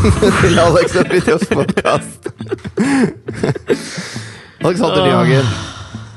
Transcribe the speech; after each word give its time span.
Alex 0.64 0.94
og 0.96 1.10
Fridtjofs 1.10 1.50
podkast. 1.50 2.28
Alexander 4.64 5.02
Nyhagen. 5.04 5.50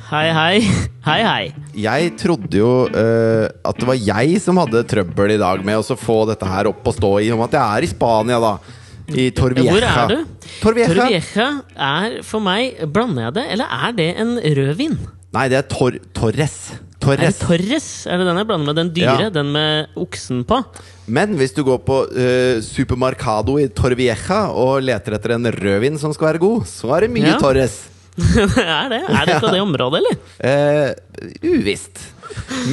Hei, 0.08 0.28
hei. 0.38 0.62
Hei, 1.04 1.18
hei. 1.26 1.44
Jeg 1.84 2.14
trodde 2.22 2.62
jo 2.62 2.70
uh, 2.88 3.50
at 3.50 3.82
det 3.82 3.90
var 3.90 4.00
jeg 4.00 4.40
som 4.44 4.62
hadde 4.62 4.86
trøbbel 4.88 5.36
i 5.36 5.40
dag 5.42 5.66
med 5.68 5.82
å 5.82 5.98
få 6.00 6.22
dette 6.30 6.48
her 6.48 6.70
opp 6.72 6.88
og 6.88 6.96
stå 6.96 7.12
i, 7.26 7.32
om 7.36 7.44
at 7.44 7.58
jeg 7.58 7.64
er 7.64 7.88
i 7.88 7.92
Spania, 7.92 8.40
da. 8.44 8.54
I 9.12 9.28
Torvieja. 9.36 9.74
Hvor 9.76 9.90
er 9.90 10.14
du? 10.14 10.48
Torvieja. 10.62 10.94
Torvieja 10.94 11.50
er 11.76 12.18
for 12.24 12.46
meg 12.46 12.86
Blander 12.88 13.28
jeg 13.28 13.38
det, 13.42 13.48
eller 13.58 13.78
er 13.90 14.00
det 14.00 14.10
en 14.24 14.38
rødvin? 14.62 14.96
Nei, 15.36 15.50
det 15.52 15.60
er 15.60 15.68
Tor 15.68 16.00
Torres. 16.16 16.60
Er 17.04 17.20
det 17.20 17.30
Torres. 17.36 17.40
Torres? 17.44 17.88
Er 18.08 18.22
det 18.22 18.28
den 18.30 18.40
jeg 18.40 18.48
blander 18.50 18.70
med? 18.70 18.78
Den 18.80 18.92
dyre? 18.96 19.16
Ja. 19.28 19.32
Den 19.34 19.52
med 19.56 19.96
oksen 20.00 20.44
på? 20.48 20.60
Men 21.12 21.36
hvis 21.40 21.54
du 21.56 21.64
går 21.68 21.82
på 21.84 21.98
uh, 22.16 22.62
Supermarcado 22.64 23.58
i 23.60 23.68
Torvieja 23.68 24.46
og 24.52 24.84
leter 24.88 25.18
etter 25.18 25.36
en 25.36 25.52
rødvin 25.52 26.00
som 26.00 26.14
skal 26.16 26.32
være 26.34 26.44
god, 26.44 26.64
så 26.70 26.94
er 26.96 27.08
det 27.08 27.14
mye 27.18 27.34
Ja. 27.34 27.40
Torres. 27.42 27.82
er 28.22 28.92
det? 28.94 29.02
Er 29.10 29.26
dette 29.26 29.52
det 29.56 29.62
området, 29.64 30.04
eller? 30.04 30.18
Uh, 30.40 30.92
uvisst. 31.50 32.02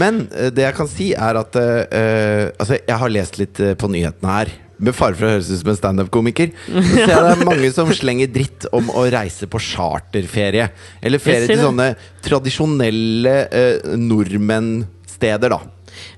Men 0.01 0.27
uh, 0.35 0.49
det 0.53 0.67
jeg 0.67 0.77
kan 0.77 0.89
si, 0.91 1.11
er 1.17 1.39
at 1.41 1.57
eh, 1.61 1.85
eh, 2.01 2.45
Altså, 2.61 2.79
jeg 2.87 2.99
har 3.03 3.13
lest 3.13 3.39
litt 3.41 3.61
eh, 3.61 3.75
på 3.79 3.89
nyhetene 3.93 4.35
her. 4.37 4.53
Med 4.81 4.97
fare 4.97 5.17
for 5.17 5.29
å 5.29 5.33
høres 5.35 5.51
ut 5.51 5.61
som 5.61 5.73
en 5.73 5.79
standup-komiker. 5.79 6.55
Så 6.71 7.07
det 7.07 7.17
er 7.19 7.43
mange 7.45 7.69
som 7.75 7.91
slenger 7.93 8.31
dritt 8.33 8.65
om 8.77 8.89
å 8.97 9.05
reise 9.13 9.49
på 9.51 9.61
charterferie. 9.61 10.71
Eller 11.05 11.21
ferie 11.23 11.51
til 11.51 11.61
sånne 11.61 11.91
tradisjonelle 12.25 13.35
eh, 13.53 13.93
nordmennsteder, 14.01 15.53
da. 15.53 15.61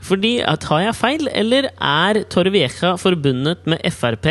Fordi, 0.04 0.36
Tar 0.62 0.84
jeg 0.84 0.94
feil, 0.98 1.28
eller 1.32 1.70
er 1.74 2.22
Torvieja 2.30 2.94
forbundet 3.00 3.66
med 3.70 3.82
Frp? 3.90 4.28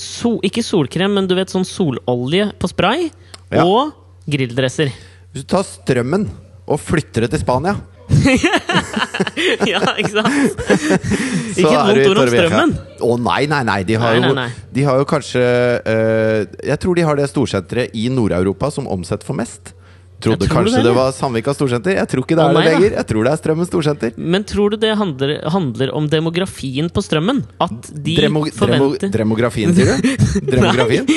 So, 0.00 0.38
ikke 0.46 0.64
solkrem, 0.64 1.12
men 1.18 1.28
du 1.28 1.36
vet 1.36 1.52
sånn 1.52 1.66
sololje 1.68 2.48
på 2.56 2.70
spray. 2.70 3.10
Ja. 3.52 3.66
Og 3.66 3.92
grilldresser. 4.30 4.92
Hvis 5.34 5.44
du 5.44 5.50
tar 5.52 5.66
strømmen 5.66 6.28
og 6.70 6.78
flytter 6.80 7.26
det 7.26 7.34
til 7.34 7.42
Spania 7.42 7.76
ja, 9.70 9.80
ikke 10.00 10.12
sant? 10.12 10.62
så 11.54 11.62
ikke 11.62 11.74
et 11.74 11.90
vondt 11.90 12.10
ord 12.10 12.22
om 12.22 12.30
strømmen. 12.34 12.72
Å 13.00 13.10
nei, 13.24 13.42
nei, 13.50 13.60
nei. 13.66 13.80
De 13.88 13.98
har, 14.00 14.20
Nei, 14.20 14.32
nei, 14.36 14.46
jo. 14.50 14.64
De 14.76 14.86
har 14.86 15.00
jo 15.00 15.06
kanskje 15.08 15.42
uh, 15.42 16.40
Jeg 16.66 16.80
tror 16.82 16.98
de 16.98 17.04
har 17.06 17.20
det 17.20 17.28
storsenteret 17.30 17.94
i 17.96 18.08
Nord-Europa 18.12 18.72
som 18.74 18.88
omsetter 18.90 19.28
for 19.28 19.38
mest. 19.40 19.74
Trodde 20.20 20.48
kanskje 20.50 20.76
det, 20.82 20.84
det 20.84 20.92
var 20.92 21.14
Sandvika 21.16 21.54
storsenter. 21.56 21.94
Jeg 21.96 22.08
tror 22.12 22.26
ikke 22.26 22.36
det 22.36 22.44
er 22.44 22.52
det 22.52 22.58
nei 22.58 22.64
lenger. 22.66 22.96
Jeg 22.98 23.08
tror 23.08 23.24
det 23.24 23.30
er 23.32 23.40
Strømmen 23.40 23.68
storsenter. 23.68 24.18
Men 24.20 24.44
tror 24.48 24.74
du 24.74 24.76
det 24.82 24.90
handler, 25.00 25.32
handler 25.54 25.94
om 25.96 26.08
demografien 26.12 26.90
på 26.92 27.04
strømmen? 27.04 27.40
At 27.64 27.88
de 27.88 28.18
Dremo, 28.18 28.44
dremo, 28.44 28.58
forventer 28.58 29.24
demografien, 29.24 29.72
sier 29.76 29.96
du? 29.96 30.10
Demografien? 30.52 31.08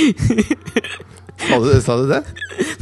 Sa 1.44 1.60
du, 1.60 1.70
sa 1.84 1.98
du 2.00 2.08
det? 2.14 2.22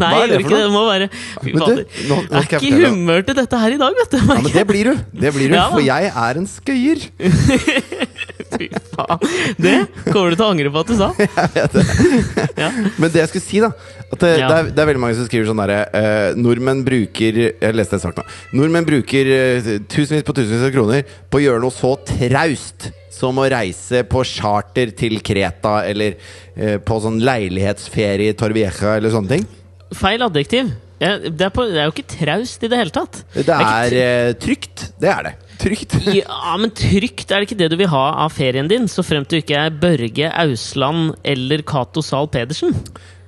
Nei, 0.02 0.10
Hva 0.12 0.22
er 0.22 0.28
jeg 0.28 0.34
gjør 0.34 0.44
ikke 0.46 0.56
det. 0.56 0.62
Det 0.66 0.72
må 0.74 0.82
være 0.90 1.08
Fy 1.14 1.52
Men 1.52 1.62
du, 1.62 1.66
fader. 1.66 1.84
nå, 2.10 2.16
nå 2.16 2.38
Er 2.42 2.46
skal 2.48 2.58
jeg 2.58 2.62
ikke 2.62 2.62
i 2.62 2.72
fortelle 2.72 2.82
deg. 2.82 2.98
humør 2.98 3.26
til 3.30 3.40
dette 3.42 3.62
her 3.64 3.76
i 3.76 3.80
dag, 3.82 4.00
vet 4.02 4.12
du. 4.12 4.18
Ja, 4.22 4.28
men 4.42 4.52
det 4.56 4.66
blir 4.72 4.90
du. 4.92 4.94
Det 5.26 5.34
blir 5.38 5.48
du, 5.52 5.56
Ja 5.56 5.64
da. 5.68 5.72
For 5.76 5.86
jeg 5.86 6.12
er 6.26 6.42
en 6.42 6.50
skøyer. 6.52 7.06
Fy 8.52 8.68
faen. 8.92 9.22
Det 9.64 9.76
kommer 10.12 10.34
du 10.34 10.36
til 10.36 10.44
å 10.46 10.50
angre 10.52 10.72
på 10.74 10.82
at 10.84 10.90
du 10.92 10.96
sa. 11.00 11.12
Ja. 12.62 12.68
Men 13.00 13.10
det 13.12 13.22
jeg 13.22 13.30
skulle 13.32 13.44
si, 13.46 13.60
da 13.64 13.70
At 14.12 14.20
det, 14.22 14.32
Ja. 14.42 14.48
det, 14.50 14.56
er, 14.58 14.70
det 14.76 14.82
er 14.84 14.88
veldig 14.90 15.02
mange 15.02 15.16
som 15.18 15.26
skriver 15.28 15.48
sånn 15.50 15.60
derre 15.62 15.78
eh, 15.98 16.36
Nordmenn 16.38 16.82
bruker 16.86 17.38
Jeg 17.48 17.76
leste 17.78 17.96
en 17.98 18.04
sak 18.04 18.18
nå. 18.20 18.26
Nordmenn 18.58 18.86
bruker 18.88 19.30
eh, 19.36 19.70
tusenvis 19.90 20.26
på 20.28 20.36
tusenvis 20.38 20.66
av 20.68 20.74
kroner 20.76 21.06
på 21.32 21.40
å 21.40 21.44
gjøre 21.46 21.64
noe 21.64 21.74
så 21.74 21.94
traust 22.08 22.90
som 23.16 23.38
å 23.38 23.46
reise 23.52 24.02
på 24.10 24.24
charter 24.26 24.92
til 24.98 25.20
Kreta, 25.26 25.82
eller 25.86 26.16
eh, 26.56 26.78
på 26.82 26.96
sånn 27.04 27.20
leilighetsferie 27.22 28.32
i 28.34 28.38
Torvieja, 28.40 28.96
eller 28.98 29.14
sånne 29.14 29.36
ting. 29.36 29.44
Feil 29.98 30.24
adjektiv. 30.26 30.72
Ja, 31.02 31.16
det, 31.18 31.42
er 31.48 31.54
på, 31.54 31.66
det 31.66 31.80
er 31.82 31.88
jo 31.90 31.94
ikke 31.96 32.10
traust 32.14 32.62
i 32.62 32.70
det 32.70 32.78
hele 32.78 32.94
tatt. 32.94 33.24
Det 33.34 33.42
ikke 33.48 33.56
er 33.58 33.96
eh, 33.98 34.34
trygt. 34.38 34.84
Det 35.02 35.10
er 35.10 35.26
det. 35.30 35.32
Trygt. 35.62 35.96
Ja, 36.14 36.52
men 36.62 36.74
trygt 36.78 37.30
er 37.32 37.42
det 37.42 37.48
ikke 37.50 37.58
det 37.58 37.72
du 37.74 37.78
vil 37.80 37.90
ha 37.90 38.04
av 38.24 38.34
ferien 38.34 38.70
din, 38.70 38.86
så 38.90 39.04
fremt 39.06 39.30
du 39.30 39.38
ikke 39.40 39.58
er 39.58 39.74
Børge 39.82 40.30
Ausland 40.44 41.16
eller 41.26 41.64
Cato 41.66 42.04
Zahl 42.06 42.30
Pedersen. 42.34 42.78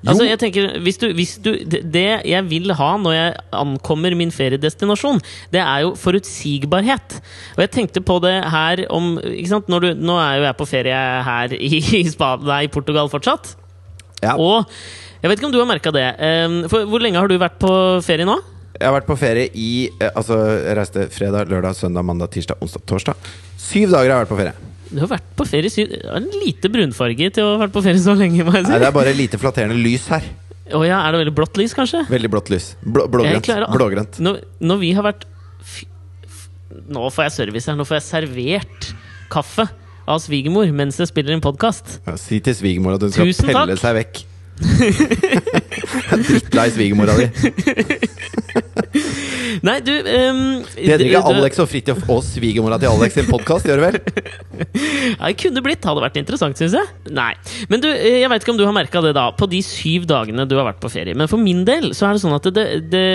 Altså, 0.04 0.26
jeg 0.28 0.40
tenker, 0.42 0.66
hvis 0.84 0.98
du, 1.00 1.06
hvis 1.16 1.38
du, 1.40 1.54
det 1.64 1.80
det 1.94 2.08
jeg 2.28 2.44
vil 2.50 2.74
ha 2.76 2.90
når 3.00 3.14
jeg 3.16 3.36
ankommer 3.56 4.16
min 4.20 4.34
feriedestinasjon, 4.36 5.22
det 5.54 5.62
er 5.64 5.86
jo 5.86 5.94
forutsigbarhet. 5.96 7.20
Og 7.56 7.62
jeg 7.64 7.72
tenkte 7.78 8.04
på 8.04 8.18
det 8.26 8.34
her 8.52 8.84
om 8.94 9.14
ikke 9.24 9.52
sant? 9.54 9.72
Du, 9.72 9.94
Nå 9.96 10.18
er 10.20 10.42
jo 10.42 10.48
jeg 10.50 10.58
på 10.60 10.68
ferie 10.68 11.00
her 11.30 11.56
i, 11.56 11.72
i, 11.80 12.04
Spa- 12.12 12.36
nei, 12.44 12.66
i 12.68 12.74
Portugal 12.74 13.08
fortsatt. 13.14 13.54
Ja. 14.24 14.36
Og 14.36 14.68
jeg 15.24 15.32
vet 15.32 15.40
ikke 15.40 15.48
om 15.50 15.54
du 15.56 15.62
har 15.62 15.70
merka 15.70 15.92
det. 15.96 16.04
ehm, 16.20 16.58
For 16.70 16.84
hvor 16.90 17.00
lenge 17.04 17.18
har 17.22 17.32
du 17.32 17.38
vært 17.40 17.56
på 17.62 17.72
ferie 18.04 18.28
nå? 18.28 18.36
Jeg 18.74 18.90
har 18.90 18.96
vært 18.98 19.08
på 19.08 19.16
ferie 19.22 19.48
i 19.54 19.88
eh, 20.02 20.10
Altså, 20.18 20.36
jeg 20.66 20.76
reiste 20.80 21.08
fredag, 21.14 21.48
lørdag, 21.52 21.76
søndag, 21.78 22.04
mandag, 22.04 22.32
tirsdag, 22.34 22.58
onsdag, 22.60 22.84
torsdag. 22.90 23.28
Syv 23.62 23.94
dager 23.94 24.12
har 24.12 24.18
jeg 24.18 24.26
vært 24.26 24.34
på 24.34 24.40
ferie. 24.42 24.56
Du 24.94 25.00
har 25.02 25.10
vært 25.10 25.30
på 25.40 25.46
ferie 25.50 25.72
syv 25.74 25.94
En 26.14 26.26
lite 26.44 26.70
brunfarge 26.70 27.30
til 27.34 27.46
å 27.46 27.54
ha 27.56 27.62
vært 27.64 27.74
på 27.74 27.82
ferie 27.86 28.02
så 28.02 28.14
lenge. 28.18 28.44
si 28.44 28.66
Nei, 28.68 28.80
det 28.82 28.90
er 28.90 28.96
bare 28.96 29.14
lite 29.18 29.40
flatterende 29.42 29.78
lys 29.80 30.10
her. 30.12 30.26
Oh, 30.74 30.84
ja, 30.88 31.00
Er 31.08 31.14
det 31.16 31.24
veldig 31.24 31.36
blått 31.38 31.58
lys, 31.60 31.74
kanskje? 31.78 32.04
Veldig 32.10 32.30
blått 32.34 32.50
lys. 32.54 32.74
Blå, 32.82 33.08
blågrønt. 33.12 33.46
klarer 33.46 33.72
Blågrønt. 33.74 34.20
Når, 34.24 34.42
når 34.64 34.82
vi 34.84 34.92
har 34.98 35.06
vært 35.08 35.26
Nå 36.90 37.08
får 37.14 37.28
jeg 37.30 37.34
service 37.38 37.70
her. 37.70 37.78
Nå 37.78 37.86
får 37.88 38.00
jeg 38.00 38.06
servert 38.10 38.92
kaffe 39.34 39.68
av 40.10 40.20
svigermor 40.20 40.68
mens 40.76 40.98
jeg 41.00 41.08
spiller 41.10 41.38
en 41.38 41.44
podkast. 41.44 42.00
Ja, 42.08 42.18
si 42.20 42.42
til 42.44 42.56
svigermor 42.58 42.98
at 42.98 43.06
hun 43.06 43.14
skal 43.14 43.30
Tusen 43.30 43.50
pelle 43.52 43.76
takk. 43.78 43.84
seg 43.84 43.98
vekk. 44.02 44.24
Drittlei 46.28 46.70
svigermora 46.72 47.16
di. 47.18 47.28
Nei, 49.64 49.80
du 49.86 49.92
um, 49.94 50.40
Det 50.76 50.86
heter 50.92 51.06
ikke 51.08 51.22
Alex 51.30 51.60
og 51.62 51.70
Fridtjof 51.72 52.02
og 52.12 52.22
svigermora 52.26 52.78
til 52.82 52.90
Alex 52.92 53.16
sin 53.18 53.28
podkast, 53.30 53.68
gjør 53.70 53.82
det 53.82 53.86
vel? 53.88 53.98
Ja, 55.14 55.30
det 55.30 55.38
kunne 55.42 55.62
blitt. 55.66 55.84
Hadde 55.86 56.04
vært 56.04 56.18
interessant, 56.20 56.58
syns 56.60 56.76
jeg. 56.78 56.88
Nei. 57.14 57.32
Men 57.72 57.84
du, 57.84 57.90
eh, 57.92 58.20
jeg 58.22 58.30
veit 58.32 58.44
ikke 58.46 58.54
om 58.54 58.60
du 58.60 58.66
har 58.66 58.76
merka 58.76 59.02
det 59.04 59.14
da 59.18 59.26
på 59.36 59.48
de 59.52 59.60
syv 59.66 60.08
dagene 60.10 60.46
du 60.50 60.56
har 60.58 60.68
vært 60.70 60.82
på 60.84 60.92
ferie. 60.94 61.16
Men 61.18 61.30
for 61.32 61.42
min 61.42 61.64
del 61.68 61.92
så 61.98 62.08
er 62.08 62.18
det 62.18 62.24
sånn 62.24 62.36
at 62.38 62.48
det, 62.56 62.66
det, 62.92 63.08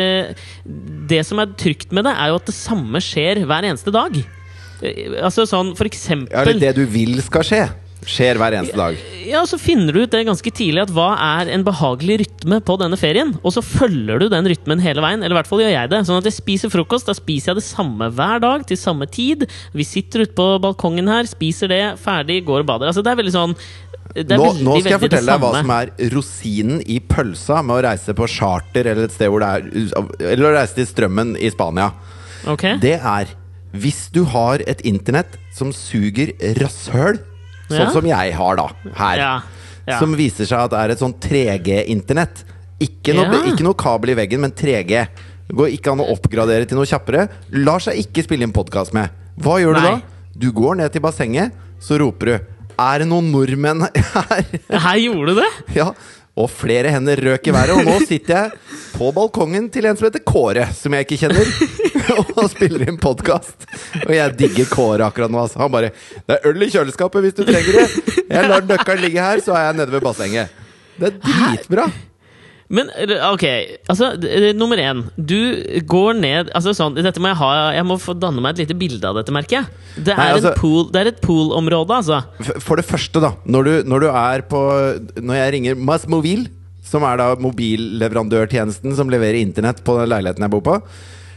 det 1.10 1.22
som 1.26 1.40
er 1.42 1.54
trygt 1.58 1.94
med 1.96 2.06
det, 2.08 2.14
er 2.14 2.32
jo 2.32 2.38
at 2.40 2.48
det 2.50 2.56
samme 2.56 3.02
skjer 3.04 3.42
hver 3.48 3.68
eneste 3.70 3.94
dag. 3.94 4.18
Eh, 4.82 5.18
Altså 5.24 5.42
sånn 5.48 5.72
for 5.78 5.88
eksempel 5.88 6.30
Er 6.38 6.46
det 6.52 6.60
det 6.62 6.74
du 6.78 6.84
vil 6.90 7.18
skal 7.24 7.46
skje, 7.46 7.62
skjer 8.06 8.38
hver 8.38 8.54
eneste 8.54 8.78
dag. 8.78 8.98
Ja, 9.26 9.40
så 9.48 9.58
finner 9.60 9.92
du 9.92 10.02
ut 10.04 10.12
det 10.12 10.22
ganske 10.28 10.52
tidlig 10.54 10.84
at 10.84 10.92
hva 10.94 11.10
er 11.40 11.50
en 11.52 11.64
behagelig 11.66 12.20
rytme 12.22 12.60
på 12.64 12.76
denne 12.80 12.98
ferien? 13.00 13.34
Og 13.42 13.54
så 13.56 13.64
følger 13.64 14.22
du 14.22 14.28
den 14.32 14.46
rytmen 14.48 14.82
hele 14.82 15.02
veien, 15.04 15.22
eller 15.22 15.36
i 15.36 15.38
hvert 15.40 15.50
fall 15.50 15.64
gjør 15.64 15.74
jeg 15.74 15.92
det. 15.92 16.02
Sånn 16.08 16.20
at 16.20 16.28
jeg 16.30 16.38
spiser 16.38 16.72
frokost, 16.72 17.10
da 17.10 17.16
spiser 17.16 17.52
jeg 17.52 17.60
det 17.60 17.66
samme 17.66 18.10
hver 18.14 18.44
dag, 18.44 18.64
til 18.68 18.80
samme 18.80 19.08
tid. 19.10 19.48
Vi 19.74 19.86
sitter 19.86 20.24
ute 20.24 20.36
på 20.38 20.48
balkongen 20.62 21.10
her, 21.10 21.28
spiser 21.28 21.72
det, 21.72 21.82
ferdig, 22.02 22.40
går 22.48 22.64
og 22.64 22.70
bader. 22.70 22.92
Altså, 22.92 23.04
det 23.04 23.12
er 23.12 23.22
veldig 23.22 23.36
sånn 23.36 23.58
Nå, 24.08 24.38
nå 24.64 24.78
skal 24.80 24.94
jeg 24.94 25.00
fortelle 25.02 25.34
deg 25.34 25.42
hva 25.42 25.50
som 25.52 25.72
er 25.74 25.90
rosinen 26.14 26.78
i 26.88 26.96
pølsa 27.04 27.58
med 27.60 27.76
å 27.76 27.82
reise 27.84 28.14
på 28.16 28.26
charter 28.32 28.88
eller 28.88 29.04
et 29.04 29.12
sted 29.14 29.28
hvor 29.28 29.44
det 29.44 29.50
er 29.52 30.30
Eller 30.32 30.46
å 30.48 30.52
reise 30.56 30.78
til 30.78 30.88
Strømmen 30.88 31.34
i 31.36 31.50
Spania. 31.52 31.90
Okay. 32.48 32.80
Det 32.80 32.96
er 32.96 33.34
hvis 33.76 34.06
du 34.14 34.22
har 34.32 34.62
et 34.64 34.80
internett 34.88 35.36
som 35.54 35.74
suger 35.76 36.32
rasshøl, 36.56 37.18
sånn 37.68 37.84
Ja. 37.86 37.90
som 37.94 38.04
jeg 38.06 38.34
har 38.34 38.56
da, 38.56 38.66
her. 38.96 39.16
Ja. 39.18 39.32
ja. 39.86 39.98
Som 40.00 40.14
viser 40.18 40.44
seg 40.48 40.58
at 40.66 40.70
det 40.74 40.78
er 40.84 40.90
et 40.94 40.98
sånn 41.02 41.14
3G-internett. 41.20 42.44
Ikke, 42.80 43.14
noe- 43.16 43.42
ikke 43.50 43.64
noe 43.66 43.74
kabel 43.74 44.10
i 44.12 44.14
veggen, 44.14 44.40
men 44.44 44.52
3G. 44.52 45.06
Det 45.48 45.56
går 45.56 45.72
ikke 45.74 45.92
an 45.92 46.02
å 46.04 46.10
oppgradere 46.12 46.66
til 46.68 46.76
noe 46.78 46.86
kjappere. 46.86 47.28
Lar 47.56 47.80
seg 47.80 47.96
ikke 48.04 48.22
spille 48.26 48.44
inn 48.46 48.52
podkast 48.52 48.92
med. 48.94 49.10
Hva 49.40 49.56
gjør 49.62 49.74
du 49.78 49.80
da? 49.86 49.94
Du 50.38 50.50
går 50.52 50.76
ned 50.76 50.92
til 50.92 51.00
bassenget, 51.02 51.52
så 51.80 51.98
roper 51.98 52.26
du 52.26 52.38
Er 52.78 52.98
det 53.02 53.08
noen 53.10 53.32
nordmenn 53.32 53.80
her? 54.14 54.44
Her 54.70 54.98
gjorde 55.02 55.34
du 55.34 55.40
det? 55.40 55.48
Ja, 55.74 55.88
og 56.38 56.50
flere 56.52 56.92
hender 56.94 57.20
røk 57.26 57.48
i 57.50 57.54
været. 57.54 57.74
Og 57.74 57.86
nå 57.86 57.98
sitter 58.06 58.34
jeg 58.36 58.50
på 58.94 59.10
balkongen 59.14 59.68
til 59.74 59.88
en 59.88 59.98
som 59.98 60.08
heter 60.08 60.24
Kåre, 60.26 60.68
som 60.74 60.94
jeg 60.94 61.06
ikke 61.06 61.20
kjenner, 61.24 61.50
og 62.38 62.50
spiller 62.52 62.86
inn 62.88 63.00
podkast. 63.02 63.68
Og 64.04 64.12
jeg 64.14 64.36
digger 64.38 64.70
Kåre 64.70 65.08
akkurat 65.08 65.32
nå. 65.34 65.42
Altså. 65.44 65.60
Han 65.62 65.72
bare 65.74 65.90
'Det 65.90 66.38
er 66.38 66.50
øl 66.50 66.62
i 66.62 66.70
kjøleskapet 66.70 67.26
hvis 67.26 67.38
du 67.38 67.44
trenger 67.44 67.72
det'. 67.82 68.24
Jeg 68.28 68.48
lar 68.48 68.62
nøkkelen 68.62 69.04
ligge 69.04 69.20
her, 69.20 69.40
så 69.40 69.56
er 69.56 69.70
jeg 69.70 69.80
nede 69.80 69.92
ved 69.92 70.04
bassenget. 70.04 70.48
Det 70.98 71.12
er 71.12 71.18
dritbra. 71.22 71.90
Men 72.70 72.90
ok, 73.32 73.44
altså 73.88 74.10
nummer 74.54 74.76
én. 74.76 74.98
Du 75.16 75.36
går 75.88 76.18
ned 76.20 76.50
altså 76.54 76.74
sånn, 76.76 76.98
Dette 77.00 77.16
må 77.18 77.30
jeg 77.30 77.38
ha 77.40 77.72
Jeg 77.72 77.86
må 77.88 77.96
få 77.96 78.12
danne 78.20 78.42
meg 78.44 78.58
et 78.58 78.66
lite 78.66 78.76
bilde 78.78 79.08
av 79.08 79.16
dette, 79.16 79.32
merker 79.32 79.62
jeg. 79.62 79.64
Det 80.04 80.12
er, 80.12 80.18
Nei, 80.20 80.26
altså- 80.34 80.52
en 80.52 80.58
pool, 80.60 80.90
det 80.92 81.00
er 81.00 81.08
et 81.14 81.20
poolområde, 81.24 81.88
altså. 81.96 82.18
For 82.60 82.76
det 82.76 82.84
første, 82.84 83.20
da. 83.24 83.32
Når 83.46 83.64
du, 83.64 83.72
når 83.88 84.00
du 84.00 84.08
er 84.12 84.42
på 84.42 84.60
Når 85.16 85.34
jeg 85.40 85.52
ringer 85.56 85.74
Masmobil, 85.80 86.48
som 86.84 87.02
er 87.04 87.16
da 87.16 87.34
mobilleverandørtjenesten 87.36 88.94
som 88.96 89.08
leverer 89.12 89.40
internett 89.40 89.82
på 89.84 89.96
den 90.00 90.08
leiligheten 90.12 90.44
jeg 90.46 90.50
bor 90.50 90.62
på, 90.68 90.82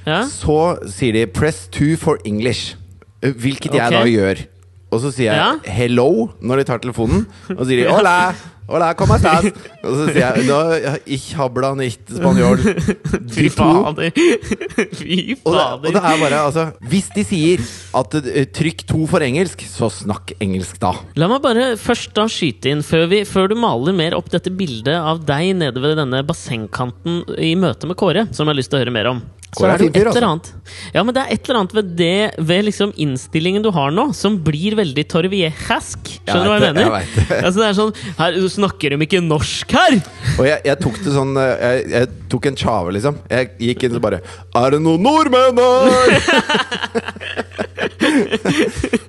Ja. 0.07 0.23
så 0.25 0.79
sier 0.89 1.13
de 1.13 1.25
'press 1.27 1.67
two 1.71 1.95
for 1.95 2.17
English'. 2.25 2.75
Hvilket 3.21 3.71
jeg 3.73 3.85
Ok. 3.87 3.91
da 3.91 4.03
gjør. 4.05 4.45
Og 4.91 4.99
så 5.01 5.11
sier 5.13 5.31
jeg 5.31 5.35
Ja. 5.35 5.55
'hello' 5.63 6.31
når 6.41 6.57
de 6.57 6.63
tar 6.63 6.79
telefonen. 6.79 7.25
Og 7.49 7.57
så 7.59 7.67
sier 7.67 7.83
de 7.87 7.89
'hola'. 7.93 8.33
Hola, 8.71 8.95
¿cómo 8.95 9.17
estás? 9.17 9.43
Og 9.83 9.95
så 9.97 10.03
sier 10.13 10.21
jeg 10.21 10.45
no, 10.47 10.59
Ich 11.03 11.33
habla 11.35 11.73
nicht 11.75 12.07
spanjol. 12.07 12.61
Fy 13.33 13.49
fader. 13.51 14.13
Fy 14.99 15.17
Og 15.43 15.57
det, 15.57 15.65
og 15.65 15.87
det 15.89 15.99
er 15.99 16.21
bare, 16.21 16.39
altså 16.39 16.63
Hvis 16.87 17.09
de 17.11 17.25
sier 17.27 17.65
at 17.99 18.15
eh, 18.21 18.47
trykk 18.47 18.85
to 18.87 19.01
for 19.11 19.25
engelsk, 19.25 19.65
så 19.67 19.91
snakk 19.91 20.31
engelsk 20.39 20.79
da. 20.79 20.93
La 21.19 21.27
meg 21.27 21.43
bare 21.43 21.73
først 21.81 22.15
da 22.15 22.29
skyte 22.31 22.71
inn, 22.71 22.85
før, 22.85 23.09
vi, 23.11 23.25
før 23.27 23.51
du 23.51 23.57
maler 23.59 23.97
mer 23.97 24.15
opp 24.15 24.31
dette 24.31 24.53
bildet 24.55 24.95
av 24.95 25.19
deg 25.27 25.51
nede 25.65 25.83
ved 25.83 25.99
denne 25.99 26.23
bassengkanten 26.23 27.25
i 27.43 27.51
møte 27.59 27.91
med 27.91 27.99
Kåre, 27.99 28.29
som 28.31 28.45
jeg 28.45 28.53
har 28.53 28.61
lyst 28.61 28.71
til 28.71 28.79
å 28.79 28.85
høre 28.85 28.95
mer 29.01 29.11
om. 29.11 29.23
Så 29.51 29.67
er 29.67 29.81
det 29.81 29.89
et 29.89 29.97
eller 29.99 30.11
altså. 30.11 30.27
annet 30.29 30.95
Ja, 30.95 31.01
men 31.03 31.15
det 31.15 31.23
er 31.25 31.33
et 31.33 31.47
eller 31.49 31.59
annet 31.59 31.73
ved 31.75 31.89
det 31.99 32.19
Ved 32.39 32.65
liksom 32.69 32.93
innstillingen 32.95 33.65
du 33.65 33.67
har 33.75 33.91
nå, 33.91 34.07
som 34.15 34.37
blir 34.39 34.77
veldig 34.79 35.03
torviejask. 35.11 36.11
Skjønner 36.23 36.45
du 36.45 36.51
hva 36.51 36.59
jeg 36.59 36.67
mener? 36.69 36.85
jeg 36.87 36.93
vet 36.93 37.33
altså, 37.41 37.57
det 37.59 37.67
er 37.67 37.77
sånn 37.79 37.91
Her 38.21 38.37
snakker 38.61 38.93
de 38.95 39.01
ikke 39.07 39.23
norsk 39.25 39.73
her! 39.75 39.97
Og 40.37 40.45
jeg, 40.47 40.61
jeg 40.69 40.79
tok 40.85 41.01
det 41.03 41.15
sånn 41.17 41.33
eh, 41.41 41.65
jeg, 41.65 41.89
jeg 41.97 42.11
tok 42.31 42.47
en 42.51 42.59
tjave, 42.61 42.93
liksom. 42.95 43.17
Jeg 43.31 43.51
gikk 43.59 43.87
inn 43.89 43.97
og 43.97 44.05
bare 44.05 44.21
Er 44.61 44.77
det 44.77 44.83
noen 44.85 45.03
nordmenn 45.03 45.59
her?! 45.59 46.21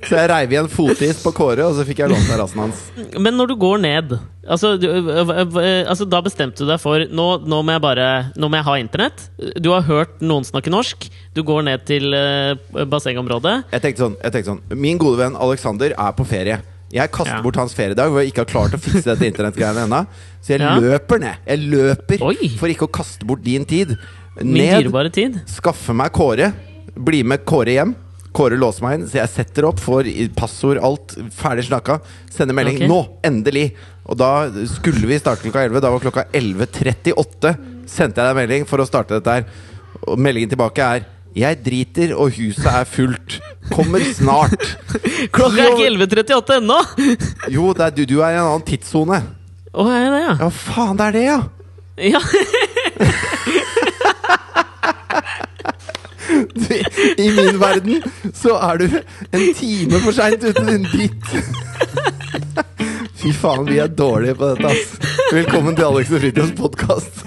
så 0.06 0.18
jeg 0.18 0.28
reiv 0.30 0.52
igjen 0.52 0.68
fotis 0.72 1.20
på 1.22 1.32
Kåre, 1.36 1.64
og 1.66 1.76
så 1.76 1.84
fikk 1.86 2.02
jeg 2.02 2.12
lånt 2.12 2.30
av 2.32 2.40
rassen 2.42 2.62
hans. 2.64 2.82
Men 3.18 3.36
når 3.38 3.52
du 3.52 3.56
går 3.60 3.82
ned 3.84 4.16
Altså, 4.42 4.72
du, 4.74 4.88
ø- 4.90 5.22
ø- 5.22 5.60
ø- 5.62 5.84
altså 5.86 6.02
Da 6.10 6.18
bestemte 6.24 6.64
du 6.64 6.66
deg 6.66 6.80
for 6.82 7.04
nå, 7.06 7.26
nå 7.46 7.60
må 7.62 7.76
jeg 7.76 7.82
bare 7.84 8.06
Nå 8.34 8.48
må 8.50 8.58
jeg 8.58 8.66
ha 8.66 8.74
internett. 8.82 9.22
Du 9.62 9.68
har 9.70 9.84
hørt 9.86 10.16
noen 10.18 10.42
snakke 10.42 10.72
norsk. 10.72 11.06
Du 11.36 11.44
går 11.46 11.62
ned 11.68 11.84
til 11.86 12.10
uh, 12.10 12.58
bassengområdet. 12.90 13.68
Jeg 13.70 13.84
tenkte 13.84 14.02
sånn, 14.02 14.16
jeg 14.18 14.34
tenkte 14.34 14.50
sånn 14.50 14.82
Min 14.82 14.98
gode 14.98 15.22
venn 15.22 15.38
Alexander 15.38 15.94
er 15.94 16.16
på 16.18 16.26
ferie. 16.26 16.58
Jeg 16.92 17.10
kaster 17.10 17.38
Ja. 17.38 17.42
bort 17.42 17.56
hans 17.56 17.72
feriedag 17.74 18.10
hvor 18.12 18.20
jeg 18.20 18.32
ikke 18.32 18.44
har 18.44 18.50
klart 18.52 18.74
å 18.76 18.80
fikse 18.80 19.04
dette 19.14 19.24
internettgreiene 19.30 19.86
ennå. 19.86 20.06
Så 20.42 20.54
jeg 20.56 20.60
Ja. 20.60 20.74
løper 20.78 21.18
ned. 21.20 21.36
Jeg 21.46 21.58
løper 21.72 22.22
Oi. 22.22 22.48
for 22.58 22.68
ikke 22.68 22.86
å 22.88 22.92
kaste 22.92 23.24
bort 23.26 23.42
din 23.42 23.64
tid. 23.64 23.96
Ned, 24.42 24.90
tid. 25.12 25.40
skaffe 25.46 25.94
meg 25.94 26.12
Kåre. 26.12 26.52
Bli 26.96 27.22
med 27.22 27.44
Kåre 27.44 27.72
hjem. 27.76 27.94
Kåre 28.32 28.56
låser 28.56 28.80
meg 28.82 28.94
inn, 29.00 29.06
så 29.06 29.20
jeg 29.20 29.28
setter 29.28 29.66
opp, 29.68 29.76
får 29.78 30.08
passord, 30.34 30.78
alt 30.82 31.08
ferdig 31.36 31.66
snakka. 31.68 32.00
Sender 32.30 32.54
melding. 32.54 32.76
okay. 32.76 32.88
Nå! 32.88 33.08
Endelig! 33.22 33.74
Og 34.08 34.16
da 34.16 34.48
skulle 34.66 35.06
vi 35.06 35.18
starte 35.18 35.42
klokka 35.44 35.64
11. 35.68 35.80
Da 35.84 35.90
var 35.90 36.00
klokka 36.00 36.24
11.38. 36.32 37.56
Sendte 37.86 38.16
jeg 38.22 38.34
deg 38.34 38.36
melding 38.36 38.64
for 38.66 38.78
å 38.78 38.86
starte 38.88 39.18
dette 39.20 39.26
her. 39.36 39.44
Og 40.08 40.16
meldingen 40.18 40.48
tilbake 40.48 40.78
er 40.78 41.04
Jeg 41.36 41.58
driter, 41.64 42.14
og 42.14 42.30
huset 42.36 42.66
er 42.68 42.84
fullt. 42.84 43.40
Kommer 43.72 43.98
snart. 44.14 44.78
Klokka 45.34 45.62
er 45.62 45.68
ikke 45.72 45.88
11.38 46.04 46.56
ennå! 46.60 46.78
Jo, 47.54 47.72
det 47.72 47.80
er, 47.86 47.90
du, 47.96 48.04
du 48.04 48.20
er 48.20 48.28
i 48.34 48.36
en 48.36 48.44
annen 48.44 48.66
tidssone. 48.68 49.22
Å, 49.72 49.86
er 49.88 50.02
jeg 50.02 50.12
det, 50.12 50.20
ja? 50.26 50.34
Ja, 50.42 50.48
faen, 50.52 50.98
det 51.00 51.06
er 51.06 51.12
det, 51.16 51.24
ja! 51.24 51.40
ja. 52.12 52.20
I 57.22 57.26
min 57.36 57.58
verden 57.60 58.02
så 58.36 58.56
er 58.70 58.76
du 58.80 58.86
en 59.36 59.54
time 59.56 60.00
for 60.04 60.12
seint 60.16 60.44
ute, 60.44 60.62
din 60.68 60.84
dritt. 60.88 61.26
Fy 63.22 63.32
faen, 63.36 63.66
vi 63.68 63.80
er 63.80 63.88
dårlige 63.92 64.36
på 64.36 64.52
dette, 64.52 64.68
ass. 64.72 65.18
Velkommen 65.32 65.76
til 65.76 65.88
Alex 65.88 66.12
og 66.12 66.20
Fritjofs 66.24 66.56
podkast. 66.60 67.24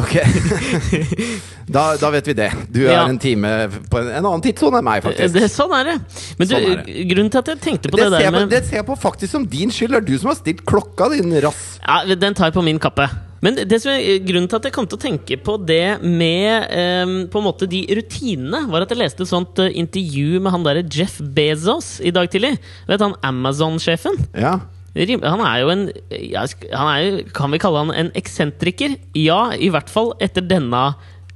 Ok. 0.00 0.14
Da, 1.72 1.94
da 1.96 2.08
vet 2.12 2.26
vi 2.26 2.34
det. 2.36 2.48
Du 2.74 2.80
er 2.82 2.90
Ja. 2.92 3.02
en 3.08 3.18
time 3.22 3.48
på 3.88 4.00
en, 4.00 4.08
en 4.18 4.26
annen 4.26 4.42
tidssone 4.44 4.80
enn 4.80 4.84
meg, 4.84 5.02
faktisk. 5.04 5.32
Det, 5.38 5.46
sånn 5.48 5.72
er 5.78 5.84
det. 5.92 5.94
Men 6.40 6.48
du, 6.50 6.52
Sånn 6.52 6.66
er 6.66 7.04
grunnen 7.12 7.30
til 7.32 7.40
at 7.40 7.50
jeg 7.52 7.60
tenkte 7.64 7.88
på 7.92 7.96
Det 8.00 8.08
det, 8.10 8.18
der 8.18 8.26
på, 8.26 8.32
med 8.42 8.50
det 8.52 8.60
ser 8.66 8.80
jeg 8.80 8.86
på 8.90 8.96
faktisk 9.00 9.32
som 9.32 9.46
din 9.48 9.70
skyld. 9.72 9.94
Det 9.94 10.00
er 10.02 10.06
du 10.10 10.16
som 10.20 10.32
har 10.32 10.36
stilt 10.40 10.64
klokka, 10.68 11.08
din 11.14 11.32
rass. 11.44 11.62
Ja, 11.80 12.02
Den 12.18 12.34
tar 12.36 12.50
jeg 12.50 12.56
på 12.58 12.64
min 12.66 12.80
kappe. 12.82 13.06
Men 13.42 13.56
det 13.56 13.78
som 13.82 13.90
er 13.94 14.20
grunnen 14.26 14.50
til 14.50 14.58
at 14.60 14.66
jeg 14.68 14.74
kom 14.74 14.86
til 14.90 14.98
å 14.98 15.02
tenke 15.02 15.38
på 15.42 15.56
det 15.66 15.98
med 16.04 16.68
eh, 16.70 17.14
På 17.32 17.40
en 17.40 17.46
måte 17.48 17.66
de 17.66 17.80
rutinene, 17.98 18.60
var 18.70 18.84
at 18.84 18.92
jeg 18.92 19.00
leste 19.00 19.24
et 19.24 19.30
sånt 19.32 19.58
eh, 19.64 19.72
intervju 19.82 20.42
med 20.44 20.52
han 20.54 20.66
derre 20.66 20.84
Jeff 20.86 21.16
Bezos 21.22 21.96
i 22.04 22.12
dag 22.14 22.28
tidlig. 22.30 22.52
Vet 22.90 23.02
han 23.02 23.16
Amazon-sjefen? 23.26 24.18
Ja. 24.38 24.58
Han 24.94 25.40
er 25.40 25.60
jo 25.62 25.68
en 25.72 25.86
er 26.12 27.02
jo, 27.02 27.22
Kan 27.32 27.50
vi 27.54 27.58
kalle 27.62 27.78
han 27.86 27.92
en 27.96 28.10
eksentriker? 28.18 28.98
Ja, 29.16 29.46
i 29.56 29.70
hvert 29.72 29.88
fall 29.88 30.12
etter 30.20 30.42
denne 30.44 30.90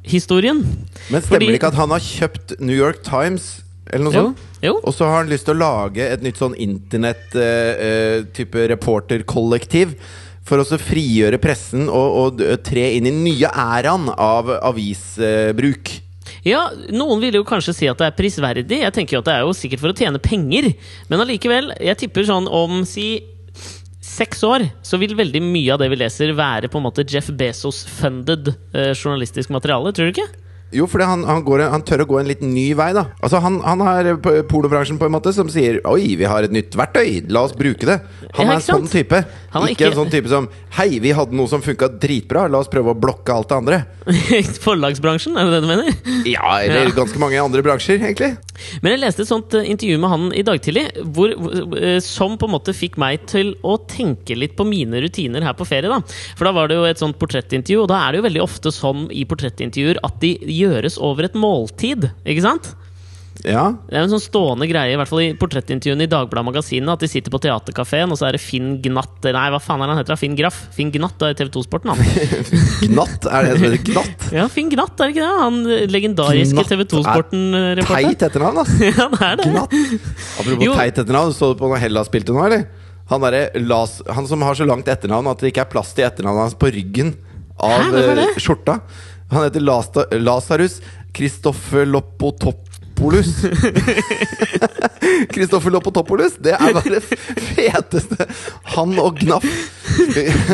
historien. 0.07 0.61
Men 1.11 1.23
stemmer 1.23 1.39
Fordi- 1.41 1.47
det 1.51 1.55
ikke 1.61 1.69
at 1.73 1.81
han 1.81 1.91
har 1.91 2.01
kjøpt 2.05 2.61
New 2.61 2.77
York 2.77 3.03
Times? 3.03 3.63
Eller 3.91 4.05
noe 4.05 4.13
Jo. 4.13 4.21
sånt? 4.23 4.37
jo. 4.63 4.81
Og 4.85 4.95
så 4.95 5.05
har 5.07 5.17
han 5.23 5.29
lyst 5.31 5.45
til 5.47 5.55
å 5.55 5.59
lage 5.59 5.99
et 6.03 6.23
nytt 6.23 6.37
sånn 6.37 6.55
internett-type 6.59 8.69
reporterkollektiv. 8.75 9.95
For 10.47 10.59
å 10.63 10.79
frigjøre 10.79 11.39
pressen 11.43 11.89
og, 11.91 12.39
og 12.39 12.63
tre 12.63 12.93
inn 12.97 13.07
i 13.07 13.11
nye 13.11 13.49
æraen 13.51 14.07
av 14.17 14.47
avisbruk. 14.63 15.91
Ja, 16.47 16.69
Noen 16.95 17.19
vil 17.21 17.35
jo 17.35 17.43
kanskje 17.47 17.75
si 17.75 17.89
at 17.91 17.99
det 17.99 18.07
er 18.07 18.13
prisverdig. 18.15 18.79
Jeg 18.85 18.93
tenker 18.95 19.17
jo 19.17 19.19
at 19.25 19.27
det 19.27 19.35
er 19.35 19.41
jo 19.43 19.51
sikkert 19.59 19.81
for 19.83 19.91
å 19.91 19.97
tjene 19.99 20.21
penger. 20.23 20.69
Men 21.11 21.21
allikevel, 21.25 21.73
jeg 21.83 21.99
tipper 21.99 22.23
sånn 22.29 22.47
om 22.47 22.85
si 22.87 23.25
seks 24.17 24.43
år, 24.47 24.65
så 24.87 24.99
vil 25.01 25.17
veldig 25.19 25.43
mye 25.45 25.75
av 25.75 25.83
det 25.83 25.91
vi 25.93 26.01
leser, 26.01 26.35
være 26.37 26.71
på 26.73 26.81
en 26.81 26.87
måte 26.89 27.05
Jeff 27.07 27.29
Bezos-funded 27.37 28.53
eh, 28.73 28.93
journalistisk 28.97 29.53
materiale. 29.55 29.93
Tror 29.93 30.09
du 30.09 30.17
ikke? 30.17 30.46
Jo, 30.75 30.87
fordi 30.91 31.05
han, 31.07 31.23
han, 31.29 31.45
går, 31.47 31.63
han 31.71 31.83
tør 31.87 32.03
å 32.03 32.07
gå 32.11 32.17
en 32.21 32.27
litt 32.27 32.41
ny 32.43 32.73
vei, 32.75 32.89
da. 32.93 33.05
Altså 33.23 33.39
Han, 33.45 33.61
han 33.63 33.81
har 33.87 34.09
pornobransjen 34.51 34.99
på 34.99 35.07
en 35.07 35.15
måte 35.15 35.31
som 35.33 35.47
sier 35.53 35.79
Oi, 35.87 36.17
vi 36.19 36.27
har 36.27 36.43
et 36.43 36.51
nytt 36.53 36.75
verktøy, 36.77 37.23
la 37.31 37.45
oss 37.47 37.55
bruke 37.57 37.87
det. 37.87 38.01
Han 38.35 38.51
er 38.51 38.59
en 38.59 38.65
sånn 38.67 38.89
type. 38.91 39.21
Han 39.55 39.63
ikke, 39.69 39.77
ikke- 39.77 39.91
en 39.93 39.99
sånn 40.01 40.11
type 40.13 40.29
som 40.33 40.49
Hei, 40.77 40.99
vi 41.01 41.13
hadde 41.17 41.33
noe 41.39 41.49
som 41.49 41.63
funka 41.65 41.89
dritbra, 42.03 42.49
la 42.51 42.59
oss 42.59 42.69
prøve 42.69 42.93
å 42.93 42.99
blokke 43.01 43.33
alt 43.33 43.49
det 43.49 43.57
andre. 43.57 43.79
Forlagsbransjen, 44.67 45.37
er 45.39 45.47
det 45.49 45.55
det 45.55 45.61
du 45.65 45.69
mener? 45.71 45.93
Ja, 46.29 46.59
eller 46.61 46.91
Ja. 46.91 46.95
ganske 46.99 47.19
mange 47.23 47.39
andre 47.41 47.63
bransjer, 47.65 47.97
egentlig. 48.03 48.33
Men 48.83 48.93
jeg 48.93 49.01
leste 49.03 49.23
et 49.25 49.31
sånt 49.31 49.55
eh, 49.57 49.65
intervju 49.73 49.99
med 50.03 50.11
han 50.13 50.27
i 50.37 50.43
dag 50.47 50.61
tidlig, 50.65 50.85
hvor, 51.15 51.33
eh, 51.79 51.99
som 52.05 52.37
på 52.37 52.49
en 52.49 52.55
måte 52.57 52.75
fikk 52.77 52.99
meg 53.01 53.25
til 53.31 53.55
å 53.65 53.79
tenke 53.89 54.37
litt 54.37 54.57
på 54.59 54.67
mine 54.69 55.01
rutiner 55.05 55.43
her 55.47 55.57
på 55.57 55.67
ferie. 55.69 55.89
da 55.89 56.01
For 56.37 56.45
da 56.49 56.53
var 56.53 56.69
det 56.69 56.77
jo 56.77 56.85
et 56.91 57.01
sånt 57.01 57.19
portrettintervju, 57.21 57.83
og 57.85 57.89
da 57.89 58.03
er 58.07 58.13
det 58.13 58.21
jo 58.21 58.29
veldig 58.29 58.45
ofte 58.45 58.73
sånn 58.75 59.07
i 59.15 59.25
portrettintervjuer 59.29 60.03
at 60.05 60.21
de 60.21 60.35
gjøres 60.67 60.99
over 61.03 61.31
et 61.31 61.39
måltid. 61.39 62.11
Ikke 62.27 62.45
sant? 62.45 62.75
Ja. 63.45 63.67
Det 63.87 63.93
er 63.93 64.07
en 64.07 64.11
sånn 64.11 64.23
stående 64.25 64.65
greie, 64.67 64.95
i 64.95 64.97
hvert 64.97 65.11
fall 65.11 65.21
i 65.21 65.27
portrettintervjuene 65.37 66.07
i 66.07 66.09
Dagbladet 66.11 66.47
Magasinet, 66.49 66.89
at 66.95 67.03
de 67.05 67.09
sitter 67.13 67.31
på 67.31 67.39
Theatercaféen, 67.45 68.11
og 68.11 68.17
så 68.19 68.31
er 68.31 68.39
det 68.39 68.41
Finn 68.41 68.79
Gnatt 68.83 69.27
Nei, 69.29 69.43
hva 69.53 69.61
faen 69.61 69.85
er 69.85 69.91
han 69.93 70.01
heter? 70.01 70.17
Finn 70.19 70.35
Graff? 70.39 70.57
Finn 70.75 70.89
Gnatt 70.95 71.21
er 71.29 71.37
TV 71.37 71.51
2-sporten, 71.53 71.93
han. 71.93 72.01
Gnatt, 72.89 73.29
er 73.29 73.45
det 73.45 73.53
som 73.59 73.67
heter 73.69 73.83
Gnatt? 73.91 74.25
Ja, 74.35 74.47
Finn 74.51 74.73
Gnatt, 74.73 74.97
er 75.05 75.13
det 75.13 75.19
ikke 75.19 75.29
det? 75.29 75.43
Han 75.45 75.61
legendariske 75.93 76.65
TV 76.73 76.87
2-sporten-reporteren. 76.95 78.09
Teit 78.17 78.25
etternavn, 78.31 78.63
ass. 78.65 78.73
Ja, 78.89 79.07
det 79.13 79.21
er 79.29 79.37
det. 79.43 79.51
Gnatt. 79.53 79.77
Apropos 80.41 80.65
Jo. 80.71 80.75
teit 80.81 81.03
etternavn, 81.05 81.37
så 81.37 81.53
du 81.53 81.61
på 81.61 81.71
når 81.71 81.83
Hellas 81.85 82.09
spilte 82.11 82.35
nå, 82.35 82.41
eller? 82.49 82.65
Han, 83.13 83.23
der, 83.23 83.39
Las, 83.69 83.99
han 84.11 84.27
som 84.27 84.43
har 84.43 84.57
så 84.59 84.65
langt 84.67 84.89
etternavn 84.91 85.29
at 85.31 85.45
det 85.45 85.53
ikke 85.53 85.67
er 85.69 85.71
plass 85.77 85.93
til 85.95 86.09
etternavnet 86.09 86.49
hans 86.49 86.57
på 86.59 86.73
ryggen 86.75 87.13
av 87.63 87.77
Hæ, 87.85 87.93
det? 87.93 88.09
eh, 88.25 88.41
skjorta. 88.43 88.81
Han 89.31 89.45
heter 89.45 89.61
Lasta, 89.61 90.05
Lasarus 90.11 90.81
Kristoffelopotopoulos. 91.13 93.27
Kristoffelopotopoulos, 95.31 96.33
det 96.45 96.53
er 96.55 96.73
bare 96.77 96.91
det 96.99 97.03
feteste! 97.55 98.27
Han 98.77 98.99
og 99.01 99.19
Gnaff. 99.21 99.47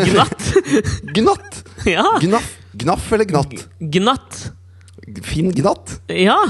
Gnatt. 0.07 0.52
Gnatt! 1.17 1.62
Ja. 1.88 2.07
Gnaff, 2.23 2.52
Gnaff 2.73 3.12
eller 3.12 3.25
Gnatt? 3.25 3.67
Gnatt. 3.79 4.52
Finn 5.26 5.52
Gnatt. 5.57 6.00
Ja. 6.07 6.38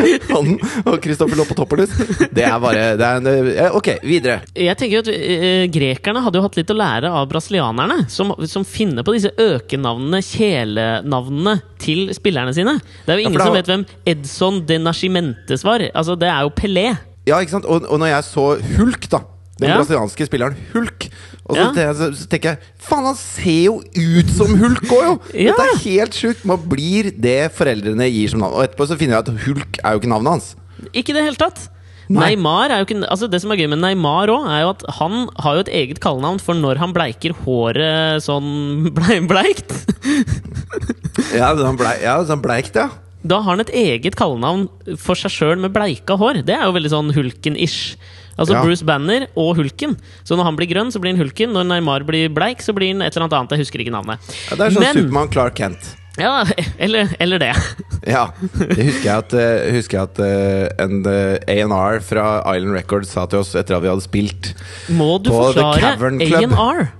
Han 0.34 0.54
og 0.86 0.96
Kristoffer 1.04 1.38
Lopotopoulos. 1.38 1.92
Det 2.32 2.44
er 2.46 2.58
bare 2.62 2.84
det 2.98 3.06
er 3.08 3.20
en, 3.20 3.50
eh, 3.52 3.76
Ok, 3.76 3.88
videre. 4.06 4.40
Jeg 4.56 4.76
tenker 4.80 4.98
jo 4.98 5.02
at 5.04 5.10
uh, 5.12 5.64
Grekerne 5.74 6.22
hadde 6.24 6.40
jo 6.40 6.44
hatt 6.46 6.58
litt 6.60 6.72
å 6.72 6.78
lære 6.78 7.10
av 7.12 7.28
brasilianerne, 7.30 8.06
som, 8.12 8.34
som 8.50 8.66
finner 8.68 9.06
på 9.06 9.14
disse 9.16 9.32
økenavnene, 9.40 10.22
kjælenavnene, 10.28 11.58
til 11.82 12.12
spillerne 12.14 12.54
sine. 12.54 12.76
Det 13.06 13.14
er 13.14 13.18
jo 13.18 13.24
Ja, 13.24 13.28
ingen 13.28 13.40
det 13.40 13.46
som 13.48 13.56
vet 13.58 13.70
hvem 13.72 13.86
Edson 14.14 14.60
de 14.68 14.78
Nascimentes 14.82 15.64
var. 15.66 15.82
Altså, 15.90 16.16
det 16.18 16.30
er 16.30 16.46
jo 16.46 16.54
Pelé. 16.54 16.88
Ja, 17.26 17.38
ikke 17.42 17.56
sant? 17.58 17.66
Og, 17.70 17.86
og 17.90 18.02
når 18.02 18.12
jeg 18.16 18.28
så 18.30 18.48
Hulk, 18.78 19.08
da 19.10 19.24
den 19.62 19.68
Ja. 19.70 19.76
brasilianske 19.78 20.26
spilleren 20.26 20.56
Hulk 20.72 21.06
Og 21.52 21.58
så, 21.60 21.66
Ja. 21.84 21.92
så, 21.98 22.08
så 22.16 22.26
tenker 22.32 22.54
jeg 22.56 22.72
Faen, 22.82 23.04
han 23.10 23.18
ser 23.20 23.60
jo 23.68 23.76
ut 23.82 24.32
som 24.34 24.54
Hulk 24.58 24.82
òg, 24.88 25.04
jo! 25.06 25.12
Ja. 25.46 25.52
Dette 25.52 25.68
er 25.68 25.82
helt 25.84 26.16
sjukt. 26.18 26.42
Man 26.48 26.64
blir 26.72 27.12
det 27.12 27.38
foreldrene 27.56 28.08
gir 28.10 28.32
som 28.32 28.40
navn. 28.42 28.56
Og 28.58 28.64
etterpå 28.66 28.88
så 28.90 28.98
finner 29.00 29.18
jeg 29.20 29.26
at 29.28 29.46
Hulk 29.46 29.78
er 29.84 29.94
jo 29.94 30.02
ikke 30.02 30.12
navnet 30.14 30.36
hans. 30.38 30.50
Ikke 30.96 31.12
i 31.14 31.18
det 31.20 31.26
hele 31.28 31.38
tatt. 31.40 31.68
Nei. 32.12 32.32
Neymar 32.32 32.72
er 32.74 32.80
jo 32.82 32.84
ikke 32.88 33.06
Altså 33.06 33.28
Det 33.30 33.38
som 33.40 33.52
er 33.54 33.60
gøy 33.62 33.68
med 33.70 33.78
Neymar 33.80 34.28
òg, 34.34 34.48
er 34.50 34.64
jo 34.64 34.72
at 34.74 34.82
han 34.98 35.28
har 35.40 35.54
jo 35.56 35.62
et 35.62 35.70
eget 35.78 36.00
kallenavn 36.02 36.40
for 36.42 36.58
når 36.58 36.80
han 36.82 36.92
bleiker 36.92 37.32
håret 37.44 38.24
sånn 38.26 38.50
blei, 38.96 39.20
bleikt. 39.30 39.70
Ja, 41.36 41.52
sånn 41.56 41.78
blei, 41.80 41.94
ja, 42.02 42.16
sånn 42.28 42.42
bleikt, 42.44 42.76
ja. 42.76 42.88
Da 43.22 43.38
har 43.38 43.52
han 43.54 43.62
et 43.62 43.70
eget 43.76 44.16
kallenavn 44.18 44.64
for 44.98 45.14
seg 45.18 45.30
sjøl 45.32 45.60
med 45.62 45.72
bleika 45.76 46.16
hår. 46.18 46.40
Det 46.48 46.56
er 46.56 46.64
jo 46.66 46.74
veldig 46.74 46.90
sånn 46.90 47.12
Hulken-ish. 47.14 47.94
Altså 48.38 48.54
Ja. 48.54 48.62
Bruce 48.64 48.84
Banner 48.84 49.26
og 49.36 49.56
Hulken. 49.56 49.96
Så 50.24 50.36
når 50.36 50.44
han 50.44 50.56
blir 50.56 50.68
grønn, 50.70 50.90
så 50.92 51.00
blir 51.00 51.12
han 51.12 51.20
Hulken. 51.20 51.52
Når 51.52 51.64
Neymar 51.68 52.04
blir 52.08 52.28
bleik, 52.32 52.62
så 52.64 52.72
blir 52.74 52.92
han 52.94 53.02
et 53.02 53.14
eller 53.16 53.26
annet 53.28 53.38
annet. 53.40 53.50
Jeg 53.56 53.66
husker 53.66 53.82
ikke 53.84 53.92
navnet. 53.92 54.18
ja 54.50 54.56
det 54.56 54.66
er 54.66 54.70
sånn 54.70 54.80
Men- 54.86 54.96
Supermann 54.96 55.28
Clark 55.30 55.54
Kent. 55.54 55.96
Ja, 56.18 56.44
eller, 56.78 57.08
eller 57.20 57.38
det. 57.38 57.52
Ja. 58.06 58.26
Det 58.52 58.84
husker 58.84 59.04
jeg 59.06 59.16
at, 59.16 59.32
eh, 59.32 59.70
husker 59.72 59.96
jeg 59.98 60.02
at 60.10 60.18
eh, 60.18 60.84
en 60.84 61.06
eh, 61.06 61.38
A&R 61.48 62.00
fra 62.04 62.42
Island 62.56 62.74
Records 62.74 63.08
sa 63.14 63.24
til 63.26 63.38
oss 63.38 63.54
etter 63.54 63.76
at 63.76 63.82
vi 63.84 63.88
hadde 63.88 64.02
spilt 64.04 64.50
Må 64.90 65.22
du 65.22 65.30
På 65.30 65.52
The 65.54 65.60
forklare 65.62 65.80
Cavern 65.96 66.18
Club. 66.20 66.52
A&R? 66.52 66.90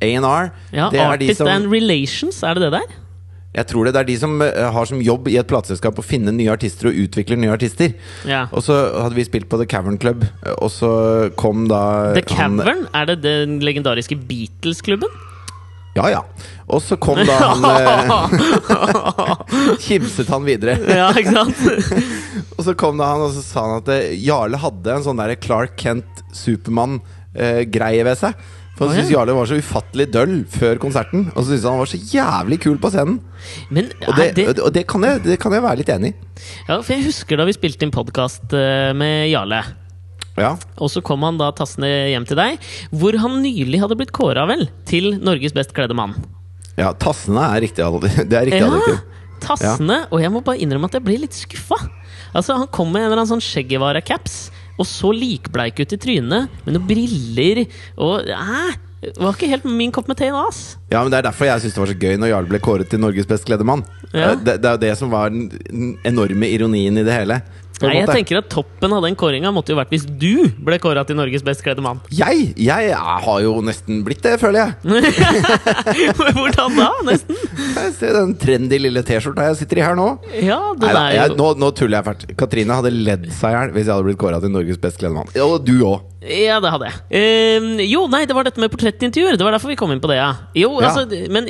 A&R. 0.00 0.50
Ja, 0.72 0.88
det 0.94 1.00
Artist 1.02 1.38
som 1.42 1.48
and 1.48 1.66
Relations, 1.72 2.40
er 2.46 2.54
det 2.54 2.68
det 2.70 2.72
der? 2.78 2.86
Jeg 3.56 3.64
tror 3.70 3.84
det, 3.88 3.94
det 3.96 4.00
er 4.02 4.08
de 4.10 4.16
som 4.20 4.34
eh, 4.44 4.66
har 4.74 4.84
som 4.90 5.00
jobb 5.02 5.28
i 5.32 5.38
et 5.40 5.48
plateselskap 5.48 5.96
å 5.98 6.02
finne 6.04 6.30
nye 6.36 6.52
artister 6.52 6.88
og 6.90 6.98
utvikle 7.06 7.36
nye 7.40 7.54
artister. 7.54 7.94
Ja. 8.28 8.42
Og 8.52 8.60
så 8.66 8.74
hadde 9.02 9.16
vi 9.16 9.24
spilt 9.26 9.48
på 9.50 9.56
The 9.58 9.66
Cavern 9.70 9.96
Club, 9.98 10.26
eh, 10.44 10.52
og 10.60 10.68
så 10.74 10.90
kom 11.40 11.64
da 11.70 11.80
The 12.18 12.22
han- 12.36 12.58
Cavern? 12.60 12.84
Er 12.94 13.04
det 13.08 13.16
den 13.24 13.56
legendariske 13.64 14.16
Beatles-klubben? 14.28 15.08
Ja, 15.96 16.04
ja. 16.12 16.20
Og 16.68 16.82
så 16.84 16.96
kom 17.00 17.16
da 17.26 17.32
han 17.40 17.64
eh, 17.64 19.32
Kimset 19.88 20.28
han 20.30 20.44
videre. 20.46 20.76
ja, 20.84 21.08
ikke 21.16 21.32
sant? 21.32 21.56
Og 22.58 22.64
så 22.68 22.74
kom 22.78 22.98
da 23.00 23.06
han 23.14 23.22
og 23.24 23.32
så 23.34 23.40
sa 23.42 23.62
han 23.64 23.78
at 23.80 23.88
Jarle 24.20 24.56
hadde 24.60 24.92
en 24.98 25.04
sånn 25.06 25.16
der 25.20 25.32
Clark 25.40 25.76
Kent 25.80 26.20
Supermann-greie 26.34 28.04
ved 28.06 28.16
seg. 28.20 28.32
For 28.78 28.86
han 28.86 28.94
syntes 29.00 29.10
Jarle 29.10 29.34
var 29.34 29.48
så 29.50 29.56
ufattelig 29.58 30.06
døll 30.14 30.36
før 30.54 30.78
konserten. 30.78 31.24
Og 31.34 31.42
så 31.42 31.48
syntes 31.50 31.64
han 31.66 31.74
han 31.74 31.82
var 31.82 31.90
så 31.90 31.98
jævlig 32.14 32.58
kul 32.62 32.78
på 32.78 32.90
scenen. 32.94 33.16
Men 33.74 33.88
Og 34.06 34.14
det, 34.16 34.28
det 34.38 34.46
og 34.62 34.70
det, 34.74 34.84
kan, 34.90 35.02
jeg, 35.08 35.22
det 35.26 35.38
kan 35.42 35.52
jeg 35.56 35.64
være 35.64 35.80
litt 35.82 35.90
enig 35.96 36.12
i. 36.14 36.16
Ja, 36.68 36.76
for 36.78 36.92
jeg 36.94 37.04
husker 37.08 37.40
da 37.40 37.46
vi 37.48 37.56
spilte 37.56 37.84
inn 37.88 37.92
podkast 37.94 38.54
med 38.98 39.26
Jarle. 39.32 39.64
Ja. 40.38 40.52
Og 40.78 40.92
så 40.94 41.02
kom 41.02 41.24
han 41.26 41.40
da 41.40 41.48
tassende 41.58 41.88
hjem 42.12 42.22
til 42.30 42.38
deg, 42.38 42.60
hvor 42.94 43.16
han 43.18 43.40
nylig 43.42 43.80
hadde 43.82 43.96
blitt 43.98 44.12
kåra 44.14 44.44
vel 44.46 44.68
til 44.86 45.16
Norges 45.18 45.56
best 45.56 45.74
kledde 45.74 45.96
mann. 45.98 46.14
ja, 46.78 46.92
tassene 46.94 47.42
er 47.56 47.64
riktig. 47.66 47.82
Det 48.30 48.38
er 48.38 48.46
riktig 48.46 48.62
Ja, 48.62 48.68
adjektiv. 48.70 49.00
tassende. 49.42 49.96
Og 50.14 50.22
jeg 50.22 50.30
må 50.30 50.44
bare 50.46 50.62
innrømme 50.62 50.86
at 50.86 50.94
jeg 50.94 51.02
ble 51.08 51.18
litt 51.24 51.34
skuffa. 51.34 51.80
Altså, 52.36 52.54
han 52.60 52.70
kom 52.70 52.92
med 52.94 53.02
en 53.02 53.08
eller 53.10 53.24
annen 53.24 53.32
sånn 53.34 53.42
Skjeggevara-caps, 53.42 54.38
og 54.78 54.86
så 54.86 55.10
likbleik 55.14 55.80
ut 55.82 55.92
i 55.92 55.98
trynet, 56.00 56.48
med 56.64 56.76
noen 56.76 56.86
briller 56.88 57.64
og 57.98 58.28
Æ, 58.28 58.76
det 58.98 59.12
var 59.22 59.36
ikke 59.36 59.46
helt 59.52 59.66
min 59.70 59.92
kopp 59.94 60.08
med 60.10 60.18
te 60.18 60.26
nå, 60.34 60.40
ass. 60.48 60.76
Ja, 60.90 61.04
men 61.04 61.12
Det 61.12 61.20
er 61.20 61.28
derfor 61.28 61.46
jeg 61.46 61.62
syns 61.62 61.76
det 61.76 61.82
var 61.84 61.90
så 61.92 61.98
gøy 62.02 62.16
når 62.18 62.30
Jarl 62.32 62.48
ble 62.50 62.58
kåret 62.58 62.88
til 62.90 62.98
Norges 62.98 63.28
best 63.30 63.46
kledde 63.46 63.66
mann. 63.66 63.84
Ja. 64.10 64.32
Eh, 64.32 64.40
Det, 64.42 64.56
det 64.62 64.66
er 64.66 64.74
jo 64.74 64.82
det 64.82 64.94
som 64.98 65.12
var 65.12 65.30
den 65.30 65.92
enorme 66.08 66.48
ironien 66.50 66.98
i 66.98 67.04
det 67.06 67.14
hele. 67.14 67.36
Nei, 67.78 67.92
jeg 68.00 68.08
tenker 68.10 68.40
at 68.40 68.48
Toppen 68.50 68.90
av 68.96 69.04
den 69.04 69.14
kåringa 69.14 69.52
måtte 69.54 69.70
jo 69.70 69.76
vært 69.78 69.92
hvis 69.94 70.02
du 70.18 70.48
ble 70.66 70.80
kåra 70.82 71.04
til 71.06 71.14
Norges 71.18 71.44
best 71.46 71.62
kledde 71.62 71.84
mann. 71.84 72.00
Jeg, 72.18 72.48
jeg 72.58 72.94
har 72.98 73.38
jo 73.44 73.52
nesten 73.62 74.00
blitt 74.06 74.22
det, 74.24 74.34
føler 74.42 74.58
jeg. 74.64 74.72
Hvordan 76.18 76.74
da, 76.74 76.88
nesten? 77.06 77.38
Se 77.94 78.10
den 78.14 78.34
trendy 78.40 78.80
lille 78.82 79.02
T-skjorta 79.06 79.46
jeg 79.50 79.60
sitter 79.60 79.80
i 79.80 79.84
her 79.86 79.96
nå. 79.98 80.08
Ja, 80.42 80.58
den 80.74 80.88
Neida, 80.88 81.04
er 81.04 81.16
jeg, 81.20 81.32
jo 81.34 81.38
nå, 81.38 81.48
nå 81.62 81.70
tuller 81.78 82.00
jeg 82.00 82.08
fælt. 82.08 82.26
Katrine 82.40 82.78
hadde 82.80 82.92
ledd 82.94 83.28
seg 83.38 83.54
i 83.54 83.58
hjel 83.60 83.74
hvis 83.76 83.86
jeg 83.86 83.94
hadde 83.94 84.08
blitt 84.10 84.20
kåra 84.24 84.42
til 84.42 84.54
Norges 84.54 84.80
best 84.82 84.98
kledde 85.00 85.14
mann. 85.20 85.30
Og 85.46 85.58
du 85.66 85.76
òg. 85.86 86.02
Ja, 86.18 86.56
det 86.58 86.70
hadde 86.74 86.88
jeg. 86.88 86.96
Um, 87.62 87.66
jo, 87.78 88.00
nei, 88.10 88.24
det 88.26 88.34
var 88.34 88.46
dette 88.48 88.58
med 88.58 88.72
portrettintervjuer. 88.72 89.36
Det 89.38 89.44
var 89.46 89.54
derfor 89.54 89.70
vi 89.70 89.76
kom 89.78 89.92
inn 89.94 90.00
på 90.02 90.10
det, 90.10 90.16
ja. 90.18 90.32
Jo, 90.58 90.72
Ja. 90.80 90.88
altså, 90.88 91.04
men 91.30 91.46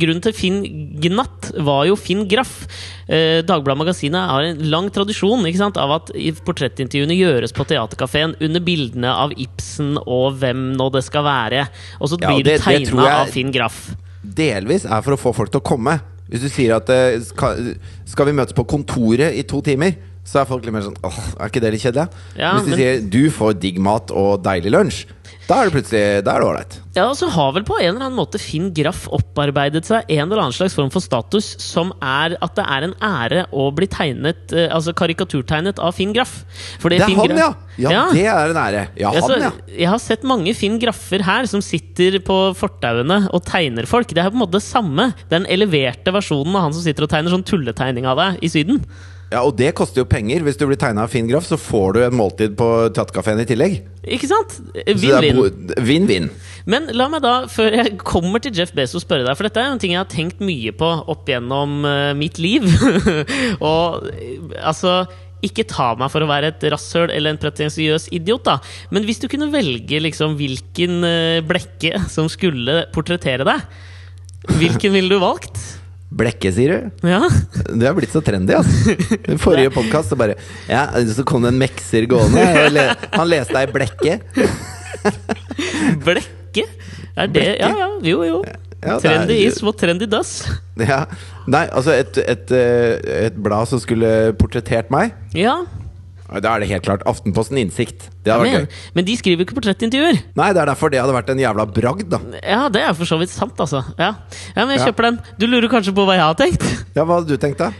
grunnen 0.00 0.22
til 0.24 0.34
Finn 0.34 0.58
Gnatt 0.98 1.52
var 1.62 1.84
jo 1.86 1.94
Finn 1.94 2.24
Graff. 2.30 2.64
Uh, 3.06 3.38
Dagbladet 3.46 3.78
Magasinet 3.78 4.32
har 4.32 4.48
en 4.48 4.64
lang 4.72 4.90
tradisjon 4.90 5.46
sant, 5.54 5.78
av 5.78 5.94
at 6.00 6.10
portrettintervjuene 6.42 7.14
gjøres 7.14 7.54
på 7.54 7.68
Theatercaféen 7.70 8.34
under 8.40 8.60
bildene 8.60 9.14
av 9.14 9.30
Ibsen 9.38 9.96
og 10.02 10.40
hvem 10.42 10.72
nå 10.74 10.90
det 10.90 11.04
skal 11.06 11.24
være. 11.24 11.68
Og 12.00 12.10
så 12.10 12.18
Ja, 12.20 12.34
blir 12.34 12.42
det, 12.42 12.58
det 12.58 12.66
tegna 12.66 13.06
av 13.22 13.30
Finn 13.30 13.54
Graff. 13.54 13.92
Delvis 14.26 14.84
er 14.90 15.06
for 15.06 15.14
å 15.14 15.22
få 15.22 15.32
folk 15.38 15.54
til 15.54 15.62
å 15.62 15.68
komme. 15.70 16.00
Hvis 16.30 16.42
du 16.42 16.50
sier 16.50 16.76
at 16.76 16.90
uh, 16.90 17.14
skal 17.22 18.26
vi 18.26 18.34
møtes 18.34 18.54
på 18.58 18.66
kontoret 18.66 19.38
i 19.38 19.46
to 19.46 19.62
timer, 19.62 19.94
så 20.24 20.42
er 20.42 20.46
folk 20.50 20.64
litt 20.66 20.74
mer 20.74 20.84
sånn 20.86 20.98
åh, 21.02 21.20
er 21.40 21.48
ikke 21.50 21.62
det 21.64 21.72
litt 21.74 21.82
kjedelig? 21.82 22.08
Ja, 22.38 22.52
Hvis 22.54 22.64
de 22.64 22.70
men- 22.70 22.78
sier 22.78 23.00
du 23.10 23.30
får 23.30 23.58
digg 23.60 23.78
mat 23.82 24.10
og 24.14 24.42
deilig 24.44 24.70
lunsj, 24.74 25.06
da 25.48 25.56
er 25.64 25.70
det 25.70 25.72
plutselig 25.74 26.22
Da 26.24 26.32
er 26.36 26.40
det 26.42 26.46
ålreit. 26.46 26.74
Ja, 26.94 27.04
og 27.10 27.16
så 27.18 27.28
har 27.30 27.52
vel 27.56 27.64
på 27.66 27.74
en 27.80 27.88
eller 27.96 28.04
annen 28.06 28.18
måte 28.18 28.38
Finn 28.38 28.68
Graff 28.74 29.08
opparbeidet 29.10 29.82
seg 29.86 30.04
en 30.10 30.28
eller 30.30 30.42
annen 30.44 30.54
slags 30.54 30.74
form 30.74 30.90
for 30.90 31.02
status, 31.02 31.56
som 31.58 31.90
er 32.02 32.36
at 32.40 32.54
det 32.54 32.64
er 32.66 32.86
en 32.86 32.94
ære 33.02 33.46
å 33.50 33.64
bli 33.74 33.86
tegnet 33.90 34.52
eh, 34.54 34.68
Altså 34.70 34.92
karikaturtegnet 34.94 35.78
av 35.82 35.94
Finn 35.94 36.12
Graff. 36.14 36.44
Fordi 36.82 36.98
Det 36.98 37.02
er 37.02 37.10
Finn 37.10 37.18
han, 37.18 37.28
Graff- 37.28 37.56
ja! 37.78 37.90
Ja, 37.90 38.04
det 38.12 38.26
er 38.26 38.50
en 38.54 38.60
ære. 38.62 38.82
Ja, 39.00 39.12
Ja, 39.14 39.20
han, 39.26 39.40
ja. 39.40 39.50
Jeg 39.76 39.88
har 39.88 39.98
sett 39.98 40.22
mange 40.22 40.54
Finn 40.54 40.78
Graffer 40.78 41.22
her 41.26 41.46
som 41.50 41.60
sitter 41.62 42.18
på 42.22 42.38
fortauene 42.54 43.28
og 43.32 43.44
tegner 43.44 43.86
folk. 43.90 44.06
Det 44.08 44.18
er 44.22 44.30
på 44.30 44.38
en 44.38 44.44
måte 44.46 44.58
det 44.58 44.62
samme. 44.66 45.12
Den 45.30 45.46
eleverte 45.46 46.12
versjonen 46.14 46.54
av 46.54 46.68
han 46.68 46.72
som 46.76 46.82
sitter 46.82 47.06
og 47.06 47.10
tegner 47.10 47.30
sånn 47.34 47.46
tulletegning 47.46 48.06
av 48.06 48.18
deg 48.18 48.38
i 48.44 48.48
Syden. 48.52 48.84
Ja, 49.30 49.44
Og 49.46 49.54
det 49.58 49.70
koster 49.78 50.02
jo 50.02 50.08
penger. 50.10 50.42
Hvis 50.42 50.58
du 50.58 50.66
blir 50.66 50.78
tegna 50.80 51.04
av 51.06 51.12
Finn 51.12 51.28
Graff, 51.30 51.46
så 51.46 51.58
får 51.60 51.94
du 51.94 52.00
en 52.02 52.16
måltid 52.18 52.56
på 52.58 52.68
Tattkafeen 52.96 53.42
i 53.42 53.46
tillegg. 53.46 53.76
Ikke 54.02 54.30
sant? 54.30 54.58
Vinn-vinn. 54.90 56.30
Men 56.70 56.90
la 56.96 57.06
meg 57.12 57.22
da, 57.24 57.34
før 57.50 57.78
jeg 57.78 57.96
kommer 58.02 58.42
til 58.42 58.54
Jeff 58.58 58.74
Bezos, 58.76 59.06
spørre 59.06 59.24
deg, 59.24 59.38
for 59.38 59.46
dette 59.46 59.62
er 59.62 59.70
jo 59.70 59.76
en 59.76 59.82
ting 59.82 59.94
jeg 59.94 60.02
har 60.02 60.10
tenkt 60.10 60.42
mye 60.44 60.74
på 60.76 60.90
opp 61.14 61.30
gjennom 61.30 61.80
uh, 61.86 62.10
mitt 62.18 62.40
liv. 62.42 62.66
og 63.70 64.10
eh, 64.10 64.38
altså 64.60 65.04
ikke 65.46 65.64
ta 65.68 65.92
meg 65.96 66.10
for 66.12 66.24
å 66.24 66.28
være 66.28 66.50
et 66.52 66.66
rasshøl 66.72 67.12
eller 67.14 67.32
en 67.32 67.40
pretensiøs 67.40 68.10
idiot, 68.16 68.44
da. 68.44 68.58
Men 68.92 69.06
hvis 69.08 69.22
du 69.22 69.28
kunne 69.32 69.48
velge 69.52 70.02
liksom 70.02 70.36
hvilken 70.40 71.06
eh, 71.06 71.40
blekke 71.46 72.02
som 72.12 72.28
skulle 72.32 72.82
portrettere 72.94 73.46
deg, 73.48 73.64
hvilken 74.58 74.96
ville 74.96 75.14
du 75.14 75.22
valgt? 75.22 75.60
Blekke, 76.10 76.50
sier 76.52 76.72
du? 76.74 77.06
Ja? 77.06 77.20
Du 77.70 77.84
har 77.86 77.94
blitt 77.94 78.10
så 78.10 78.18
trendy, 78.24 78.54
altså. 78.58 78.96
I 79.30 79.36
forrige 79.38 79.70
podkast 79.74 80.10
så 80.10 80.16
bare 80.18 80.34
Ja, 80.66 80.88
så 81.14 81.22
kom 81.28 81.44
det 81.46 81.52
en 81.54 81.60
mekser 81.60 82.06
gående. 82.10 82.42
Le, 82.74 82.88
han 83.14 83.28
leste 83.30 83.60
ei 83.60 83.68
blekke. 83.70 84.16
Blekke? 86.04 86.64
Er 87.16 87.30
det 87.30 87.44
Ja, 87.60 87.70
ja, 87.78 87.88
jo, 88.06 88.24
jo. 88.26 88.40
Ja, 88.46 88.56
det 88.80 88.94
er- 88.94 89.00
Trendy 89.04 89.36
is 89.44 89.60
what 89.62 89.76
trendy 89.78 90.06
does. 90.08 90.40
Ja. 90.80 91.02
Nei, 91.50 91.66
altså 91.68 91.92
et, 92.00 92.16
et, 92.24 92.50
eh, 92.56 93.26
et 93.26 93.36
blad 93.36 93.68
som 93.68 93.80
skulle 93.82 94.32
portrettert 94.40 94.88
meg. 94.90 95.12
Ja, 95.36 95.58
Da 96.38 96.54
er 96.54 96.62
det 96.62 96.68
helt 96.70 96.84
klart 96.86 97.02
Aftenposten 97.10 97.58
Innsikt. 97.58 98.06
Det 98.22 98.30
hadde 98.30 98.44
vært 98.44 98.54
men, 98.54 98.66
gøy. 98.68 98.80
men 98.94 99.06
de 99.08 99.16
skriver 99.18 99.42
jo 99.42 99.48
ikke 99.48 99.56
portrettintervjuer. 99.58 100.20
Nei, 100.38 100.48
det 100.54 100.62
er 100.62 100.70
derfor 100.70 100.92
det 100.92 101.00
hadde 101.02 101.16
vært 101.16 101.32
en 101.34 101.42
jævla 101.42 101.66
bragd, 101.66 102.06
da. 102.12 102.20
Ja, 102.38 102.60
det 102.72 102.84
er 102.86 102.94
for 102.94 103.10
så 103.10 103.18
vidt 103.20 103.32
sant, 103.34 103.58
altså. 103.58 103.82
Ja, 103.98 104.12
ja 104.54 104.66
men 104.66 104.76
jeg 104.76 104.86
kjøper 104.90 105.08
den. 105.08 105.20
Du 105.40 105.48
lurer 105.50 105.70
kanskje 105.72 105.94
på 105.96 106.06
hva 106.06 106.18
jeg 106.18 106.26
har 106.28 106.38
tenkt? 106.38 106.66
Ja, 106.94 107.02
Hva 107.02 107.18
hadde 107.18 107.34
du 107.34 107.40
tenkt, 107.40 107.58
da? 107.62 107.72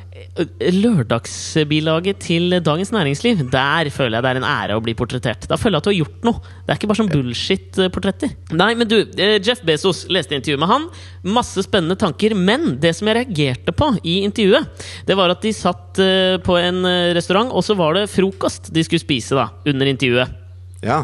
Lørdagsbilaget 0.61 2.21
til 2.23 2.57
Dagens 2.65 2.93
Næringsliv. 2.95 3.43
Der 3.53 3.91
føler 3.93 4.19
jeg 4.19 4.25
det 4.25 4.31
er 4.31 4.41
en 4.41 4.49
ære 4.49 4.77
å 4.79 4.83
bli 4.85 4.95
portrettert. 4.99 5.47
Da 5.50 5.59
føler 5.61 5.79
jeg 5.79 5.83
at 5.83 5.87
du 5.87 5.91
har 5.91 5.99
gjort 5.99 6.27
noe. 6.29 6.53
Det 6.65 6.73
er 6.73 6.81
ikke 6.81 6.91
bare 6.91 7.00
sånn 7.00 7.12
bullshit-portretter. 7.12 8.35
Nei, 8.59 8.71
men 8.79 8.91
du, 8.91 8.99
eh, 9.17 9.39
Jeff 9.43 9.62
Bezos 9.67 10.05
leste 10.12 10.37
intervjuet 10.37 10.62
med 10.62 10.71
han. 10.71 10.89
Masse 11.39 11.65
spennende 11.67 11.99
tanker. 12.00 12.35
Men 12.37 12.77
det 12.83 12.95
som 12.99 13.09
jeg 13.11 13.21
reagerte 13.21 13.75
på 13.77 13.93
i 14.05 14.21
intervjuet, 14.27 14.87
det 15.07 15.17
var 15.19 15.33
at 15.33 15.43
de 15.43 15.55
satt 15.57 16.03
eh, 16.03 16.37
på 16.45 16.59
en 16.61 16.85
eh, 16.85 17.15
restaurant, 17.17 17.53
og 17.53 17.65
så 17.67 17.79
var 17.79 17.97
det 17.97 18.11
frokost 18.12 18.73
de 18.75 18.85
skulle 18.87 19.03
spise 19.03 19.39
da, 19.39 19.50
under 19.67 19.91
intervjuet. 19.91 20.37
Ja. 20.81 21.03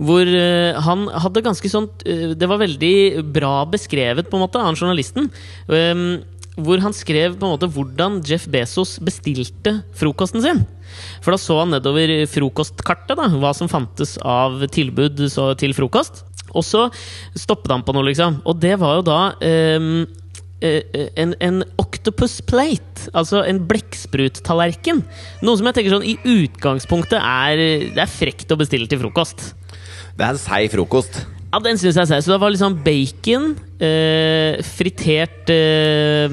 Hvor 0.00 0.24
uh, 0.24 0.78
han 0.86 1.04
hadde 1.20 1.44
ganske 1.44 1.68
sånn 1.68 1.84
uh, 2.08 2.30
Det 2.32 2.48
var 2.48 2.62
veldig 2.62 3.26
bra 3.34 3.60
beskrevet, 3.68 4.28
på 4.28 4.38
en 4.38 4.44
måte, 4.46 4.60
av 4.60 4.70
han 4.70 4.78
journalisten. 4.78 5.28
Um, 5.68 6.22
hvor 6.58 6.82
han 6.82 6.94
skrev 6.96 7.36
på 7.38 7.46
en 7.46 7.54
måte 7.54 7.70
hvordan 7.72 8.20
Jeff 8.26 8.48
Bezos 8.50 8.96
bestilte 9.04 9.78
frokosten 9.98 10.42
sin. 10.44 10.64
For 11.22 11.34
da 11.34 11.40
så 11.40 11.60
han 11.62 11.74
nedover 11.74 12.12
frokostkartet, 12.30 13.16
da, 13.18 13.28
hva 13.38 13.52
som 13.56 13.70
fantes 13.70 14.16
av 14.24 14.60
tilbud 14.74 15.22
til 15.60 15.76
frokost. 15.76 16.24
Og 16.56 16.64
så 16.64 16.86
stoppet 17.36 17.72
han 17.74 17.84
på 17.84 17.94
noe, 17.94 18.08
liksom. 18.08 18.40
Og 18.48 18.58
det 18.60 18.74
var 18.80 18.98
jo 18.98 19.06
da 19.06 19.20
um, 19.36 20.06
en, 20.64 21.34
en 21.44 21.62
octopus 21.78 22.40
plate, 22.48 23.08
altså 23.12 23.44
en 23.46 23.62
blekkspruttallerken. 23.68 25.04
Noe 25.44 25.60
som 25.60 25.68
jeg 25.68 25.78
tenker 25.78 25.94
sånn 25.94 26.08
i 26.08 26.18
utgangspunktet 26.26 27.20
er 27.20 27.62
Det 27.94 28.02
er 28.02 28.10
frekt 28.10 28.54
å 28.54 28.58
bestille 28.60 28.90
til 28.90 29.02
frokost. 29.04 29.52
Det 30.18 30.24
er 30.24 30.34
en 30.34 30.40
seig 30.40 30.72
frokost. 30.72 31.22
Ja, 31.48 31.58
den 31.64 31.78
syns 31.80 31.96
jeg 31.96 32.08
ser. 32.10 32.20
Så 32.20 32.34
det 32.34 32.40
var 32.42 32.52
liksom 32.52 32.76
bacon, 32.84 33.50
eh, 33.80 34.60
fritert 34.76 35.48
eh, 35.54 36.28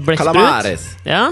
blekksprut 0.00 1.04
Ja. 1.04 1.26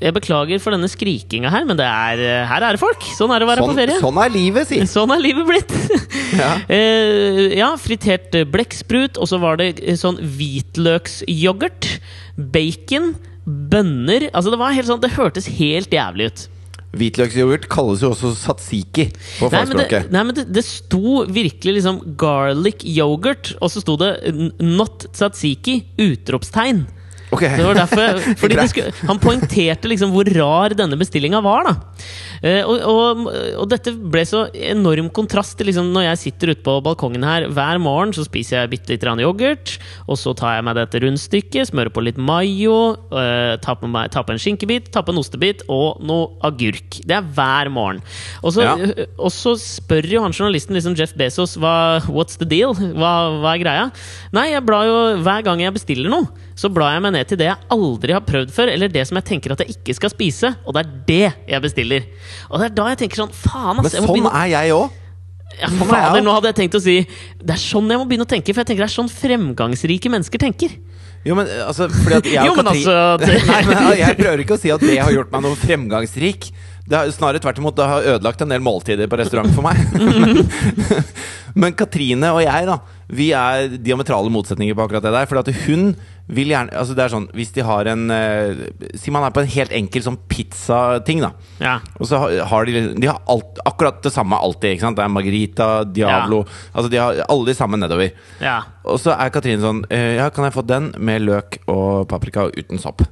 Jeg 0.00 0.14
beklager 0.16 0.60
for 0.64 0.72
denne 0.72 0.88
skrikinga 0.88 1.50
her, 1.52 1.66
men 1.68 1.76
det 1.76 1.84
er, 1.84 2.20
her 2.48 2.64
er 2.64 2.76
det 2.76 2.80
folk! 2.80 3.02
Sånn 3.18 3.32
er 3.34 3.42
det 3.42 3.44
å 3.44 3.50
være 3.50 3.60
Sånn, 3.60 3.72
på 3.74 3.80
ferie. 3.82 3.96
sånn 4.00 4.20
er 4.22 4.32
livet, 4.32 4.68
si! 4.70 4.78
Sånn 4.96 5.12
er 5.12 5.20
livet 5.20 5.48
blitt! 5.48 5.74
Ja. 6.30 6.52
Eh, 6.70 7.56
ja, 7.58 7.72
fritert 7.80 8.36
eh, 8.38 8.44
blekksprut, 8.46 9.18
og 9.18 9.26
så 9.26 9.40
var 9.42 9.58
det 9.58 9.72
eh, 9.82 9.96
sånn 9.98 10.20
hvitløksyoghurt, 10.22 11.88
bacon, 12.54 13.10
bønner 13.44 14.28
Altså, 14.30 14.52
det 14.52 14.60
var 14.60 14.76
helt 14.76 14.86
sånn 14.86 15.00
Det 15.02 15.10
hørtes 15.16 15.48
helt 15.56 15.90
jævlig 15.90 16.28
ut. 16.30 16.44
Hvitløksyoghurt 16.90 17.68
kalles 17.70 18.02
jo 18.02 18.10
også 18.10 18.32
satsiki 18.34 19.06
på 19.38 19.46
Nei, 19.52 19.60
men, 19.62 19.76
det, 19.76 19.84
fagspråket. 19.84 20.08
nei, 20.10 20.22
men 20.26 20.34
det, 20.34 20.46
det 20.50 20.64
sto 20.66 21.20
virkelig 21.30 21.76
liksom 21.78 22.00
'garlic 22.18 22.82
yogurt', 22.82 23.52
og 23.60 23.70
så 23.70 23.82
sto 23.84 23.94
det 24.00 24.10
'not 24.58 25.06
tzatziki'! 25.14 25.84
Utropstegn. 26.02 26.86
Ok. 27.30 27.44
Det 27.46 27.64
var 27.66 27.78
derfor, 27.78 28.18
fordi 28.40 28.66
skulle, 28.72 28.92
Han 29.06 29.20
poengterte 29.22 29.90
liksom 29.90 30.10
hvor 30.14 30.28
rar 30.34 30.74
denne 30.78 30.98
bestillinga 31.00 31.42
var. 31.44 31.70
da 31.70 31.76
Eh, 32.40 32.62
og, 32.64 32.80
og, 32.88 33.26
og 33.60 33.66
dette 33.68 33.92
ble 33.92 34.22
så 34.24 34.46
enorm 34.56 35.10
kontrast 35.12 35.58
til 35.58 35.68
liksom 35.68 35.90
når 35.92 36.06
jeg 36.06 36.20
sitter 36.22 36.54
ute 36.54 36.64
på 36.64 36.78
balkongen 36.84 37.24
her 37.26 37.44
hver 37.52 37.80
morgen, 37.82 38.14
så 38.16 38.24
spiser 38.24 38.62
jeg 38.62 38.70
bitte 38.72 38.94
litt 38.94 39.04
yoghurt, 39.20 39.74
og 40.08 40.16
så 40.16 40.32
tar 40.38 40.56
jeg 40.56 40.64
meg 40.64 40.78
dette 40.78 41.02
rundstykket, 41.04 41.68
smører 41.68 41.92
på 41.92 42.04
litt 42.06 42.16
mayo, 42.16 42.96
tar, 43.10 43.76
på 43.82 43.90
meg, 43.92 44.08
tar 44.14 44.24
på 44.24 44.32
en 44.32 44.40
skinkebit, 44.40 44.88
tar 44.94 45.04
på 45.04 45.12
en 45.12 45.20
ostebit 45.20 45.66
og 45.68 46.00
noe 46.06 46.30
agurk. 46.46 47.02
Det 47.04 47.18
er 47.18 47.28
hver 47.36 47.70
morgen. 47.72 48.00
Og 48.40 48.56
så, 48.56 48.64
Ja. 48.64 48.74
eh, 48.78 49.04
og 49.18 49.30
så 49.34 49.52
spør 49.60 50.08
jo 50.08 50.22
han 50.24 50.32
journalisten 50.32 50.76
liksom 50.78 50.96
Jeff 50.96 51.12
Bezos 51.14 51.58
hva, 51.60 52.00
What's 52.08 52.38
the 52.40 52.48
deal? 52.48 52.72
Hva, 52.72 53.12
hva 53.42 53.54
er 53.54 53.60
greia? 53.64 53.86
Nei, 54.32 54.50
jeg 54.54 54.64
blar 54.64 54.88
jo 54.88 54.98
hver 55.20 55.44
gang 55.44 55.60
jeg 55.60 55.76
bestiller 55.76 56.08
noe, 56.08 56.28
så 56.60 56.68
blar 56.72 56.92
jeg 56.92 57.04
meg 57.06 57.14
ned 57.16 57.28
til 57.30 57.38
det 57.40 57.46
jeg 57.48 57.68
aldri 57.72 58.12
har 58.16 58.24
prøvd 58.26 58.50
før, 58.52 58.70
eller 58.74 58.92
det 58.92 59.06
som 59.08 59.16
jeg 59.20 59.28
tenker 59.30 59.54
at 59.54 59.62
jeg 59.64 59.78
ikke 59.78 59.96
skal 59.96 60.12
spise, 60.12 60.50
og 60.66 60.76
det 60.76 60.82
er 60.84 60.90
det 61.08 61.26
jeg 61.54 61.64
bestiller. 61.64 62.08
Og 62.50 62.60
det 62.60 62.68
er 62.68 62.74
da 62.76 62.88
jeg 62.92 63.00
tenker 63.06 63.22
sånn 63.22 63.32
Faen, 63.32 63.80
ass! 63.80 63.86
Men 63.86 63.94
sånn 63.96 64.10
begynne 64.10 64.34
er 64.42 64.50
jeg 64.52 64.74
òg. 64.76 64.98
ja, 65.56 65.70
sånn 65.72 65.80
er 65.88 65.94
Fader, 65.94 66.24
nå 66.26 66.34
hadde 66.36 66.52
jeg 66.52 66.58
tenkt 66.60 66.76
å 66.78 66.82
si 66.84 66.96
Det 67.40 67.54
er 67.56 67.60
sånn 67.60 67.88
jeg 67.90 67.98
må 68.02 68.04
begynne 68.10 68.26
å 68.28 68.32
tenke, 68.36 68.52
for 68.52 68.62
jeg 68.62 68.70
tenker 68.70 68.84
det 68.84 68.90
er 68.90 68.98
sånn 68.98 69.10
fremgangsrike 69.12 70.12
mennesker 70.12 70.42
tenker. 70.44 70.76
Jo, 71.24 71.34
men 71.36 71.48
altså 71.66 71.88
fordi 71.92 72.16
at 72.16 72.28
jeg 72.32 72.44
Jo, 72.48 72.52
men 72.56 72.68
Katrin- 72.70 72.90
altså, 72.90 73.48
Nei, 73.52 73.62
men 73.68 73.88
Jeg 74.00 74.20
prøver 74.20 74.44
ikke 74.44 74.56
å 74.56 74.60
si 74.60 74.70
at 74.72 74.84
det 74.84 75.00
har 75.00 75.16
gjort 75.16 75.32
meg 75.34 75.44
noe 75.48 75.58
fremgangsrik. 75.64 76.50
Det 76.90 76.96
har, 76.98 77.10
snarere 77.14 77.38
tvert 77.42 77.58
imot, 77.60 77.76
det 77.76 77.86
har 77.86 78.06
ødelagt 78.16 78.40
en 78.42 78.50
del 78.50 78.62
måltider 78.64 79.06
på 79.10 79.18
restaurant 79.20 79.52
for 79.54 79.62
meg. 79.62 79.78
men, 79.94 80.40
men 81.64 81.76
Katrine 81.78 82.32
og 82.34 82.40
jeg, 82.42 82.66
da, 82.66 82.78
vi 83.14 83.28
er 83.36 83.76
diametrale 83.78 84.32
motsetninger 84.32 84.74
på 84.74 84.86
akkurat 84.86 85.04
det 85.06 85.12
der. 85.14 85.28
For 85.30 85.38
at 85.42 85.52
hun 85.68 85.92
vil 86.30 86.52
gjerne 86.52 86.72
Altså 86.78 86.94
det 86.96 87.02
er 87.04 87.12
sånn 87.12 87.26
Hvis 87.36 87.52
de 87.56 87.64
har 87.66 87.88
en 87.90 88.04
uh, 88.10 88.62
Si 88.98 89.10
man 89.14 89.24
er 89.26 89.32
på 89.34 89.42
en 89.42 89.50
helt 89.50 89.72
enkel 89.76 90.04
sånn 90.06 90.18
pizzating, 90.30 91.20
da. 91.24 91.32
Ja. 91.60 91.76
Og 91.98 92.06
så 92.10 92.20
har- 92.46 92.64
de 92.70 92.82
De 92.94 93.06
har 93.10 93.20
alt, 93.28 93.58
akkurat 93.66 94.02
det 94.02 94.12
samme 94.14 94.38
alltid. 94.38 94.76
ikke 94.76 94.86
sant? 94.86 94.96
Det 94.96 95.04
er 95.04 95.08
Margarita, 95.14 95.68
Diablo 95.84 96.44
Altså 96.74 96.88
de 96.90 96.96
har 97.02 97.22
alle 97.28 97.46
de 97.46 97.54
samme 97.54 97.76
nedover. 97.80 98.12
ja. 98.40 98.60
Og 98.84 98.98
så 98.98 99.12
er 99.12 99.30
Katrine 99.30 99.60
sånn 99.60 99.84
uh, 99.90 100.14
Ja, 100.16 100.30
kan 100.30 100.44
jeg 100.48 100.54
få 100.56 100.66
den 100.66 100.92
med 100.98 101.22
løk 101.26 101.58
og 101.68 102.06
paprika 102.08 102.46
og 102.48 102.56
uten 102.58 102.78
sopp? 102.78 103.02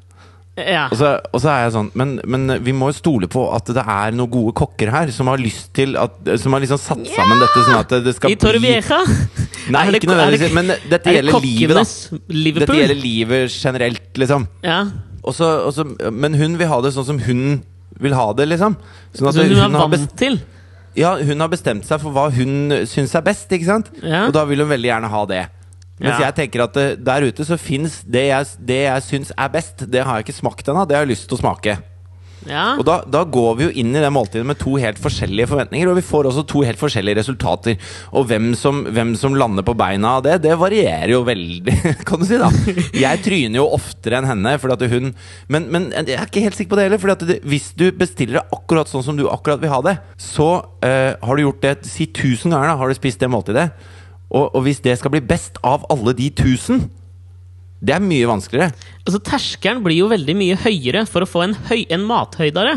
ja. 0.58 0.88
Og 0.90 0.96
så, 0.98 1.20
og 1.32 1.38
så 1.40 1.50
er 1.52 1.60
jeg 1.68 1.72
sånn 1.76 1.90
men, 1.94 2.16
men 2.26 2.56
vi 2.66 2.72
må 2.74 2.88
jo 2.90 2.96
stole 2.98 3.28
på 3.30 3.44
at 3.54 3.68
det 3.70 3.84
er 3.84 4.10
noen 4.18 4.30
gode 4.32 4.56
kokker 4.58 4.90
her 4.90 5.12
som 5.14 5.28
har 5.30 5.38
lyst 5.38 5.68
til 5.76 5.94
at 5.96 6.16
Som 6.42 6.56
har 6.56 6.64
liksom 6.64 6.80
satt 6.82 7.04
sammen 7.14 7.38
dette 7.38 7.62
sånn 7.62 7.78
at 7.78 7.94
det 8.02 8.14
skal 8.16 8.32
I 8.34 8.38
Torrevieja? 8.42 8.98
Nei, 9.70 9.84
det- 9.90 10.02
ikke 10.02 10.10
nødvendigvis, 10.12 10.40
det- 10.48 10.54
men 10.54 10.66
dette 10.68 10.94
er 10.94 10.98
det 10.98 11.14
gjelder 11.24 11.40
livet, 11.40 11.74
da. 11.76 12.18
Liverpool? 12.28 12.66
Dette 12.66 12.78
gjelder 12.78 13.02
livet 13.02 13.50
generelt, 13.50 14.12
liksom. 14.14 14.48
Ja. 14.62 14.84
Også, 15.24 15.44
også, 15.68 16.12
men 16.12 16.34
hun 16.34 16.56
vil 16.56 16.68
ha 16.68 16.80
det 16.80 16.92
sånn 16.94 17.04
som 17.04 17.18
hun 17.18 17.62
vil 18.00 18.12
ha 18.14 18.32
det, 18.32 18.48
liksom. 18.48 18.76
Sånn 19.14 19.28
at 19.28 19.34
Som 19.34 19.44
hun 19.48 19.52
er 19.58 19.78
har 19.78 19.88
vant 19.88 20.16
til? 20.16 20.40
ja, 20.96 21.16
hun 21.16 21.40
har 21.40 21.48
bestemt 21.48 21.84
seg 21.84 22.00
for 22.00 22.10
hva 22.12 22.30
hun 22.32 22.70
syns 22.86 23.14
er 23.14 23.20
best, 23.22 23.48
ikke 23.50 23.64
sant? 23.66 23.90
Ja. 24.02 24.26
Og 24.26 24.32
da 24.32 24.44
vil 24.44 24.58
hun 24.58 24.68
veldig 24.68 24.88
gjerne 24.92 25.08
ha 25.10 25.24
det. 25.26 25.48
Mens 26.00 26.20
Ja. 26.20 26.30
jeg 26.30 26.50
tenker 26.52 26.62
at 26.62 26.74
der 27.04 27.20
ute 27.26 27.44
så 27.44 27.58
fins 27.58 28.04
det 28.08 28.28
jeg, 28.30 28.46
det 28.64 28.82
jeg 28.86 29.02
syns 29.02 29.32
er 29.36 29.48
best. 29.48 29.90
Det 29.90 30.04
har 30.04 30.16
jeg 30.22 30.26
ikke 30.26 30.40
smakt 30.40 30.64
ennå. 30.68 30.86
Det 30.86 30.94
har 30.96 31.04
jeg 31.04 31.16
lyst 31.16 31.28
til 31.28 31.36
å 31.36 31.40
smake. 31.42 31.78
Ja. 32.46 32.76
Og 32.78 32.84
da, 32.86 33.00
da 33.08 33.24
går 33.26 33.56
vi 33.58 33.66
jo 33.66 33.72
inn 33.82 33.96
i 33.96 34.02
det 34.02 34.10
måltidet 34.14 34.46
med 34.46 34.60
to 34.60 34.76
helt 34.78 35.00
forskjellige 35.02 35.48
forventninger, 35.50 35.90
og 35.90 35.98
vi 35.98 36.06
får 36.06 36.28
også 36.30 36.44
to 36.48 36.62
helt 36.66 36.80
forskjellige 36.80 37.18
resultater. 37.20 37.90
Og 38.12 38.28
hvem 38.30 38.52
som, 38.58 38.84
hvem 38.94 39.14
som 39.18 39.36
lander 39.38 39.66
på 39.66 39.74
beina 39.78 40.16
av 40.18 40.24
det, 40.26 40.38
det 40.46 40.54
varierer 40.60 41.12
jo 41.16 41.24
veldig, 41.26 41.76
kan 42.08 42.22
du 42.22 42.28
si, 42.28 42.38
da. 42.40 42.50
Jeg 42.96 43.22
tryner 43.26 43.60
jo 43.60 43.68
oftere 43.78 44.20
enn 44.20 44.30
henne, 44.30 44.54
fordi 44.62 44.78
at 44.78 44.94
hun 44.94 45.12
men, 45.52 45.68
men 45.72 45.90
jeg 45.96 46.16
er 46.16 46.28
ikke 46.28 46.44
helt 46.44 46.58
sikker 46.58 46.74
på 46.74 46.78
det 46.78 46.88
heller. 46.88 47.02
Fordi 47.02 47.16
at 47.16 47.46
hvis 47.48 47.70
du 47.78 47.88
bestiller 47.96 48.40
det 48.40 48.46
akkurat 48.54 48.90
sånn 48.90 49.04
som 49.06 49.18
du 49.18 49.26
akkurat 49.30 49.62
vil 49.62 49.72
ha 49.72 49.80
det, 49.84 49.96
så 50.20 50.50
uh, 50.84 51.12
har 51.18 51.32
du 51.34 51.44
gjort 51.44 51.64
det 51.64 51.74
si 51.88 52.08
tusen 52.14 52.54
ganger, 52.54 52.72
da, 52.72 52.78
har 52.80 52.90
du 52.90 52.98
spist 52.98 53.22
det 53.22 53.30
måltidet. 53.32 53.70
Og, 54.28 54.50
og 54.52 54.62
hvis 54.66 54.82
det 54.84 54.98
skal 55.00 55.12
bli 55.14 55.24
best 55.24 55.56
av 55.66 55.86
alle 55.92 56.14
de 56.16 56.28
tusen, 56.36 56.86
det 57.78 57.94
er 57.94 58.02
mye 58.02 58.26
vanskeligere. 58.26 58.72
Altså, 59.04 59.20
terskelen 59.22 59.82
blir 59.84 59.96
jo 60.00 60.08
veldig 60.10 60.34
mye 60.38 60.56
høyere 60.64 61.04
for 61.06 61.20
å 61.24 61.28
få 61.30 61.44
en, 61.46 61.54
høy, 61.68 61.84
en 61.94 62.04
mathøydere. 62.08 62.74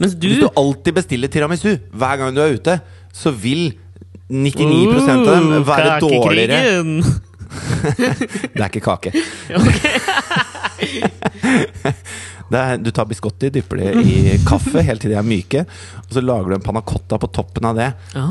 Mens 0.00 0.14
du, 0.16 0.28
Hvis 0.30 0.42
du 0.42 0.48
alltid 0.58 0.92
bestiller 0.96 1.28
tiramisu 1.30 1.70
hver 1.92 2.16
gang 2.20 2.30
du 2.34 2.40
er 2.42 2.54
ute, 2.56 2.74
så 3.14 3.30
vil 3.34 3.72
99% 4.30 5.10
av 5.10 5.26
dem 5.26 5.46
Uh, 5.50 5.66
være 5.66 6.00
dårligere. 6.02 6.58
kakekrigen! 6.62 7.20
Det 8.54 8.62
er 8.62 8.68
ikke 8.70 8.80
kake. 8.80 9.10
Er, 12.50 12.78
du 12.82 12.90
tar 12.94 13.06
biscotti, 13.06 13.50
dypper 13.54 13.78
det 13.80 13.90
i 14.02 14.36
kaffe 14.50 14.82
helt 14.86 15.02
til 15.04 15.12
de 15.12 15.18
er 15.20 15.26
myke, 15.26 15.62
og 16.00 16.14
så 16.16 16.22
lager 16.24 16.50
du 16.50 16.56
en 16.56 16.64
panna 16.64 16.82
cotta 16.86 17.18
på 17.20 17.28
toppen 17.34 17.68
av 17.70 17.78
det. 17.78 17.88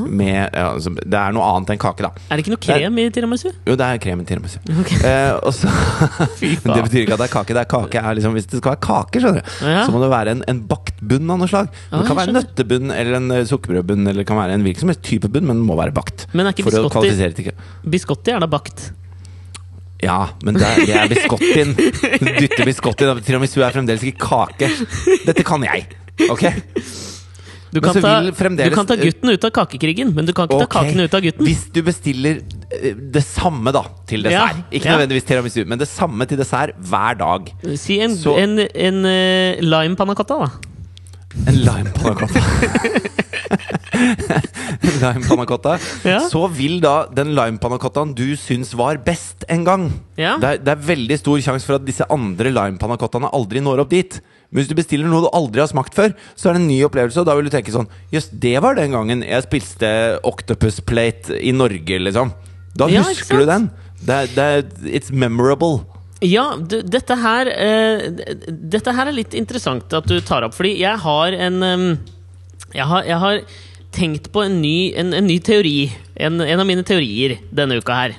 Med, 0.08 0.50
ja, 0.52 0.66
altså, 0.74 0.92
det 1.00 1.20
er 1.20 1.36
noe 1.36 1.48
annet 1.54 1.74
enn 1.76 1.82
kake, 1.82 2.04
da. 2.06 2.12
Er 2.28 2.38
det 2.40 2.46
ikke 2.46 2.54
noe 2.56 2.64
krem 2.66 3.00
i 3.00 3.08
tiramisu? 3.16 3.48
Jo, 3.68 3.78
det 3.80 3.88
er 3.88 4.02
krem 4.04 4.24
i 4.24 4.28
tiramisu. 4.28 4.60
Okay. 4.84 5.00
Eh, 5.08 5.32
og 5.40 5.56
så, 5.56 5.72
det 6.42 6.84
betyr 6.86 7.06
ikke 7.06 7.16
at 7.18 7.24
det 7.24 7.30
er 7.30 7.34
kake. 7.38 7.56
Det 7.58 7.64
er 7.64 7.72
kake 7.72 8.04
er 8.04 8.20
liksom, 8.20 8.36
Hvis 8.38 8.50
det 8.52 8.62
skal 8.62 8.76
være 8.76 8.84
kake, 8.90 9.24
skjønner 9.24 9.42
du, 9.42 9.56
Ja. 9.70 9.84
så 9.88 9.96
må 9.96 10.04
det 10.04 10.12
være 10.12 10.36
en, 10.38 10.44
en 10.52 10.62
bakt 10.70 11.00
bunn 11.00 11.32
av 11.32 11.42
noe 11.42 11.50
slag. 11.52 11.72
Det 11.94 12.06
kan 12.10 12.20
være 12.20 12.36
nøttebunn 12.36 12.94
eller 12.96 13.20
en 13.22 13.32
eh, 13.40 13.46
sukkerbrødbunn, 13.50 14.08
eller 14.08 14.24
det 14.24 14.30
kan 14.30 14.40
være 14.40 14.58
en 14.60 14.66
hvilken 14.68 14.86
som 14.86 14.94
helst 14.94 15.06
type 15.08 15.32
bunn, 15.32 15.48
men 15.48 15.62
den 15.62 15.68
må 15.68 15.80
være 15.80 15.96
bakt. 15.96 16.28
Men 16.34 16.50
er 16.50 16.56
ikke 16.58 16.70
biscotti 16.70 17.50
Biscotti 17.90 18.36
er 18.36 18.44
da 18.44 18.50
bakt. 18.52 18.90
Ja, 20.02 20.30
men 20.48 20.56
det 20.56 20.64
er, 20.64 20.86
det 20.88 20.96
er 20.96 21.10
biscottien. 21.12 21.74
Du 22.24 22.30
dytter 22.40 22.66
biscotti. 22.70 23.08
Tiramisu 23.28 23.60
er 23.66 23.74
fremdeles 23.76 24.04
ikke 24.08 24.30
kake. 24.30 24.70
Dette 25.28 25.44
kan 25.48 25.66
jeg. 25.68 25.90
Ok? 26.30 26.46
Du 27.70 27.78
kan, 27.86 27.94
ta, 28.02 28.12
fremdeles- 28.34 28.72
du 28.72 28.74
kan 28.74 28.88
ta 28.90 28.96
gutten 28.98 29.30
ut 29.30 29.44
av 29.46 29.52
kakekrigen, 29.54 30.10
men 30.18 30.26
du 30.26 30.32
kan 30.34 30.48
ikke 30.48 30.56
okay. 30.58 30.66
ta 30.66 30.80
kaken 30.88 31.04
ut 31.06 31.14
av 31.20 31.22
gutten. 31.22 31.46
Hvis 31.46 31.68
du 31.76 31.84
bestiller 31.86 32.40
eh, 32.74 32.96
det 33.14 33.22
samme 33.28 33.70
da 33.76 33.84
til 34.10 34.24
dessert, 34.26 34.64
Ja, 34.64 34.72
ikke 34.74 34.90
ja. 34.90 34.96
nødvendigvis 34.98 35.28
tiramisu, 35.30 35.60
men 35.70 35.78
det 35.84 35.86
samme 35.92 36.26
til 36.32 36.40
dessert 36.42 36.74
hver 36.90 37.20
dag 37.20 37.52
Si 37.78 38.00
en, 38.02 38.16
Så- 38.18 38.34
en, 38.42 38.56
en 38.74 39.06
en 39.06 39.70
lime 39.70 40.00
panna 40.00 40.16
cotta, 40.18 40.40
da. 40.48 40.50
En 41.48 41.60
lime 41.62 41.92
pannacotta. 41.94 42.42
en 44.82 44.98
lime 45.00 45.24
pannacotta. 45.28 45.76
Ja. 46.08 46.20
Så 46.30 46.42
vil 46.56 46.80
da 46.84 47.04
den 47.14 47.34
lime 47.38 47.60
pannacottaen 47.62 48.16
du 48.18 48.34
syns 48.40 48.74
var 48.78 49.00
best 49.06 49.46
en 49.50 49.64
gang 49.68 49.88
Ja. 50.20 50.38
det, 50.42 50.50
er, 50.50 50.64
det 50.66 50.74
er 50.74 50.84
veldig 50.90 51.18
stor 51.22 51.42
sjanse 51.46 51.68
for 51.68 51.78
at 51.80 51.86
disse 51.88 52.06
andre 52.12 52.52
lime 52.54 52.80
pannacottaene 52.82 53.32
aldri 53.36 53.62
når 53.64 53.84
opp 53.86 53.94
dit. 53.94 54.20
Men 54.50 54.64
hvis 54.64 54.72
du 54.72 54.76
bestiller 54.80 55.10
noe 55.10 55.28
du 55.28 55.30
aldri 55.38 55.62
har 55.62 55.70
smakt 55.70 55.94
før, 55.98 56.16
så 56.34 56.50
er 56.50 56.58
det 56.58 56.64
en 56.64 56.70
ny 56.72 56.80
opplevelse, 56.88 57.22
og 57.22 57.28
da 57.30 57.36
vil 57.38 57.46
du 57.50 57.54
tenke 57.54 57.74
sånn 57.74 57.90
Jøss, 58.14 58.32
det 58.34 58.56
var 58.66 58.80
den 58.80 58.96
gangen 58.98 59.22
jeg 59.26 59.46
spiste 59.46 59.92
octopus 60.26 60.82
plate 60.82 61.38
i 61.38 61.54
Norge, 61.54 62.00
liksom. 62.02 62.34
Da 62.78 62.88
Ja, 62.90 63.04
husker 63.06 63.44
du 63.44 63.46
den. 63.50 63.70
Det, 64.02 64.18
det, 64.34 64.50
it's 64.88 65.12
memorable. 65.14 65.84
Ja, 66.26 66.58
du, 66.60 66.82
dette 66.84 67.16
her 67.16 67.48
uh, 67.48 68.02
Dette 68.50 68.92
her 68.92 69.08
er 69.08 69.16
litt 69.16 69.36
interessant 69.38 69.94
at 69.96 70.08
du 70.10 70.18
tar 70.20 70.44
opp, 70.44 70.58
fordi 70.58 70.74
jeg 70.82 71.00
har 71.00 71.38
en 71.48 71.64
um, 71.64 71.86
jeg, 72.74 72.86
har, 72.86 73.06
jeg 73.08 73.20
har 73.24 73.40
tenkt 73.96 74.28
på 74.34 74.44
en 74.46 74.60
ny, 74.62 74.92
en, 75.00 75.14
en 75.16 75.26
ny 75.26 75.40
teori. 75.42 75.90
En, 76.20 76.42
en 76.44 76.62
av 76.62 76.68
mine 76.68 76.84
teorier 76.86 77.40
denne 77.56 77.80
uka 77.80 77.96
her. 78.04 78.18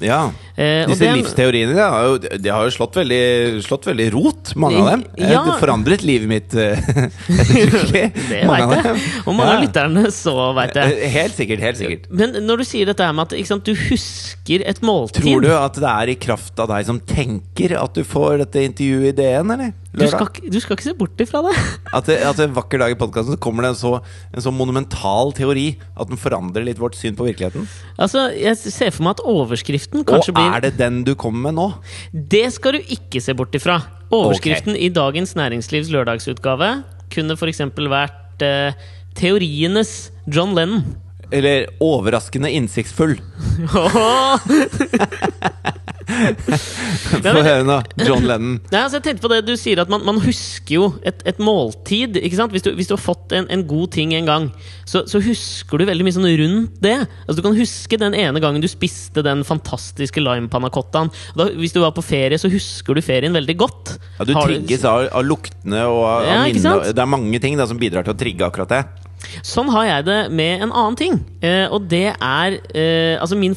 Ja. 0.00 0.30
Eh, 0.56 0.86
Disse 0.88 1.04
den- 1.04 1.18
livsteoriene 1.20 1.74
de 1.76 1.80
har 1.80 2.04
jo, 2.08 2.18
de 2.18 2.48
har 2.52 2.64
jo 2.64 2.70
slått, 2.72 2.94
veldig, 3.00 3.60
slått 3.64 3.84
veldig 3.90 4.06
rot, 4.14 4.52
mange 4.56 4.78
av 4.80 4.88
dem. 4.94 5.04
Ja. 5.20 5.42
Det 5.44 5.58
forandret 5.60 6.02
livet 6.08 6.28
mitt 6.28 6.54
eh, 6.54 6.78
ettertrykkelig. 7.28 8.04
Det 8.30 8.40
Mange 8.48 8.68
vet 8.76 8.88
jeg. 8.90 9.02
Og 9.26 9.34
mange 9.36 9.50
av 9.50 9.58
Ja. 9.58 9.64
lytterne 9.66 10.04
så 10.14 10.34
veit 10.56 10.74
jeg. 10.80 10.96
Eh, 11.04 11.10
Helt 11.14 11.36
sikkert. 11.36 11.60
helt 11.64 11.76
sikkert 11.80 12.06
Men 12.10 12.32
når 12.46 12.62
du 12.62 12.64
sier 12.64 12.86
dette 12.90 13.04
her 13.04 13.12
med 13.16 13.32
at 13.32 13.46
sant, 13.46 13.64
du 13.64 13.74
husker 13.74 14.64
et 14.66 14.80
måltid 14.86 15.22
Tror 15.24 15.42
du 15.44 15.50
at 15.52 15.74
det 15.80 15.90
er 15.90 16.12
i 16.14 16.16
kraft 16.20 16.58
av 16.62 16.68
deg 16.72 16.86
som 16.88 17.00
tenker 17.00 17.76
at 17.80 17.94
du 17.94 18.02
får 18.06 18.38
dette 18.44 18.64
intervjuet 18.70 19.12
i 19.12 19.16
DN, 19.20 19.50
eller? 19.56 19.72
Du 19.90 20.04
skal, 20.06 20.28
du 20.46 20.58
skal 20.62 20.76
ikke 20.76 20.86
se 20.86 20.92
bort 20.94 21.22
ifra 21.22 21.40
det. 21.48 21.52
At, 21.96 22.06
det, 22.06 22.20
at 22.22 22.38
en 22.44 22.52
vakker 22.54 22.78
dag 22.78 22.92
i 22.94 22.98
podkasten 22.98 23.38
kommer 23.42 23.66
det 23.66 23.72
en 23.72 23.78
så, 23.80 23.90
en 24.30 24.44
så 24.44 24.52
monumental 24.54 25.32
teori 25.34 25.72
at 25.98 26.10
den 26.10 26.20
forandrer 26.20 26.62
litt 26.68 26.78
vårt 26.78 26.94
syn 26.98 27.16
på 27.18 27.26
virkeligheten? 27.26 27.66
Altså, 27.98 28.28
Jeg 28.36 28.54
ser 28.60 28.94
for 28.94 29.08
meg 29.08 29.18
at 29.18 29.24
overskriften 29.26 30.04
Og 30.04 30.12
kanskje 30.12 30.36
blir 30.36 30.54
er 30.54 30.62
det 30.68 30.76
den 30.78 31.02
du 31.08 31.16
kommer 31.18 31.48
med 31.48 31.58
nå? 31.58 31.66
Det 32.12 32.44
skal 32.54 32.78
du 32.78 32.94
ikke 32.94 33.22
se 33.24 33.34
bort 33.34 33.54
ifra. 33.58 33.80
Overskriften 34.14 34.78
i 34.78 34.92
Dagens 34.94 35.34
Næringslivs 35.38 35.90
lørdagsutgave 35.90 36.70
kunne 37.10 37.34
f.eks. 37.34 37.64
vært 37.90 38.46
eh, 38.46 38.78
'Teorienes 39.18 40.12
John 40.30 40.54
Lennon'. 40.54 40.86
Eller 41.34 41.66
overraskende 41.82 42.50
innsiktsfull? 42.54 43.18
Få 46.10 47.42
høre 47.44 47.64
nå. 47.66 47.78
John 48.02 48.26
Lennon. 48.26 48.58
Nei, 48.72 48.82
altså 48.82 48.98
jeg 48.98 49.06
tenkte 49.06 49.24
på 49.24 49.30
det 49.32 49.40
Du 49.48 49.52
sier 49.58 49.80
at 49.82 49.90
man, 49.92 50.02
man 50.06 50.20
husker 50.22 50.74
jo 50.74 50.86
et, 51.06 51.22
et 51.28 51.40
måltid. 51.42 52.18
Ikke 52.20 52.38
sant? 52.38 52.54
Hvis 52.54 52.64
du, 52.66 52.72
hvis 52.76 52.90
du 52.90 52.94
har 52.96 53.02
fått 53.02 53.34
en, 53.36 53.48
en, 53.52 53.64
god 53.70 53.92
ting 53.94 54.14
en 54.16 54.28
gang, 54.28 54.48
så, 54.88 55.04
så, 55.10 55.20
husker 55.22 55.80
du 55.80 55.86
veldig 55.88 56.06
mye 56.06 56.16
sånn 56.16 56.28
rundt 56.42 56.80
det. 56.82 56.96
Altså 57.26 57.38
Du 57.38 57.44
kan 57.46 57.58
huske 57.58 58.00
den 58.00 58.16
ene 58.18 58.42
gangen 58.42 58.64
du 58.64 58.68
spiste 58.70 59.24
den 59.26 59.44
fantastiske 59.46 60.22
limepannacottaen. 60.22 61.12
Hvis 61.60 61.76
du 61.76 61.82
var 61.84 61.94
på 61.96 62.04
ferie, 62.04 62.40
så 62.40 62.50
husker 62.52 62.96
du 62.96 63.04
ferien 63.04 63.36
veldig 63.36 63.58
godt. 63.60 63.94
Ja, 64.18 64.26
Du 64.26 64.34
trigges 64.34 64.86
av, 64.88 65.06
av, 65.12 65.26
luktene 65.26 65.84
og 65.88 66.02
av, 66.06 66.26
ja, 66.26 66.40
minnene. 66.48 66.96
Det 66.96 67.04
er 67.04 67.14
mange 67.18 67.42
ting 67.42 67.60
da, 67.60 67.68
som 67.70 67.80
bidrar 67.80 68.06
til 68.06 68.16
å 68.16 68.20
trigge 68.20 68.48
akkurat 68.48 68.74
det. 68.74 68.82
Sånn 69.46 69.68
har 69.72 69.86
jeg 69.86 70.06
det 70.08 70.20
med 70.32 70.64
en 70.64 70.72
annen 70.72 70.96
ting. 70.98 71.18
Eh, 71.44 71.66
og 71.68 71.88
det 71.90 72.08
er 72.14 72.56
eh, 72.72 73.16
Altså, 73.20 73.36
min 73.38 73.54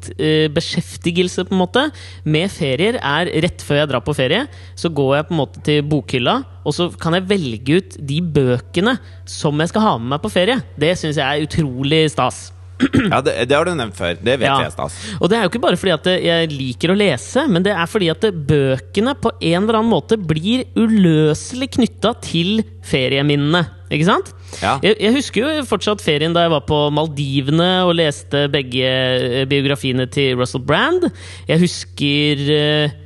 favorittbeskjeftigelse, 0.00 1.40
eh, 1.40 1.48
på 1.48 1.54
en 1.54 1.62
måte, 1.62 1.90
med 2.24 2.50
ferier 2.50 2.98
er 3.00 3.30
rett 3.42 3.62
før 3.62 3.82
jeg 3.82 3.90
drar 3.90 4.04
på 4.04 4.14
ferie, 4.16 4.46
så 4.74 4.88
går 4.88 5.16
jeg 5.16 5.26
på 5.28 5.34
en 5.34 5.40
måte 5.40 5.64
til 5.66 5.82
bokhylla, 5.82 6.44
og 6.64 6.74
så 6.74 6.90
kan 7.00 7.14
jeg 7.14 7.28
velge 7.28 7.80
ut 7.80 7.98
de 7.98 8.20
bøkene 8.20 8.98
som 9.26 9.58
jeg 9.60 9.68
skal 9.72 9.86
ha 9.86 9.98
med 9.98 10.16
meg 10.16 10.22
på 10.22 10.32
ferie. 10.32 10.60
Det 10.78 10.96
syns 10.98 11.16
jeg 11.20 11.26
er 11.26 11.46
utrolig 11.46 12.10
stas. 12.10 12.52
Ja, 12.80 13.20
det, 13.20 13.34
det, 13.44 13.52
har 13.52 13.66
du 13.68 13.74
nevnt 13.76 13.96
før. 13.96 14.14
Det 14.16 14.38
vet 14.40 14.48
ja. 14.48 14.54
jeg 14.64 14.72
stas. 14.72 14.94
Og 15.20 15.28
det 15.28 15.36
er 15.36 15.44
jo 15.44 15.50
ikke 15.50 15.60
bare 15.60 15.76
fordi 15.76 15.92
at 15.92 16.06
jeg 16.24 16.52
liker 16.52 16.92
å 16.92 16.96
lese, 16.96 17.44
men 17.52 17.64
det 17.66 17.74
er 17.76 17.90
fordi 17.90 18.08
at 18.12 18.24
bøkene 18.32 19.12
på 19.20 19.34
en 19.36 19.58
eller 19.66 19.80
annen 19.82 19.92
måte 19.92 20.16
blir 20.16 20.64
uløselig 20.78 21.74
knytta 21.76 22.14
til 22.24 22.62
ferieminnene. 22.88 23.79
Ikke 23.90 24.06
sant? 24.06 24.30
Ja. 24.62 24.76
Jeg, 24.84 24.96
jeg, 25.02 25.14
husker 25.18 25.42
jo 25.42 25.66
fortsatt 25.66 26.02
ferien 26.04 26.34
da 26.34 26.46
jeg 26.46 26.54
var 26.54 26.62
på 26.68 26.78
Maldivene 26.94 27.82
og 27.88 27.96
leste 27.98 28.46
begge 28.52 28.86
eh, 28.86 29.44
biografiene 29.50 30.06
til 30.10 30.38
Russell 30.38 30.62
Brand. 30.62 31.08
Jeg 31.50 31.62
husker 31.64 32.44
uh, 32.54 32.98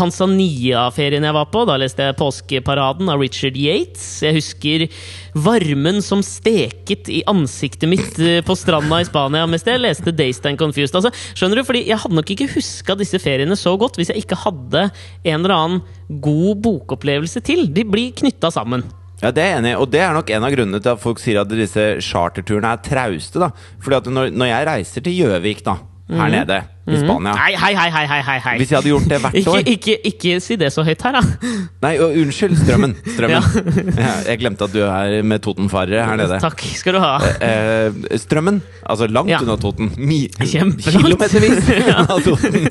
Tanzania-ferien 0.00 1.26
jeg 1.26 1.36
var 1.36 1.50
på. 1.52 1.66
Da 1.68 1.76
leste 1.80 2.06
jeg 2.06 2.16
'Påskeparaden' 2.16 3.10
av 3.12 3.20
Richard 3.20 3.58
Yates. 3.60 4.22
Jeg 4.24 4.38
husker 4.38 4.86
varmen 5.36 6.00
som 6.04 6.22
steket 6.24 7.10
i 7.12 7.20
ansiktet 7.28 7.90
mitt 7.90 8.16
uh, 8.16 8.40
på 8.46 8.56
stranda 8.56 9.02
i 9.02 9.08
Spania 9.08 9.44
mens 9.44 9.66
jeg 9.68 9.82
leste 9.82 10.08
'Dazed 10.08 10.48
and 10.48 10.60
Confused'. 10.62 10.96
Altså, 10.96 11.12
skjønner 11.34 11.60
du? 11.60 11.66
Fordi 11.68 11.84
Jeg 11.90 12.00
hadde 12.00 12.16
nok 12.16 12.32
ikke 12.32 12.48
huska 12.54 12.96
disse 12.96 13.20
feriene 13.20 13.56
så 13.58 13.76
godt 13.76 14.00
hvis 14.00 14.08
jeg 14.08 14.24
ikke 14.24 14.40
hadde 14.40 14.88
en 15.24 15.44
eller 15.44 15.54
annen 15.56 15.84
god 16.08 16.64
bokopplevelse 16.64 17.44
til. 17.44 17.68
De 17.68 17.84
blir 17.84 18.16
knytta 18.16 18.48
sammen. 18.48 18.88
Ja, 19.20 19.30
det 19.36 19.42
er 19.44 19.50
jeg 19.50 19.60
enig 19.60 19.74
i, 19.74 19.76
og 19.76 19.90
det 19.92 20.00
er 20.00 20.16
nok 20.16 20.30
en 20.32 20.46
av 20.46 20.54
grunnene 20.54 20.80
til 20.80 20.94
at 20.94 21.02
folk 21.02 21.20
sier 21.20 21.42
at 21.42 21.52
disse 21.52 21.86
charterturene 22.04 22.72
er 22.72 22.82
trauste. 22.84 23.40
da 23.42 23.50
Fordi 23.82 23.98
at 24.00 24.12
når, 24.12 24.30
når 24.32 24.52
jeg 24.52 24.68
reiser 24.70 25.04
til 25.04 25.18
Gjøvik, 25.18 25.64
da, 25.66 25.76
her 26.10 26.26
mm. 26.26 26.34
nede 26.34 26.60
i 26.90 26.96
mhm. 26.96 27.02
Spania 27.04 27.32
hei, 27.38 27.52
hei, 27.54 27.74
hei, 27.76 28.06
hei, 28.08 28.38
hei. 28.42 28.54
Hvis 28.58 28.72
jeg 28.72 28.80
hadde 28.80 28.90
gjort 28.90 29.06
det 29.10 29.18
hvert 29.22 29.36
ikke, 29.38 29.52
år 29.52 29.68
ikke, 29.72 29.96
ikke, 30.10 30.38
si 30.42 30.56
det 30.58 30.70
så 30.74 30.82
høyt 30.86 31.04
her, 31.06 31.18
da. 31.18 31.50
Nei, 31.84 31.92
og, 32.02 32.16
unnskyld. 32.22 32.56
Strømmen. 32.58 32.96
Strømmen. 33.04 33.46
ja. 34.04 34.14
jeg 34.26 34.40
glemte 34.40 34.66
at 34.66 34.74
du 34.74 34.80
er 34.86 35.20
med 35.22 35.44
Totenfarere 35.44 36.06
her 36.08 36.18
nede. 36.18 36.40
Takk 36.42 36.64
skal 36.80 36.96
du 36.96 37.02
ha. 37.04 37.12
Eh, 37.36 37.92
eh 37.92 38.24
strømmen. 38.24 38.58
Altså 38.82 39.06
langt 39.10 39.30
ja. 39.30 39.42
unna 39.44 39.58
Toten. 39.60 39.92
Mi. 40.00 40.24
Kilometervis 40.40 41.70
unna 41.76 42.18
Toten. 42.24 42.66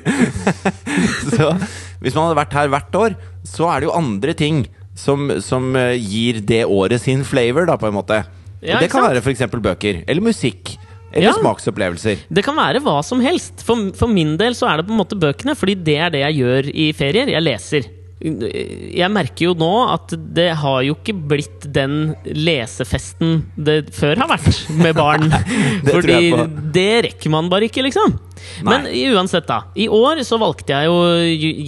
så 1.38 1.53
hvis 1.99 2.15
man 2.15 2.29
hadde 2.29 2.39
vært 2.41 2.59
her 2.59 2.73
hvert 2.75 2.99
år, 2.99 3.15
så 3.47 3.71
er 3.71 3.81
det 3.81 3.89
jo 3.89 3.95
andre 3.95 4.35
ting 4.38 4.65
som, 4.99 5.29
som 5.43 5.71
eh, 5.79 5.95
gir 5.97 6.41
det 6.45 6.65
året 6.67 7.01
sin 7.05 7.23
flavor, 7.27 7.69
da, 7.69 7.77
på 7.79 7.89
en 7.89 7.97
måte. 7.97 8.21
Ja, 8.59 8.75
og 8.75 8.83
det 8.83 8.91
kan 8.91 9.05
være 9.05 9.23
f.eks. 9.23 9.45
bøker. 9.55 10.03
Eller 10.05 10.23
musikk. 10.23 10.75
Eller 11.09 11.31
ja. 11.31 11.38
smaksopplevelser. 11.39 12.25
Det 12.29 12.43
kan 12.45 12.57
være 12.57 12.81
hva 12.85 12.99
som 13.05 13.21
helst. 13.23 13.63
For, 13.65 13.89
for, 13.97 14.12
min 14.12 14.35
del 14.39 14.57
så 14.57 14.69
er 14.69 14.79
det 14.79 14.89
på 14.89 14.93
en 14.93 15.01
måte 15.01 15.17
bøkene, 15.19 15.55
fordi 15.57 15.77
det 15.88 15.97
er 15.97 16.13
det 16.13 16.25
jeg 16.25 16.43
gjør 16.43 16.69
i 16.69 16.91
ferier. 16.97 17.31
Jeg 17.33 17.45
leser. 17.45 17.89
Jeg 18.19 19.07
merker 19.15 19.45
jo 19.45 19.53
nå 19.55 19.71
at 19.93 20.12
det 20.35 20.49
har 20.59 20.81
jo 20.83 20.97
ikke 20.97 21.15
blitt 21.31 21.69
den 21.71 22.17
lesefesten 22.35 23.45
det 23.55 23.93
før 23.95 24.19
har 24.25 24.33
vært 24.33 24.65
med 24.75 24.97
barn. 24.97 25.31
fordi 25.93 26.33
det 26.75 26.91
rekker 27.07 27.33
man 27.33 27.49
bare 27.51 27.71
ikke, 27.71 27.85
liksom. 27.88 28.17
Men 28.65 28.88
uansett, 28.88 29.47
da. 29.49 29.62
I 29.75 29.88
år 29.91 30.21
så 30.28 30.39
valgte 30.41 30.75
jeg 30.75 30.89
jo 30.89 30.97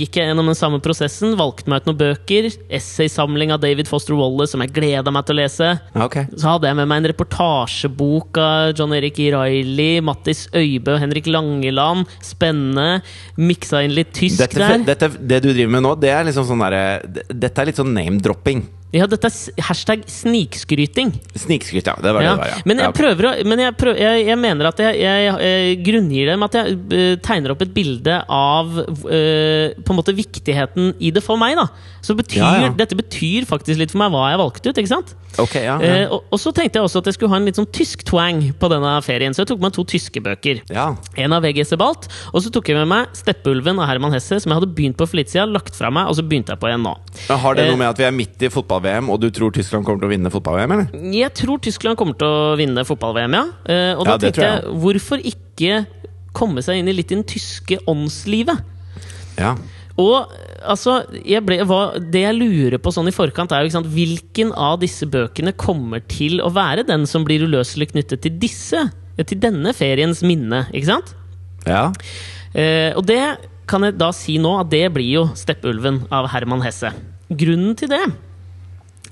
Gikk 0.02 0.18
jeg 0.20 0.30
gjennom 0.30 0.50
den 0.50 0.58
samme 0.58 0.82
prosessen. 0.84 1.36
Valgte 1.40 1.72
meg 1.72 1.84
ut 1.84 1.92
noen 1.92 2.00
bøker. 2.00 2.50
Essaysamling 2.72 3.54
av 3.56 3.62
David 3.64 3.90
Foster 3.92 4.18
Wallace 4.18 4.56
som 4.56 4.64
jeg 4.64 4.74
gleda 4.76 5.14
meg 5.14 5.28
til 5.28 5.38
å 5.38 5.42
lese. 5.42 5.72
Okay. 6.08 6.28
Så 6.36 6.54
hadde 6.54 6.70
jeg 6.70 6.80
med 6.80 6.90
meg 6.92 7.04
en 7.04 7.12
reportasjebok 7.14 8.42
av 8.42 8.74
John 8.78 8.96
Erik 8.98 9.20
E. 9.22 9.30
Riley, 9.36 10.02
Mattis 10.06 10.48
Øybø, 10.56 10.98
Henrik 11.02 11.30
Langeland. 11.32 12.10
Spennende. 12.26 13.02
Miksa 13.40 13.84
inn 13.86 13.96
litt 13.96 14.14
tysk 14.18 14.42
dette, 14.44 14.60
der. 14.60 14.86
Dette, 14.92 15.12
det 15.20 15.42
du 15.46 15.52
driver 15.52 15.78
med 15.78 15.86
nå, 15.88 15.96
det 16.02 16.12
er 16.14 16.28
liksom 16.28 16.48
sånn 16.50 16.62
derre 16.66 17.26
Dette 17.32 17.62
er 17.62 17.72
litt 17.72 17.80
sånn 17.80 17.94
name-dropping. 17.96 18.66
Ja, 18.91 19.06
dette 19.08 19.30
er 19.30 19.65
hashtag 19.69 20.04
snikskryting. 20.12 21.13
Snikskryt, 21.39 21.88
ja. 21.88 21.95
Det 21.95 22.12
var 22.12 22.25
ja. 22.25 22.34
det 22.34 22.41
det 22.41 22.41
var, 22.41 22.49
ja. 22.51 22.63
Men 22.67 22.82
jeg 22.84 22.95
prøver 22.97 23.27
å 23.30 23.32
Men 23.47 23.63
jeg, 23.63 23.75
prøver, 23.80 24.01
jeg, 24.04 24.25
jeg 24.27 24.39
mener 24.39 24.67
at 24.71 24.82
jeg, 24.84 24.97
jeg, 24.99 25.30
jeg, 25.32 25.77
grunngir 25.86 26.32
det 26.32 26.36
med 26.41 26.49
at 26.49 26.58
jeg 26.60 26.75
uh, 26.91 27.13
tegner 27.23 27.54
opp 27.54 27.63
et 27.63 27.71
bilde 27.75 28.17
av 28.27 28.73
uh, 28.82 29.67
På 29.80 29.93
en 29.93 29.99
måte 29.99 30.15
viktigheten 30.17 30.93
i 30.99 31.13
det 31.15 31.23
for 31.23 31.39
meg, 31.39 31.56
da. 31.60 31.69
Så 32.04 32.15
betyr, 32.17 32.41
ja, 32.41 32.71
dette 32.75 32.97
betyr 32.97 33.47
faktisk 33.47 33.80
litt 33.80 33.93
for 33.93 34.01
meg 34.01 34.12
hva 34.13 34.27
jeg 34.34 34.41
valgte 34.41 34.71
ut, 34.71 34.82
ikke 34.82 34.91
sant? 34.91 35.15
Okay, 35.39 35.63
ja, 35.63 35.77
ja. 35.80 35.91
Uh, 36.10 36.17
og, 36.17 36.27
og, 36.34 36.41
så 36.43 36.51
tenkte 36.56 36.80
jeg 36.80 36.89
også 36.89 37.04
at 37.04 37.08
jeg 37.08 37.15
skulle 37.15 37.32
ha 37.32 37.39
en 37.39 37.47
litt 37.47 37.60
sånn 37.60 37.69
tysk 37.71 38.04
twang 38.10 38.43
på 38.60 38.71
denne 38.73 38.91
ferien, 39.06 39.36
så 39.36 39.45
jeg 39.45 39.54
tok 39.54 39.63
med 39.63 39.75
to 39.77 39.86
tyske 39.88 40.23
bøker. 40.25 40.63
Ja. 40.73 40.89
En 41.15 41.38
av 41.38 41.45
VG 41.45 41.63
Sebalt, 41.69 42.10
og 42.34 42.43
så 42.43 42.51
tok 42.51 42.73
jeg 42.73 42.82
med 42.82 42.89
meg 42.91 43.15
'Steppeulven' 43.15 43.80
av 43.80 43.88
Herman 43.88 44.15
Hesse, 44.17 44.41
som 44.41 44.51
jeg 44.51 44.60
hadde 44.60 44.73
begynt 44.75 44.99
på 44.99 45.08
for 45.08 45.21
litt 45.21 45.32
siden, 45.32 45.56
lagt 45.56 45.77
fra 45.77 45.93
meg, 45.93 46.10
og 46.12 46.17
så 46.19 46.25
begynte 46.25 46.51
jeg 46.51 46.60
på 46.62 46.71
en 46.71 46.84
nå. 46.84 46.95
Har 47.32 47.56
det 47.56 47.69
noe 47.69 47.80
med 47.80 47.93
at 47.93 48.01
vi 48.01 48.10
er 48.10 48.15
midt 48.15 48.43
i 48.43 48.51
fotball-VM, 48.82 49.10
og 49.10 49.22
du 49.22 49.30
tror 49.32 49.52
Tyskland 49.54 49.86
kommer 49.86 50.02
til 50.02 50.10
å 50.10 50.12
vinne 50.12 50.32
fotball-VM, 50.32 50.74
eller? 50.76 51.12
Jeg 51.13 51.34
tror 51.38 51.62
Tyskland 51.62 51.98
kommer 51.98 52.17
til 52.17 52.28
å 52.28 52.56
vinne 52.58 52.84
fotball-VM, 52.86 53.36
ja. 53.38 53.44
Uh, 53.67 54.00
og 54.00 54.08
da 54.08 54.17
tenkte 54.17 54.41
jeg, 54.41 54.63
jeg, 54.63 54.80
hvorfor 54.82 55.22
ikke 55.22 55.86
komme 56.34 56.63
seg 56.63 56.80
inn 56.80 56.89
i 56.89 56.96
litt 56.96 57.12
i 57.12 57.20
den 57.20 57.28
tyske 57.28 57.78
åndslivet? 57.89 58.63
Ja. 59.38 59.56
Og 60.00 60.32
altså, 60.63 61.02
jeg 61.28 61.44
ble, 61.44 61.60
hva, 61.67 61.98
Det 62.00 62.22
jeg 62.24 62.38
lurer 62.38 62.80
på 62.82 62.94
sånn 62.94 63.10
i 63.12 63.13
forkant, 63.13 63.52
er 63.52 63.65
jo 63.65 63.76
sant, 63.76 63.89
hvilken 63.91 64.54
av 64.56 64.80
disse 64.82 65.08
bøkene 65.10 65.54
kommer 65.54 66.04
til 66.10 66.41
å 66.41 66.50
være 66.54 66.88
den 66.88 67.06
som 67.10 67.26
blir 67.28 67.44
uløselig 67.46 67.91
knyttet 67.94 68.24
til 68.26 68.36
disse? 68.41 68.88
Til 69.22 69.38
denne 69.38 69.76
feriens 69.78 70.24
minne, 70.26 70.63
ikke 70.74 70.88
sant? 70.88 71.12
Ja. 71.67 71.91
Eh, 72.58 72.89
og 72.98 73.04
det 73.06 73.22
kan 73.70 73.84
jeg 73.86 74.00
da 74.00 74.10
si 74.15 74.39
nå, 74.41 74.56
at 74.63 74.72
det 74.72 74.88
blir 74.96 75.12
jo 75.12 75.24
'Steppulven' 75.38 76.08
av 76.10 76.32
Herman 76.32 76.63
Hesse. 76.65 76.89
Grunnen 77.30 77.76
til 77.78 77.91
det 77.91 78.02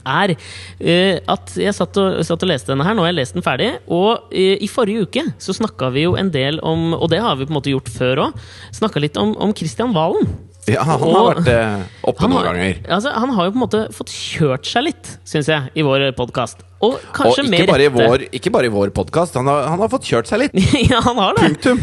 er 0.08 0.36
uh, 0.36 1.16
at 1.36 1.56
jeg 1.60 1.76
satt 1.78 2.02
og, 2.02 2.20
satt 2.28 2.46
og, 2.46 2.52
leste 2.52 2.74
denne 2.74 2.88
her. 2.88 2.98
Nå 2.98 3.06
har 3.06 3.14
jeg 3.14 3.20
lest 3.22 3.38
den 3.38 3.46
ferdig. 3.46 3.72
Og 3.88 4.30
uh, 4.32 4.56
i 4.60 4.70
forrige 4.72 5.08
uke 5.08 5.26
så 5.42 5.56
snakka 5.56 5.92
vi 5.96 6.08
jo 6.08 6.18
en 6.20 6.32
del 6.34 6.62
om, 6.66 6.94
og 6.98 7.10
det 7.14 7.24
har 7.24 7.40
vi 7.40 7.48
på 7.48 7.54
en 7.54 7.60
måte 7.62 7.74
gjort 7.74 7.92
før 7.94 8.28
òg, 8.28 8.46
snakka 8.76 9.04
litt 9.04 9.20
om, 9.20 9.36
om 9.42 9.56
Christian 9.56 9.96
Valen. 9.96 10.30
Ja, 10.70 10.84
han 10.86 11.02
og, 11.02 11.14
har 11.16 11.28
vært 11.30 11.50
eh, 11.50 11.84
oppe 12.10 12.28
noen 12.28 12.38
har, 12.38 12.48
ganger. 12.52 12.80
Altså, 12.92 13.14
han 13.16 13.34
har 13.36 13.48
jo 13.48 13.54
på 13.54 13.60
en 13.60 13.64
måte 13.64 13.84
fått 13.96 14.14
kjørt 14.14 14.70
seg 14.70 14.86
litt, 14.90 15.12
syns 15.28 15.50
jeg, 15.50 15.72
i 15.74 15.86
vår 15.86 16.10
podkast. 16.18 16.64
Og 16.86 17.00
og 17.00 17.42
ikke, 17.42 17.66
bare 17.68 17.88
i 17.88 17.92
vår, 17.92 18.26
ikke 18.36 18.54
bare 18.54 18.70
i 18.70 18.74
vår 18.74 18.94
podkast, 18.96 19.38
han, 19.40 19.50
han, 19.50 19.82
har 19.82 19.92
fått 19.92 20.08
kjørt 20.10 20.30
seg 20.30 20.46
litt. 20.46 20.58
ja, 20.92 21.02
han 21.06 21.20
har 21.20 21.38
det. 21.38 21.48
Punktum. 21.48 21.82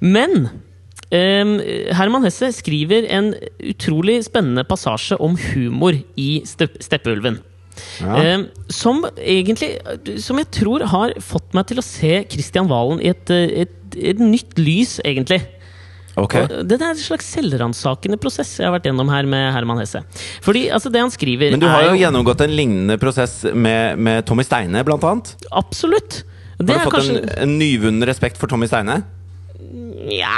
Men 0.00 0.36
um, 0.46 1.54
Herman 1.96 2.24
Hesse 2.28 2.52
skriver 2.56 3.08
en 3.10 3.34
utrolig 3.72 4.20
spennende 4.28 4.64
passasje 4.68 5.18
om 5.20 5.36
humor 5.50 5.98
i 6.20 6.30
Steppeulven. 6.46 7.40
Ja. 8.00 8.36
Um, 8.40 8.46
som 8.72 9.02
egentlig 9.18 9.74
Som 10.22 10.40
jeg 10.40 10.48
tror 10.54 10.84
har 10.88 11.12
fått 11.24 11.54
meg 11.56 11.68
til 11.68 11.80
å 11.82 11.84
se 11.84 12.22
Kristian 12.30 12.70
Valen 12.70 13.02
i 13.04 13.10
et, 13.12 13.30
et, 13.30 13.74
et 13.96 14.22
nytt 14.22 14.58
lys, 14.60 14.98
egentlig. 15.04 15.42
Okay. 16.18 16.48
det 16.66 16.74
er 16.74 16.90
en 16.90 16.98
slags 16.98 17.28
selvransakende 17.36 18.18
prosess 18.20 18.50
jeg 18.58 18.66
har 18.66 18.74
vært 18.74 18.88
gjennom 18.88 19.08
her 19.12 19.28
med 19.30 19.52
Herman 19.54 19.78
Hesse. 19.80 20.02
Fordi 20.44 20.66
altså, 20.74 20.90
det 20.92 21.04
han 21.04 21.12
skriver 21.14 21.54
Men 21.54 21.62
du 21.62 21.68
har 21.70 21.86
jo, 21.86 21.94
jo 21.94 22.02
gjennomgått 22.02 22.42
en 22.44 22.56
lignende 22.56 22.98
prosess 23.00 23.44
med, 23.54 24.00
med 24.00 24.26
Tommy 24.28 24.44
Steine, 24.46 24.82
blant 24.86 25.06
annet? 25.06 25.32
Absolutt. 25.54 26.22
Det 26.58 26.74
har 26.74 26.84
du 26.84 26.90
fått 26.90 26.98
kanskje... 26.98 27.22
en, 27.22 27.32
en 27.46 27.56
nyvunnen 27.60 28.04
respekt 28.10 28.40
for 28.40 28.50
Tommy 28.50 28.68
Steine? 28.68 29.00
Nja 30.10 30.34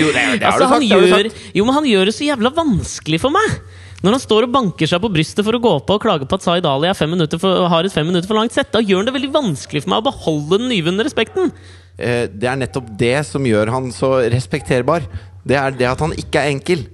Jo, 0.00 0.08
det, 0.14 0.22
det 0.40 0.46
har 0.46 0.54
altså, 0.54 0.80
du 0.80 0.88
sagt. 0.88 0.88
Gjør, 0.88 1.30
jo, 1.58 1.66
men 1.66 1.76
han 1.76 1.88
gjør 1.88 2.10
det 2.10 2.16
så 2.16 2.28
jævla 2.30 2.54
vanskelig 2.56 3.20
for 3.22 3.34
meg! 3.34 3.58
Når 4.04 4.18
han 4.18 4.20
står 4.20 4.44
og 4.44 4.52
banker 4.52 4.88
seg 4.90 5.00
på 5.00 5.08
brystet 5.14 5.46
for 5.46 5.56
å 5.56 5.62
gå 5.64 5.70
på 5.88 5.96
og 5.96 6.02
klage 6.02 6.26
på 6.28 6.36
at 6.36 6.44
Zaid 6.44 6.66
Ali 6.68 6.90
har 6.90 6.92
et 6.92 7.00
fem 7.00 7.08
minutter 7.08 7.40
for 7.40 8.36
langt 8.36 8.52
sett, 8.52 8.68
da 8.74 8.82
gjør 8.84 9.00
han 9.00 9.08
det 9.08 9.14
veldig 9.16 9.32
vanskelig 9.32 9.80
for 9.86 9.94
meg 9.94 10.02
å 10.02 10.08
beholde 10.10 10.58
den 10.60 10.68
nyvunne 10.68 11.06
respekten. 11.06 11.54
Eh, 11.96 12.26
det 12.28 12.50
er 12.50 12.58
nettopp 12.60 12.90
det 13.00 13.14
som 13.24 13.46
gjør 13.48 13.72
han 13.72 13.88
så 13.96 14.18
respekterbar. 14.28 15.08
det 15.46 15.56
er 15.56 15.70
det 15.76 15.88
at 15.88 16.00
han 16.00 16.12
ikke 16.12 16.40
er 16.40 16.52
enkel. 16.52 16.84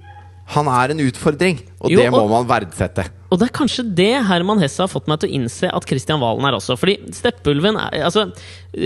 Han 0.51 0.67
er 0.67 0.91
en 0.91 0.99
utfordring, 0.99 1.61
og 1.79 1.91
Jo, 1.91 1.99
det 1.99 2.11
må 2.11 2.23
og- 2.23 2.29
man 2.29 2.47
verdsette. 2.47 3.05
Og 3.31 3.39
det 3.39 3.47
er 3.47 3.57
kanskje 3.59 3.95
det 3.95 4.25
Herman 4.27 4.59
Hesse 4.59 4.83
har 4.83 4.89
fått 4.91 5.07
meg 5.07 5.19
til 5.19 5.29
å 5.29 5.33
innse 5.33 5.69
at 5.73 5.85
Kristian 5.85 6.19
Valen 6.19 6.43
er 6.43 6.51
også. 6.51 6.77
Fordi 6.77 6.97
steppeulven 7.11 7.77
er, 7.79 8.03
altså, 8.03 8.33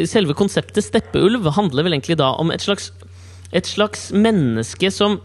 Selve 0.06 0.34
konseptet 0.34 0.84
steppeulv 0.84 1.52
handler 1.54 1.84
vel 1.84 1.94
egentlig 1.94 2.18
da 2.18 2.34
om 2.38 2.52
et 2.52 2.62
slags, 2.62 2.92
et 3.52 3.66
slags 3.66 4.12
menneske 4.12 4.92
som 4.92 5.20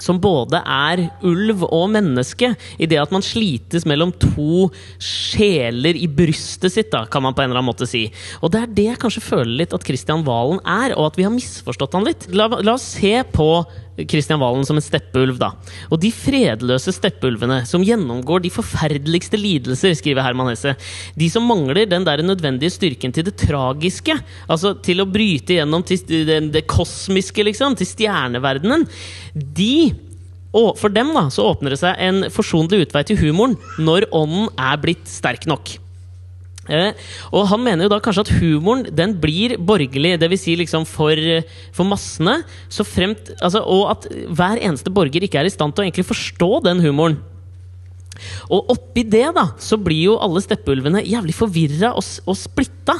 som 0.00 0.20
både 0.22 0.62
er 0.64 1.04
ulv 1.26 1.66
og 1.68 1.90
menneske, 1.92 2.52
i 2.80 2.88
det 2.88 3.00
at 3.02 3.12
man 3.12 3.24
slites 3.24 3.84
mellom 3.88 4.14
to 4.16 4.70
sjeler 5.02 5.98
i 5.98 6.08
brystet 6.08 6.72
sitt, 6.72 6.90
da, 6.94 7.04
kan 7.10 7.24
man 7.24 7.36
på 7.36 7.44
en 7.44 7.50
eller 7.50 7.60
annen 7.60 7.72
måte 7.72 7.88
si. 7.88 8.06
Og 8.40 8.54
det 8.54 8.62
er 8.62 8.74
det 8.78 8.88
jeg 8.88 9.02
kanskje 9.02 9.24
føler 9.26 9.54
litt 9.62 9.76
at 9.76 9.84
Kristian 9.86 10.24
Valen 10.26 10.62
er, 10.64 10.96
og 10.96 11.10
at 11.10 11.20
vi 11.20 11.26
har 11.28 11.34
misforstått 11.34 11.98
han 11.98 12.08
litt. 12.08 12.28
La, 12.32 12.48
la 12.48 12.76
oss 12.78 12.94
se 12.96 13.18
på 13.34 13.50
Kristian 14.10 14.40
Valen 14.42 14.66
som 14.68 14.78
en 14.78 14.84
steppeulv, 14.84 15.38
da. 15.40 15.52
Og 15.90 16.00
de 16.02 16.12
fredløse 16.14 16.94
steppeulvene 16.94 17.62
som 17.68 17.84
gjennomgår 17.86 18.44
de 18.44 18.52
forferdeligste 18.52 19.40
lidelser, 19.40 19.96
skriver 19.98 20.24
Herman 20.24 20.52
Hesse. 20.52 20.74
De 21.18 21.28
som 21.32 21.46
mangler 21.48 21.86
den 21.90 22.06
der 22.08 22.24
nødvendige 22.24 22.74
styrken 22.74 23.14
til 23.14 23.26
det 23.28 23.36
tragiske, 23.42 24.16
altså 24.48 24.74
til 24.84 25.02
å 25.02 25.08
bryte 25.08 25.58
gjennom 25.58 25.84
til 25.86 26.26
det, 26.28 26.64
kosmiske, 26.70 27.44
liksom, 27.48 27.76
til 27.78 27.88
stjerneverdenen, 27.88 28.86
de 29.34 29.92
og 30.52 30.76
for 30.76 30.92
dem 30.92 31.14
da, 31.16 31.28
så 31.32 31.46
åpner 31.48 31.72
det 31.72 31.80
seg 31.80 31.96
en 32.04 32.26
forsonlig 32.32 32.84
utvei 32.84 33.06
til 33.08 33.16
humoren 33.22 33.56
når 33.80 34.10
ånden 34.12 34.50
er 34.60 34.82
blitt 34.82 35.08
sterk 35.08 35.48
nok. 35.48 35.78
Eh, 36.70 36.94
og 37.34 37.48
han 37.50 37.62
mener 37.64 37.88
jo 37.88 37.90
da 37.90 37.98
kanskje 38.02 38.22
at 38.22 38.32
humoren 38.38 38.86
den 38.94 39.16
blir 39.22 39.56
borgerlig, 39.58 40.14
dvs. 40.22 40.44
Si 40.44 40.54
liksom 40.60 40.86
for, 40.86 41.18
for 41.74 41.88
massene. 41.88 42.38
Fremt, 42.70 43.32
altså, 43.40 43.64
og 43.66 43.90
at 43.96 44.08
hver 44.30 44.62
eneste 44.62 44.92
borger 44.94 45.26
ikke 45.26 45.42
er 45.42 45.50
i 45.50 45.54
stand 45.54 45.74
til 45.74 45.84
å 45.84 45.88
egentlig 45.88 46.08
forstå 46.10 46.50
den 46.68 46.82
humoren. 46.84 47.18
Og 48.52 48.70
oppi 48.74 49.02
det 49.08 49.26
da, 49.34 49.48
så 49.58 49.78
blir 49.80 50.12
jo 50.12 50.20
alle 50.22 50.42
steppeulvene 50.44 51.02
jævlig 51.08 51.34
forvirra 51.34 51.94
og, 51.98 52.06
og 52.28 52.38
splitta. 52.38 52.98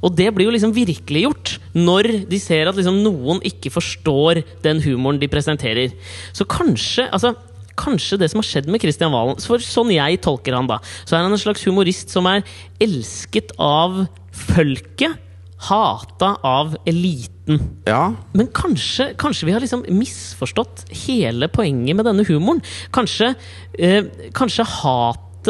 Og 0.00 0.14
det 0.16 0.30
blir 0.32 0.48
jo 0.48 0.54
liksom 0.54 0.72
virkeliggjort 0.72 1.58
når 1.76 2.08
de 2.30 2.38
ser 2.40 2.70
at 2.70 2.78
liksom 2.78 3.02
noen 3.04 3.42
ikke 3.44 3.72
forstår 3.74 4.42
den 4.64 4.80
humoren 4.84 5.20
de 5.20 5.28
presenterer. 5.32 5.92
Så 6.32 6.46
kanskje 6.48 7.08
altså, 7.10 7.34
Kanskje 7.80 8.18
det 8.20 8.30
som 8.32 8.42
har 8.42 8.48
skjedd 8.48 8.68
med 8.70 8.82
Kristian 8.82 9.14
Valen 9.14 9.40
For 9.44 9.62
sånn 9.64 9.92
jeg 9.94 10.20
tolker 10.24 10.56
han, 10.58 10.68
da, 10.70 10.80
så 11.04 11.16
er 11.16 11.24
han 11.24 11.34
en 11.34 11.40
slags 11.40 11.64
humorist 11.68 12.12
som 12.12 12.28
er 12.30 12.44
elsket 12.82 13.54
av 13.60 14.04
folket, 14.30 15.16
hata 15.60 16.34
av 16.46 16.76
eliten. 16.88 17.58
Ja, 17.88 18.14
Men 18.32 18.48
kanskje, 18.56 19.10
kanskje 19.20 19.48
vi 19.48 19.52
har 19.56 19.64
liksom 19.64 19.82
misforstått 19.92 20.86
hele 21.06 21.50
poenget 21.52 21.98
med 21.98 22.08
denne 22.08 22.24
humoren? 22.28 22.62
Kanskje, 22.94 23.34
eh, 23.76 24.08
kanskje 24.32 24.64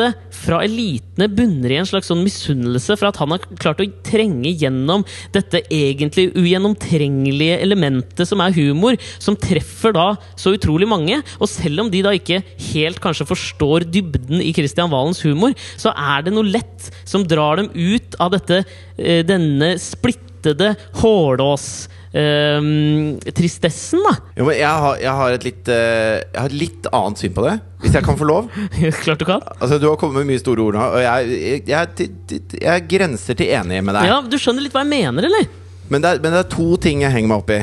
hatet 0.00 0.36
fra 0.40 0.60
elitene 0.64 1.28
bunner 1.28 1.72
i 1.72 1.78
en 1.80 1.88
slags 1.88 2.08
sånn 2.10 2.22
misunnelse 2.24 2.96
for 2.96 3.10
at 3.10 3.18
han 3.20 3.34
har 3.34 3.42
klart 3.60 3.82
å 3.82 3.88
trenge 4.06 4.52
gjennom 4.56 5.04
dette 5.34 5.62
egentlig 5.68 6.30
ugjennomtrengelige 6.38 7.58
elementet 7.60 8.28
som 8.28 8.40
er 8.40 8.54
humor, 8.56 8.96
som 9.20 9.36
treffer 9.36 9.94
da 9.96 10.14
så 10.38 10.54
utrolig 10.56 10.88
mange. 10.88 11.20
Og 11.40 11.50
selv 11.50 11.84
om 11.84 11.92
de 11.92 12.02
da 12.06 12.14
ikke 12.16 12.42
helt 12.70 13.00
kanskje 13.02 13.28
forstår 13.28 13.88
dybden 13.90 14.40
i 14.44 14.54
Kristian 14.56 14.92
Valens 14.92 15.22
humor, 15.26 15.54
så 15.76 15.92
er 15.92 16.24
det 16.24 16.34
noe 16.34 16.48
lett 16.48 16.90
som 17.04 17.26
drar 17.26 17.60
dem 17.60 17.70
ut 17.74 18.16
av 18.20 18.32
dette, 18.36 18.64
eh, 18.96 19.22
denne 19.26 19.74
splittede 19.80 20.74
hårlås 21.02 21.88
ehm, 22.16 23.18
tristessen, 23.36 24.02
da. 24.06 24.14
jo, 24.36 24.46
men 24.48 24.58
jeg 24.58 24.82
har, 24.84 25.00
jeg, 25.02 25.14
har 25.20 25.36
et 25.36 25.46
litt, 25.46 25.70
eh, 25.70 26.18
jeg 26.24 26.38
har 26.40 26.50
et 26.50 26.58
litt 26.62 26.88
annet 27.00 27.22
syn 27.22 27.34
på 27.36 27.44
det, 27.46 27.56
hvis 27.84 27.96
jeg 27.98 28.06
kan 28.06 28.18
få 28.20 28.28
lov. 28.28 28.48
Klart 29.04 29.22
du 29.22 29.26
kan. 29.28 29.44
Altså, 29.58 29.78
Du 29.82 29.88
har 29.88 29.98
kommet 30.00 30.20
med 30.22 30.32
mye 30.32 30.42
store 30.42 30.64
ord 30.66 30.78
nå, 30.78 30.86
og 30.98 31.02
jeg, 31.04 31.40
jeg, 31.70 31.90
jeg, 31.98 32.40
jeg 32.60 32.86
grenser 32.90 33.38
til 33.38 33.52
enig 33.58 33.82
med 33.86 33.98
deg. 33.98 34.10
Ja, 34.10 34.22
Du 34.22 34.38
skjønner 34.40 34.66
litt 34.66 34.74
hva 34.76 34.84
jeg 34.86 34.92
mener, 34.94 35.28
eller? 35.30 35.50
Men, 35.90 36.02
det 36.02 36.14
er, 36.14 36.22
men 36.22 36.34
det 36.34 36.42
er 36.44 36.50
to 36.52 36.72
ting 36.82 37.04
jeg 37.04 37.14
henger 37.14 37.32
meg 37.32 37.44
opp 37.44 37.54
i. 37.54 37.60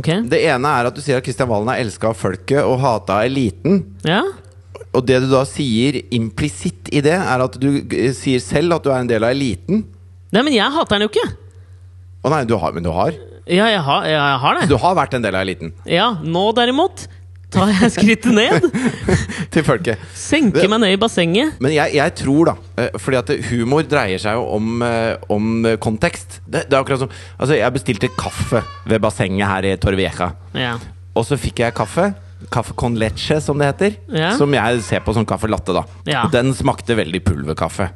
Okay. 0.00 0.22
Det 0.30 0.38
ene 0.46 0.70
er 0.70 0.86
at 0.86 0.94
du 0.94 1.02
sier 1.02 1.18
at 1.18 1.26
Kristian 1.26 1.48
Valen 1.50 1.70
er 1.72 1.82
elska 1.82 2.12
av 2.12 2.18
folket 2.18 2.62
og 2.62 2.78
hata 2.82 3.20
av 3.20 3.30
eliten. 3.30 3.82
Ja. 4.06 4.22
Og 4.94 5.04
det 5.06 5.20
du 5.22 5.28
da 5.30 5.42
sier 5.46 6.00
implisitt 6.14 6.90
i 6.94 7.02
det, 7.04 7.14
er 7.14 7.42
at 7.44 7.58
du 7.62 7.68
eh, 7.82 8.10
sier 8.16 8.42
selv 8.42 8.78
at 8.78 8.86
du 8.86 8.90
er 8.92 9.02
en 9.02 9.10
del 9.10 9.26
av 9.26 9.34
eliten. 9.34 9.84
Nei, 10.30 10.42
men 10.46 10.54
jeg 10.54 10.74
hater 10.74 10.98
den 10.98 11.06
jo 11.06 11.10
ikke. 11.12 11.26
Å 12.20 12.32
nei, 12.32 12.42
du 12.46 12.54
har, 12.60 12.74
men 12.76 12.86
du 12.86 12.90
har. 12.94 13.14
Ja, 13.50 13.66
jeg 13.72 13.80
har, 13.82 14.04
jeg 14.06 14.36
har 14.44 14.60
det. 14.60 14.68
Du 14.70 14.76
har 14.78 14.94
vært 14.98 15.16
en 15.18 15.24
del 15.24 15.34
av 15.34 15.42
eliten. 15.46 15.72
Ja, 15.88 16.12
nå 16.22 16.44
derimot 16.56 17.08
tar 17.50 17.70
jeg 17.72 17.90
skrittet 17.96 18.30
ned. 18.34 18.66
Til 19.54 19.64
folket. 19.66 20.02
Senker 20.16 20.68
meg 20.70 20.82
ned 20.84 20.94
i 20.94 21.00
bassenget. 21.02 21.56
Men 21.62 21.74
jeg, 21.74 21.96
jeg 21.98 22.14
tror, 22.20 22.52
da 22.52 22.54
eh, 22.78 22.98
Fordi 23.02 23.18
at 23.18 23.32
humor 23.50 23.86
dreier 23.90 24.22
seg 24.22 24.38
jo 24.38 24.44
om, 24.54 24.68
eh, 24.86 25.16
om 25.34 25.66
kontekst. 25.82 26.40
Det, 26.46 26.68
det 26.70 26.76
er 26.76 26.80
akkurat 26.84 27.02
som 27.02 27.10
Altså, 27.38 27.56
jeg 27.58 27.74
bestilte 27.74 28.12
kaffe 28.18 28.62
ved 28.86 29.02
bassenget 29.02 29.50
her 29.50 29.70
i 29.72 29.76
Torvieja. 29.82 30.30
Ja. 30.54 30.76
Og 31.18 31.26
så 31.26 31.38
fikk 31.40 31.64
jeg 31.64 31.74
kaffe. 31.76 32.12
Kaffe 32.54 32.72
con 32.78 32.94
leche, 32.96 33.36
som 33.44 33.58
det 33.60 33.72
heter. 33.72 33.98
Ja. 34.14 34.30
Som 34.38 34.54
jeg 34.56 34.80
ser 34.86 35.02
på 35.04 35.12
som 35.16 35.26
kaffe 35.28 35.50
latte, 35.50 35.74
da. 35.76 35.82
Ja. 36.08 36.22
Den 36.32 36.54
smakte 36.56 36.96
veldig 36.96 37.20
pulverkaffe. 37.26 37.90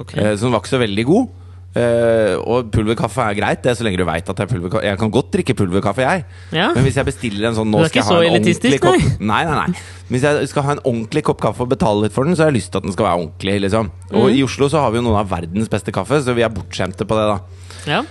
Ok. 0.00 0.14
Eh, 0.16 0.32
så 0.36 0.46
den 0.46 0.54
var 0.54 0.62
ikke 0.62 0.76
så 0.76 0.80
veldig 0.86 1.04
god. 1.10 1.28
Eh, 1.70 2.34
og 2.50 2.72
pulverkaffe 2.74 3.22
er 3.22 3.36
greit, 3.38 3.60
det 3.62 3.70
er 3.70 3.76
så 3.78 3.84
lenge 3.86 4.00
du 4.00 4.02
veit 4.08 4.26
at 4.26 4.34
det 4.40 4.42
er 4.42 4.50
pulverkaffe. 4.50 4.82
Jeg 4.88 4.98
kan 4.98 5.10
godt 5.14 5.28
drikke 5.36 5.54
pulverkaffe, 5.54 6.02
jeg. 6.02 6.24
Ja. 6.56 6.72
Men 6.74 6.82
hvis 6.82 6.96
jeg 6.98 7.06
bestiller 7.06 7.46
en 7.48 7.54
sånn 7.60 7.70
nå 7.70 7.84
skal 7.86 8.00
jeg 8.00 8.06
ha 8.08 8.10
så 8.10 8.16
en 8.18 8.32
ordentlig 8.32 8.56
elitistisk, 8.56 8.82
kopp 8.82 9.20
Nei, 9.22 9.44
nei, 9.46 9.54
nei. 9.68 9.84
Hvis 10.10 10.24
jeg 10.26 10.48
skal 10.50 10.66
ha 10.66 10.72
en 10.74 10.82
ordentlig 10.82 11.22
kopp 11.28 11.40
kaffe 11.44 11.62
og 11.62 11.70
betale 11.70 12.02
litt 12.08 12.12
for 12.16 12.26
den, 12.26 12.34
så 12.34 12.42
har 12.42 12.50
jeg 12.50 12.58
lyst 12.58 12.72
til 12.74 12.82
at 12.82 12.88
den 12.88 12.96
skal 12.96 13.06
være 13.06 13.20
ordentlig. 13.22 13.60
liksom 13.68 13.90
Og 14.10 14.24
Mhm. 14.26 14.34
i 14.34 14.42
Oslo 14.42 14.68
så 14.68 14.80
har 14.82 14.90
vi 14.90 14.98
jo 14.98 15.02
noen 15.06 15.20
av 15.20 15.30
verdens 15.30 15.68
beste 15.70 15.92
kaffe, 15.94 16.18
så 16.24 16.34
vi 16.34 16.42
er 16.42 16.50
bortskjemte 16.50 17.06
på 17.06 17.14
det, 17.14 17.28
da. 17.30 17.38
Ja. 17.86 18.02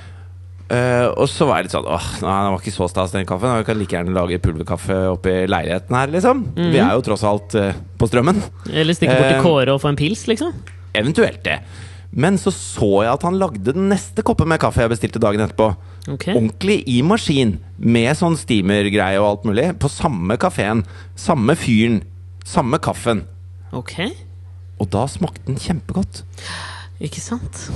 Uh, 0.69 1.09
og 1.17 1.25
så 1.27 1.47
var 1.49 1.57
jeg 1.57 1.65
litt 1.65 1.73
sånn 1.73 1.87
Åh, 1.89 2.07
nei, 2.21 2.29
den 2.45 2.51
var 2.53 2.59
ikke 2.61 2.71
så 2.75 2.87
stas, 2.87 3.11
den 3.11 3.25
kaffen. 3.25 3.57
Vi 3.57 3.63
kan 3.65 3.77
like 3.79 3.89
gjerne 3.97 4.13
lage 4.13 4.37
pulverkaffe 4.39 4.97
oppi 5.17 5.47
leiligheten 5.49 5.95
her, 5.97 6.07
liksom. 6.07 6.43
Mhm. 6.55 6.71
Vi 6.71 6.77
er 6.77 6.91
jo 6.93 7.01
tross 7.01 7.23
alt 7.25 7.55
uh, 7.55 7.73
på 7.97 8.07
strømmen. 8.07 8.39
Eller 8.71 8.93
stikke 8.93 9.17
bort 9.17 9.33
til 9.33 9.41
Kåre 9.43 9.73
og 9.73 9.81
få 9.81 9.89
en 9.89 9.97
pils, 9.97 10.27
liksom. 10.29 10.53
Eventuelt 10.93 11.41
det. 11.43 11.59
Men 12.11 12.37
så 12.41 12.49
så 12.51 13.03
jeg 13.05 13.11
at 13.13 13.23
han 13.27 13.37
lagde 13.37 13.73
den 13.73 13.89
neste 13.91 14.23
koppen 14.25 14.47
med 14.49 14.59
kaffe 14.59 14.81
jeg 14.81 14.89
bestilte 14.89 15.21
dagen 15.21 15.43
etterpå. 15.45 15.75
Okay. 16.09 16.33
Ordentlig 16.33 16.79
i 16.89 17.01
maskin, 17.05 17.59
med 17.77 18.17
sånn 18.17 18.37
steamer-greie 18.39 19.19
og 19.21 19.27
alt 19.29 19.45
mulig. 19.45 19.67
På 19.79 19.91
samme 19.93 20.37
kafeen. 20.41 20.81
Samme 21.19 21.53
fyren. 21.59 22.01
Samme 22.49 22.79
kaffen. 22.81 23.25
Ok. 23.77 23.99
Og 24.81 24.89
da 24.89 25.03
smakte 25.11 25.45
den 25.51 25.59
kjempegodt. 25.61 26.23
Ikke 26.99 27.21
sant? 27.21 27.67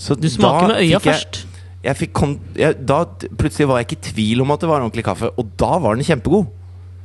Så 0.00 0.16
Du 0.18 0.28
smaker 0.32 0.68
med 0.68 0.76
øya 0.80 0.96
jeg- 0.96 1.02
først. 1.02 1.44
Jeg 1.84 1.96
fikk 1.96 2.12
kon 2.14 2.40
jeg, 2.56 2.86
da 2.86 3.04
plutselig 3.36 3.68
var 3.68 3.76
jeg 3.82 3.86
ikke 3.88 3.98
i 4.00 4.12
tvil 4.12 4.40
om 4.40 4.50
at 4.52 4.60
det 4.60 4.68
var 4.70 4.80
ordentlig 4.80 5.04
kaffe, 5.04 5.28
og 5.36 5.50
da 5.58 5.78
var 5.78 5.94
den 5.94 6.04
kjempegod. 6.04 6.46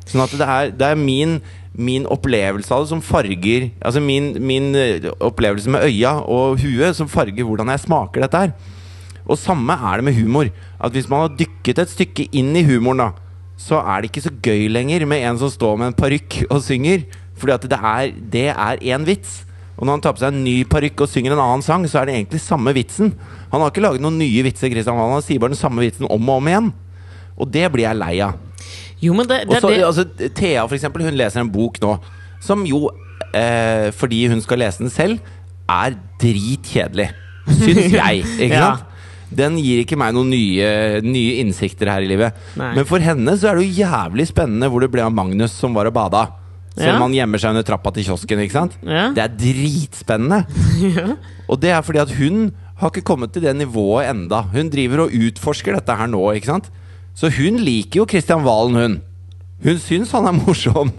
Sånn 0.06 0.24
at 0.24 0.32
det 0.32 0.42
er, 0.48 0.72
det 0.72 0.88
er 0.88 0.96
min, 0.96 1.42
min 1.78 2.08
opplevelse 2.10 2.74
av 2.74 2.84
det 2.84 2.90
som 2.90 3.02
farger 3.06 3.70
Altså 3.78 4.02
min, 4.02 4.34
min 4.42 4.74
eh, 4.76 5.06
opplevelse 5.22 5.70
med 5.70 5.86
øya 5.86 6.18
og 6.26 6.60
huet 6.64 6.98
som 6.98 7.08
farger 7.12 7.46
hvordan 7.46 7.70
jeg 7.72 7.86
smaker 7.86 8.26
dette 8.26 8.44
her. 8.44 8.54
Og 9.30 9.38
samme 9.38 9.76
er 9.78 10.00
det 10.00 10.08
med 10.10 10.18
humor. 10.18 10.50
At 10.82 10.92
Hvis 10.92 11.10
man 11.10 11.28
har 11.28 11.36
dykket 11.38 11.80
et 11.80 11.94
stykke 11.94 12.30
inn 12.34 12.56
i 12.58 12.66
humoren, 12.66 13.06
da 13.06 13.12
så 13.60 13.82
er 13.84 14.00
det 14.00 14.10
ikke 14.10 14.24
så 14.24 14.32
gøy 14.32 14.70
lenger 14.72 15.04
med 15.10 15.26
en 15.28 15.40
som 15.42 15.52
står 15.52 15.76
med 15.80 15.92
en 15.92 15.98
parykk 16.00 16.46
og 16.48 16.62
synger. 16.64 17.04
Fordi 17.40 17.56
at 17.56 17.66
det 17.72 17.80
er, 17.80 18.12
det 18.16 18.48
er 18.54 18.84
én 18.96 19.06
vits. 19.08 19.42
Og 19.76 19.86
når 19.86 19.98
han 19.98 20.04
tar 20.04 20.16
på 20.16 20.24
seg 20.24 20.34
en 20.34 20.44
ny 20.44 20.56
parykk 20.68 21.04
og 21.04 21.12
synger 21.12 21.36
en 21.36 21.44
annen 21.44 21.64
sang, 21.64 21.86
så 21.88 22.02
er 22.02 22.08
det 22.08 22.16
egentlig 22.16 22.42
samme 22.44 22.72
vitsen. 22.76 23.14
Han 23.52 23.64
har 23.64 23.72
ikke 23.72 23.84
laget 23.84 24.04
noen 24.04 24.20
nye 24.20 24.44
vitser, 24.48 24.72
Christian. 24.72 25.00
Han 25.00 25.24
sier 25.24 25.40
bare 25.44 25.56
den 25.56 25.60
samme 25.60 25.84
vitsen 25.84 26.08
om 26.08 26.32
og 26.32 26.40
om 26.40 26.50
igjen. 26.52 26.72
Og 27.40 27.52
det 27.52 27.66
blir 27.72 27.88
jeg 27.88 28.00
lei 28.00 28.14
av. 28.24 28.40
Jo, 29.02 29.14
men 29.16 29.28
det, 29.30 29.42
det 29.48 29.62
så, 29.62 29.70
er 29.70 29.78
det 29.78 29.86
altså, 29.88 30.04
Thea 30.36 30.66
for 30.68 30.76
eksempel, 30.76 31.06
hun 31.08 31.16
leser 31.20 31.40
en 31.44 31.52
bok 31.54 31.78
nå 31.84 31.94
som 32.44 32.62
jo, 32.68 32.90
eh, 33.36 33.90
fordi 33.96 34.26
hun 34.32 34.40
skal 34.44 34.60
lese 34.62 34.80
den 34.84 34.92
selv, 34.92 35.20
er 35.70 35.96
dritkjedelig. 36.22 37.10
Syns 37.50 37.92
jeg. 38.02 38.24
Ikke 38.40 38.54
Ja. 38.56 38.70
sant? 38.76 38.86
Den 39.30 39.60
gir 39.62 39.84
ikke 39.84 39.98
meg 40.00 40.16
noen 40.16 40.32
nye, 40.34 40.70
nye 41.06 41.36
innsikter 41.44 41.92
her 41.92 42.02
i 42.02 42.08
livet. 42.10 42.34
Nei. 42.58 42.72
Men 42.80 42.88
for 42.90 42.98
henne 43.04 43.36
så 43.38 43.52
er 43.52 43.60
det 43.60 43.68
jo 43.68 43.84
jævlig 43.84 44.26
spennende 44.32 44.70
hvor 44.74 44.82
det 44.82 44.90
ble 44.90 45.04
av 45.06 45.14
Magnus 45.14 45.54
som 45.54 45.76
var 45.78 45.86
og 45.86 45.94
bada. 45.94 46.24
Selv 46.74 46.96
om 46.96 46.96
Ja. 46.96 47.04
han 47.04 47.14
gjemmer 47.14 47.38
seg 47.44 47.52
under 47.54 47.66
trappa 47.68 47.92
til 47.94 48.08
kiosken. 48.08 48.40
ikke 48.42 48.56
sant? 48.56 48.78
Ja. 48.82 49.12
Det 49.14 49.22
er 49.22 49.36
dritspennende. 49.38 50.40
Og 51.52 51.60
det 51.62 51.70
er 51.76 51.82
fordi 51.86 52.00
at 52.02 52.12
hun 52.18 52.52
har 52.80 52.90
ikke 52.90 53.04
kommet 53.06 53.34
til 53.36 53.44
det 53.44 53.54
nivået 53.60 54.08
enda 54.10 54.42
Hun 54.54 54.70
driver 54.72 55.02
og 55.06 55.12
utforsker 55.14 55.76
dette 55.76 55.96
her 56.00 56.08
nå. 56.08 56.22
ikke 56.40 56.50
sant? 56.50 56.70
Så 57.20 57.28
hun 57.36 57.60
liker 57.60 58.00
jo 58.00 58.08
Kristian 58.08 58.46
Valen, 58.46 58.78
hun. 58.80 58.94
Hun 59.66 59.80
syns 59.84 60.14
han 60.16 60.30
er 60.30 60.38
morsom. 60.38 60.94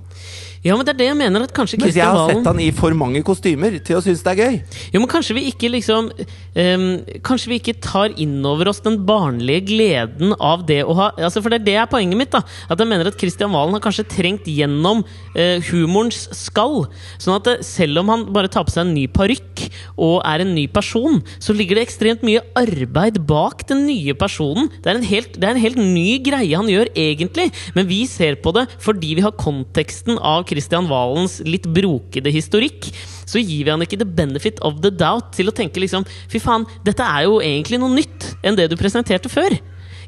Ja, 0.60 0.74
men 0.76 0.84
det 0.84 0.92
er 0.92 0.98
det 0.98 1.06
jeg 1.08 1.16
mener 1.16 1.44
at 1.46 1.52
kanskje 1.56 1.78
Mens 1.80 1.96
jeg 1.96 2.04
har 2.04 2.28
sett 2.28 2.44
han 2.44 2.58
i 2.60 2.66
for 2.76 2.92
mange 2.92 3.22
kostymer 3.24 3.78
til 3.80 3.96
å 3.96 4.02
synes 4.04 4.20
det 4.26 4.32
er 4.34 4.40
gøy. 4.42 4.56
Jo, 4.92 5.00
men 5.00 5.08
kanskje 5.08 5.36
vi 5.38 5.46
ikke 5.48 5.70
liksom 5.72 6.10
um, 6.12 6.84
Kanskje 7.24 7.52
vi 7.52 7.58
ikke 7.62 7.76
tar 7.80 8.12
inn 8.20 8.42
over 8.44 8.68
oss 8.68 8.82
den 8.84 8.98
barnlige 9.08 9.70
gleden 9.70 10.34
av 10.36 10.66
det 10.68 10.82
å 10.84 10.96
ha 10.98 11.06
altså 11.16 11.40
For 11.40 11.52
det 11.52 11.62
er 11.62 11.66
det 11.70 11.76
er 11.80 11.88
poenget 11.88 12.20
mitt. 12.20 12.34
da 12.34 12.42
At 12.68 12.82
jeg 12.82 12.90
mener 12.90 13.08
at 13.08 13.16
Kristian 13.20 13.54
Valen 13.54 13.78
har 13.78 13.84
kanskje 13.86 14.04
trengt 14.12 14.50
gjennom 14.52 15.00
uh, 15.00 15.56
humorens 15.70 16.26
skall. 16.36 16.84
Sånn 17.16 17.38
at 17.38 17.48
det, 17.48 17.56
selv 17.64 18.02
om 18.02 18.12
han 18.12 18.26
bare 18.34 18.52
tar 18.52 18.68
på 18.68 18.74
seg 18.74 18.84
en 18.84 18.92
ny 18.98 19.06
parykk 19.08 19.64
og 19.96 20.20
er 20.28 20.44
en 20.44 20.52
ny 20.52 20.66
person, 20.72 21.22
så 21.40 21.56
ligger 21.56 21.78
det 21.78 21.86
ekstremt 21.86 22.24
mye 22.26 22.44
arbeid 22.58 23.20
bak 23.28 23.64
den 23.70 23.86
nye 23.88 24.12
personen. 24.18 24.68
Det 24.84 24.92
er 24.92 25.00
en 25.00 25.08
helt, 25.08 25.40
det 25.40 25.48
er 25.48 25.56
en 25.56 25.64
helt 25.64 25.80
ny 25.80 26.18
greie 26.24 26.52
han 26.52 26.68
gjør, 26.68 26.92
egentlig. 26.98 27.48
Men 27.76 27.88
vi 27.88 28.02
ser 28.10 28.36
på 28.44 28.52
det 28.56 28.66
fordi 28.80 29.16
vi 29.16 29.24
har 29.24 29.36
konteksten 29.40 30.20
av 30.20 30.49
Kristian 30.50 30.88
Valens 30.90 31.38
litt 31.46 31.68
brokede 31.70 32.32
historikk. 32.34 32.90
Så 33.30 33.38
gir 33.38 33.64
vi 33.66 33.70
han 33.72 33.82
ikke 33.86 34.00
the 34.00 34.08
benefit 34.08 34.58
of 34.66 34.80
the 34.84 34.90
doubt 34.90 35.32
til 35.36 35.50
å 35.50 35.54
tenke 35.54 35.82
liksom 35.82 36.06
Fy 36.30 36.40
faen, 36.42 36.66
dette 36.86 37.06
er 37.06 37.28
jo 37.28 37.38
egentlig 37.44 37.78
noe 37.82 37.94
nytt 37.94 38.32
enn 38.42 38.58
det 38.58 38.68
du 38.72 38.78
presenterte 38.80 39.30
før. 39.30 39.54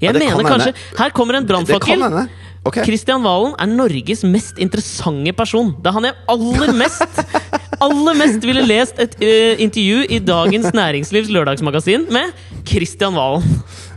Jeg 0.02 0.10
Ja, 0.10 0.18
mener 0.18 0.42
kan 0.42 0.58
kanskje. 0.58 0.74
Her 0.98 1.12
kommer 1.14 1.38
en 1.38 1.46
brannfakkel. 1.46 2.02
Okay. 2.02 2.26
Ok. 2.62 2.78
Kristian 2.86 3.22
Valen 3.26 3.56
er 3.58 3.70
Norges 3.70 4.22
mest 4.26 4.58
interessante 4.62 5.32
person. 5.34 5.72
Det 5.82 5.90
er 5.90 5.96
han 5.96 6.06
jeg 6.06 6.18
aller 6.30 6.74
mest 6.78 7.22
Aller 7.82 8.14
mest 8.14 8.44
ville 8.46 8.62
lest 8.62 9.00
et 9.02 9.16
uh, 9.18 9.62
intervju 9.62 10.04
i 10.14 10.20
Dagens 10.22 10.68
Næringslivs 10.70 11.30
lørdagsmagasin 11.34 12.06
med 12.14 12.30
Kristian 12.68 13.16
Valen. 13.18 13.42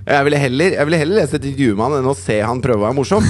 Jeg 0.06 0.26
ville 0.28 0.38
heller, 0.38 0.76
jeg 0.78 0.86
ville 0.86 1.00
heller 1.02 1.18
lese 1.22 1.40
et 1.40 1.48
intervju 1.50 1.74
med 1.74 1.88
han 1.88 1.96
enn 2.00 2.12
å 2.12 2.18
se 2.18 2.36
han 2.46 2.62
prøve 2.62 2.84
å 2.84 2.86
være 2.86 2.98
morsom. 3.00 3.26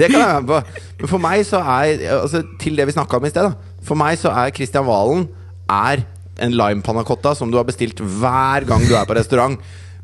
Det 0.00 0.06
kan 0.06 0.16
jeg 0.16 0.30
være 0.30 0.40
med 0.40 0.48
på. 0.48 0.86
Men 1.02 1.10
for 1.12 1.24
meg 1.26 1.44
så 1.48 1.60
er 1.60 2.06
altså, 2.22 2.40
Til 2.62 2.80
det 2.80 2.86
vi 2.88 2.94
snakka 2.96 3.20
om 3.20 3.28
i 3.28 3.32
sted, 3.32 3.50
da. 3.50 3.76
For 3.84 4.00
meg 4.00 4.16
så 4.20 4.32
er 4.32 4.54
Kristian 4.56 4.88
Valen 4.88 5.28
er 5.70 6.06
en 6.40 6.56
lime 6.56 6.80
panna 6.84 7.04
cotta 7.04 7.34
som 7.36 7.52
du 7.52 7.58
har 7.60 7.68
bestilt 7.68 8.00
hver 8.00 8.64
gang 8.68 8.84
du 8.88 8.94
er 8.96 9.04
på 9.08 9.16
restaurant. 9.18 9.60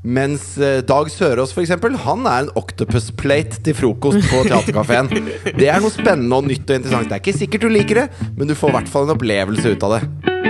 Mens 0.07 0.53
eh, 0.63 0.83
Dag 0.87 1.09
Sørås 1.11 1.51
for 1.57 1.65
eksempel, 1.65 1.97
han 2.05 2.29
er 2.29 2.45
en 2.45 2.53
octopus 2.61 3.09
plate 3.19 3.59
til 3.65 3.75
frokost 3.75 4.21
på 4.29 4.45
Theatercaféen. 4.47 5.11
Det 5.57 5.67
er 5.67 5.81
noe 5.83 5.91
spennende 5.91 6.39
og 6.39 6.47
nytt 6.47 6.69
og 6.69 6.79
interessant. 6.79 7.09
Det 7.11 7.17
er 7.17 7.25
ikke 7.25 7.39
sikkert 7.41 7.67
du 7.67 7.73
liker 7.73 8.05
det, 8.05 8.31
men 8.37 8.47
du 8.47 8.55
får 8.55 8.71
i 8.75 8.79
hvert 8.81 8.93
fall 8.93 9.09
en 9.09 9.17
opplevelse 9.17 9.75
ut 9.75 9.89
av 9.89 9.97
det. 9.97 10.45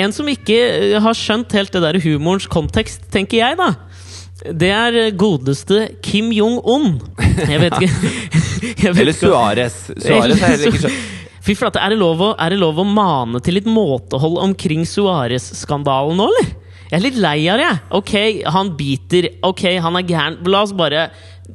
En 0.00 0.12
som 0.14 0.26
ikke 0.30 0.56
eh, 0.58 0.96
har 1.02 1.14
skjønt 1.18 1.52
helt 1.54 1.72
det 1.74 1.82
der 1.84 1.98
humorens 2.02 2.48
kontekst, 2.50 3.04
tenker 3.14 3.38
jeg, 3.42 3.58
da. 3.60 3.72
Det 4.50 4.70
er 4.74 4.96
eh, 5.04 5.10
godeste 5.14 5.84
Kim 6.04 6.32
Jong-un. 6.34 6.96
Jeg 7.38 7.60
vet 7.62 7.76
ikke 7.78 7.90
jeg 8.84 8.94
vet 8.96 9.02
Eller 9.04 9.14
Suarez 9.16 9.76
Suárez. 9.86 10.02
Suárez 10.08 10.42
er 10.42 10.50
heller 10.56 10.72
ikke 10.72 10.82
skjønt. 10.86 11.04
Fy 11.44 11.52
flate, 11.60 11.76
er, 11.76 11.92
det 11.92 11.98
lov 12.00 12.22
å- 12.24 12.34
er 12.40 12.54
det 12.54 12.58
lov 12.62 12.78
å 12.80 12.86
mane 12.88 13.36
til 13.44 13.58
litt 13.58 13.66
måtehold 13.68 14.38
omkring 14.40 14.86
Suárez-skandalen 14.88 16.16
nå, 16.16 16.28
eller? 16.32 16.52
Jeg 16.88 16.96
er 16.98 17.02
litt 17.04 17.18
lei 17.20 17.38
av 17.52 17.58
det. 17.60 17.68
Ok, 17.98 18.12
han 18.54 18.70
biter. 18.78 19.26
Ok, 19.44 19.62
han 19.82 19.96
er 19.98 20.04
gæren. 20.08 20.36
La 20.48 20.60
oss 20.64 20.72
bare 20.76 21.08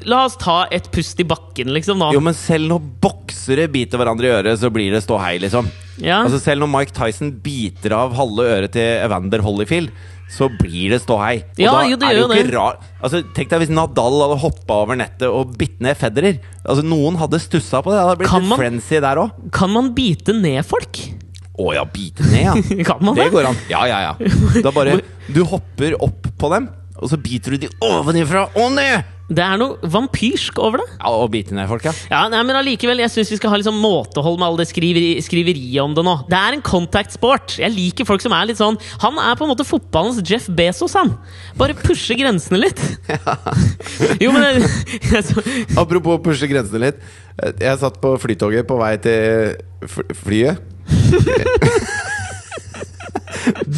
La 0.08 0.22
oss 0.26 0.38
ta 0.40 0.62
et 0.72 0.86
pust 0.94 1.20
i 1.20 1.26
bakken, 1.28 1.72
liksom, 1.76 1.98
nå. 2.00 2.12
Jo, 2.16 2.22
men 2.24 2.36
selv 2.38 2.70
når 2.72 2.86
boksere 3.04 3.66
biter 3.72 4.00
hverandre 4.00 4.30
i 4.30 4.32
øret, 4.38 4.60
så 4.62 4.70
blir 4.72 4.94
det 4.94 5.02
ståhei, 5.04 5.36
liksom. 5.44 5.68
Ja. 6.00 6.22
Altså 6.24 6.40
Selv 6.40 6.64
når 6.64 6.70
Mike 6.72 6.96
Tyson 6.96 7.34
biter 7.44 7.92
av 7.98 8.14
halve 8.16 8.46
øret 8.48 8.72
til 8.78 8.86
Evander 9.04 9.42
Holyfield, 9.44 9.90
så 10.30 10.46
blir 10.60 10.94
det 10.94 11.02
ståhei. 11.02 11.40
Og 11.42 11.60
Ja, 11.60 11.72
da 11.74 11.82
jo, 11.90 11.98
det 11.98 12.06
er 12.08 12.14
det 12.16 12.22
jo 12.22 12.28
ikke 12.30 12.54
rart 12.54 12.54
rar 12.54 12.76
Altså 13.02 13.24
Tenk 13.34 13.50
deg 13.50 13.64
hvis 13.64 13.72
Nadal 13.74 14.20
hadde 14.22 14.36
hoppa 14.44 14.76
over 14.86 15.00
nettet 15.00 15.26
og 15.28 15.56
bitt 15.58 15.80
ned 15.82 15.98
Federer. 15.98 16.38
Altså 16.64 16.84
Noen 16.86 17.18
hadde 17.18 17.40
stussa 17.42 17.82
på 17.82 17.90
det. 17.90 17.98
Det 17.98 18.06
hadde 18.06 18.20
blitt 18.22 18.30
Kan 18.30 18.44
litt 18.46 18.50
man- 18.54 18.62
frenzy 18.62 19.00
der 19.02 19.18
òg. 19.24 19.32
Kan 19.58 19.74
man 19.74 19.90
bite 19.98 20.36
ned 20.38 20.62
folk? 20.70 21.02
Å 21.60 21.74
ja, 21.76 21.84
bite 21.84 22.24
ned, 22.30 22.46
ja. 22.46 22.54
Kan 22.88 23.02
man 23.04 23.18
Det 23.18 23.26
det? 23.26 23.34
går 23.34 23.50
an. 23.50 23.58
Ja, 23.74 23.82
ja, 23.90 24.00
ja. 24.06 24.14
Da 24.64 24.72
bare 24.72 25.00
Du 25.34 25.42
hopper 25.50 25.98
opp 26.00 26.30
på 26.40 26.54
dem, 26.54 26.70
og 27.02 27.10
så 27.10 27.18
biter 27.20 27.58
du 27.58 27.66
de 27.66 27.74
ovenifra 27.84 28.48
og 28.56 28.72
ned! 28.78 29.04
Det 29.30 29.44
er 29.46 29.60
noe 29.62 29.78
vampyrsk 29.94 30.58
over 30.58 30.82
det. 30.82 30.88
Ja, 30.98 31.12
Og 31.14 31.30
bite 31.34 31.54
ned 31.54 31.68
folk, 31.70 31.84
ja. 31.86 31.94
Ja, 32.10 32.24
nei, 32.32 32.42
men 32.48 32.58
allikevel, 32.58 33.02
Jeg 33.04 33.12
syns 33.14 33.30
vi 33.30 33.38
skal 33.38 33.54
ha 33.54 33.60
sånn 33.62 33.78
måtehold 33.78 34.40
med 34.42 34.48
all 34.48 34.58
det 34.58 34.66
skriveri, 34.72 35.22
skriveriet 35.22 35.84
om 35.84 35.94
det 35.94 36.04
nå. 36.06 36.16
Det 36.30 36.40
er 36.40 36.58
en 36.58 36.64
contact 36.66 37.14
sport. 37.14 37.58
Jeg 37.62 37.70
liker 37.76 38.08
folk 38.10 38.24
som 38.26 38.34
er 38.34 38.50
litt 38.50 38.58
sånn 38.62 38.80
Han 39.04 39.20
er 39.22 39.38
på 39.38 39.46
en 39.46 39.52
måte 39.54 39.68
fotballens 39.68 40.24
Jeff 40.26 40.50
Bezos, 40.50 40.98
han. 40.98 41.14
Bare 41.60 41.78
pushe 41.78 42.18
grensene 42.18 42.64
litt. 42.66 42.82
Ja. 43.10 43.38
Jo, 44.24 44.32
men 44.34 44.42
det, 44.60 44.70
jeg, 45.12 45.24
så, 45.28 45.42
Apropos 45.80 46.20
pushe 46.24 46.48
grensene 46.50 46.82
litt. 46.88 47.00
Jeg 47.62 47.80
satt 47.82 48.00
på 48.02 48.16
flytoget 48.20 48.68
på 48.68 48.78
vei 48.82 48.96
til 49.04 49.56
flyet. 50.24 50.60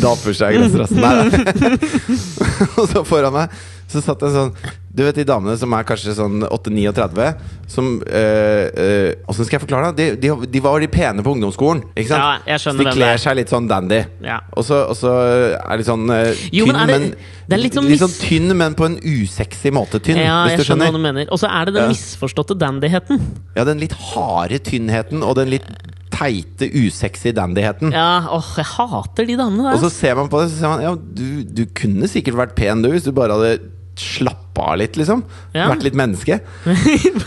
Da 0.01 0.13
pusha 0.17 0.49
jeg 0.49 0.57
grenser, 0.57 0.85
ass. 0.85 0.93
Nei, 0.95 1.11
nei. 1.19 1.75
Og 2.79 2.87
så 2.89 3.03
foran 3.07 3.35
meg 3.35 3.53
så 3.91 4.01
satt 4.03 4.23
en 4.23 4.33
sånn 4.35 4.53
Du 4.91 5.03
vet 5.05 5.15
de 5.15 5.23
damene 5.23 5.53
som 5.55 5.71
er 5.77 5.85
kanskje 5.87 6.11
sånn 6.17 6.41
8-39, 6.43 7.27
som 7.71 7.85
øh, 8.03 8.65
øh, 8.75 9.35
skal 9.37 9.55
jeg 9.55 9.61
forklare 9.63 9.91
det? 9.95 10.07
De, 10.19 10.27
de, 10.27 10.47
de 10.51 10.61
var 10.65 10.81
de 10.83 10.89
pene 10.91 11.23
på 11.23 11.31
ungdomsskolen. 11.31 11.83
Ikke 11.95 12.09
sant? 12.09 12.19
Ja, 12.19 12.51
jeg 12.53 12.59
skjønner 12.65 12.83
så 12.83 12.89
de 12.89 12.95
kler 12.97 13.13
er. 13.15 13.21
seg 13.23 13.37
litt 13.39 13.53
sånn 13.53 13.69
dandy. 13.71 14.01
Ja. 14.25 14.41
Og 14.59 14.67
så 14.67 14.81
og 14.91 14.97
så 14.99 15.13
er 15.61 15.79
de 15.79 15.85
sånn 15.87 16.03
øh, 16.11 16.43
Jo, 16.51 16.65
tynn, 16.67 16.75
men 16.75 16.91
det- 16.91 16.99
men, 16.99 17.15
det 17.53 17.59
litt 17.61 17.77
sånn 17.79 17.87
litt 17.87 18.03
sånn 18.03 18.17
tynn, 18.19 18.51
men 18.57 18.75
på 18.75 18.85
en 18.89 18.97
usexy 18.99 19.71
måte 19.71 19.99
tynn. 20.03 20.19
ja, 20.19 20.41
hvis 20.49 20.59
du 20.59 20.65
skjønner 20.67 20.91
hva 20.91 20.91
skjønner. 20.91 20.99
du 20.99 21.07
mener. 21.07 21.31
Og 21.31 21.39
så 21.39 21.47
er 21.47 21.65
det 21.71 21.77
den 21.79 21.89
misforståtte 21.93 22.59
dandyheten. 22.59 23.23
Ja, 23.55 23.63
den 23.67 23.79
litt 23.79 23.95
harde 24.11 24.59
tynnheten 24.59 25.23
og 25.23 25.35
den 25.39 25.49
litt 25.55 25.67
teite, 26.11 26.67
usexy 26.67 27.31
dandyheten. 27.31 27.93
Ja, 27.95 28.27
åh, 28.29 28.43
jeg 28.59 28.67
hater 28.75 29.25
de 29.25 29.37
damene 29.39 29.71
Og 29.73 29.79
så 29.79 29.89
ser 29.89 30.15
man 30.19 30.27
på 30.29 30.41
det, 30.43 30.51
så 30.51 30.59
ser 30.59 30.67
man 30.75 30.81
Ja, 30.83 30.91
du, 30.99 31.43
du 31.47 31.63
kunne 31.73 32.11
sikkert 32.11 32.35
vært 32.35 32.55
pen, 32.59 32.83
du, 32.83 32.91
hvis 32.91 33.07
du 33.07 33.13
bare 33.15 33.39
hadde 33.39 33.61
slappa 34.01 34.71
av 34.73 34.79
litt, 34.81 34.97
liksom. 34.99 35.21
Ja. 35.55 35.69
Vært 35.71 35.85
litt 35.87 35.97
menneske. 35.99 36.41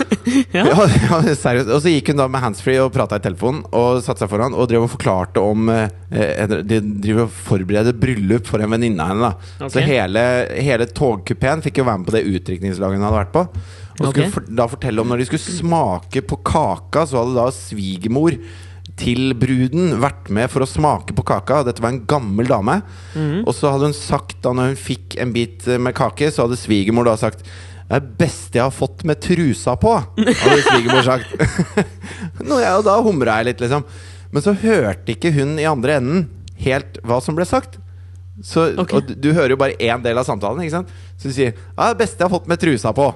Ja. 0.54 0.62
Ja, 0.64 1.18
seriøst. 1.36 1.68
Og 1.68 1.82
så 1.84 1.90
gikk 1.92 2.08
hun 2.10 2.20
da 2.22 2.24
med 2.32 2.40
handsfree 2.40 2.80
og 2.80 2.92
prata 2.94 3.18
i 3.20 3.22
telefonen 3.24 3.60
og 3.76 3.98
satte 4.04 4.22
seg 4.22 4.30
foran 4.32 4.54
og 4.56 4.70
drev 4.70 4.86
og 4.86 4.92
forklarte 4.94 5.42
om 5.44 5.68
eh, 5.68 5.90
eh, 6.16 6.54
De 6.64 6.78
driver 6.80 7.26
og 7.26 7.34
forbereder 7.50 7.96
bryllup 8.00 8.48
for 8.48 8.64
en 8.64 8.72
venninne 8.72 9.04
av 9.04 9.12
henne. 9.12 9.30
da 9.60 9.68
Så 9.68 9.84
hele, 9.84 10.22
hele 10.56 10.88
togkupeen 10.96 11.60
fikk 11.66 11.82
jo 11.82 11.86
være 11.90 12.00
med 12.00 12.08
på 12.08 12.16
det 12.16 12.24
utdrikningslaget 12.30 12.96
hun 12.98 13.04
hadde 13.04 13.20
vært 13.20 13.34
på. 13.36 13.44
Og 14.00 14.06
skulle 14.08 14.28
Ok. 14.30 14.34
for, 14.38 14.48
da 14.62 14.68
fortelle 14.72 15.04
om 15.04 15.12
når 15.12 15.22
de 15.22 15.28
skulle 15.28 15.58
smake 15.60 16.24
på 16.32 16.40
kaka, 16.54 17.04
så 17.10 17.20
hadde 17.20 17.36
da 17.36 17.46
svigermor 17.54 18.38
til 19.00 19.34
bruden 19.34 19.96
vært 20.02 20.28
med 20.30 20.50
for 20.52 20.62
å 20.62 20.70
smake 20.70 21.16
på 21.16 21.24
kaka. 21.26 21.62
Dette 21.66 21.82
var 21.82 21.94
en 21.94 22.04
gammel 22.06 22.46
dame. 22.50 22.80
Mhm. 23.14 23.44
Og 23.44 23.54
så 23.56 23.72
hadde 23.72 23.90
hun 23.90 23.96
sagt, 23.96 24.40
da 24.44 24.54
når 24.54 24.72
hun 24.72 24.80
fikk 24.80 25.18
en 25.22 25.34
bit 25.34 25.66
eh, 25.66 25.80
med 25.82 25.96
kake, 25.98 26.30
så 26.30 26.46
hadde 26.46 26.60
svigermor 26.60 27.08
da 27.08 27.16
sagt 27.20 27.46
det 27.84 27.98
er 27.98 28.00
det 28.00 28.16
beste 28.16 28.56
jeg 28.56 28.64
har 28.64 28.72
fått 28.72 29.02
med 29.04 29.20
trusa 29.20 29.74
på, 29.76 29.90
hadde 30.16 30.62
svigermor 30.64 31.04
sagt. 31.04 31.34
Nå, 32.48 32.56
ja, 32.62 32.78
da 32.80 32.94
humra 33.04 33.36
jeg 33.42 33.50
litt, 33.50 33.60
liksom. 33.60 33.84
Men 34.32 34.42
så 34.42 34.54
hørte 34.56 35.12
ikke 35.12 35.34
hun 35.36 35.58
i 35.60 35.66
andre 35.68 35.98
enden 36.00 36.24
helt 36.64 36.96
hva 37.04 37.20
som 37.22 37.36
ble 37.36 37.44
sagt. 37.44 37.76
Så, 38.42 38.70
okay. 38.80 38.98
Og 38.98 39.10
du, 39.10 39.12
du 39.20 39.28
hører 39.36 39.52
jo 39.52 39.60
bare 39.60 39.76
én 39.76 40.02
del 40.02 40.18
av 40.18 40.26
samtalen. 40.26 40.64
Ikke 40.64 40.78
sant? 40.78 40.96
Så 41.20 41.30
du 41.30 41.36
sier 41.36 41.52
ja, 41.52 41.90
'det 41.92 42.00
beste 42.00 42.18
jeg 42.18 42.26
har 42.26 42.34
fått 42.34 42.48
med 42.50 42.62
trusa 42.62 42.90
på'. 42.96 43.12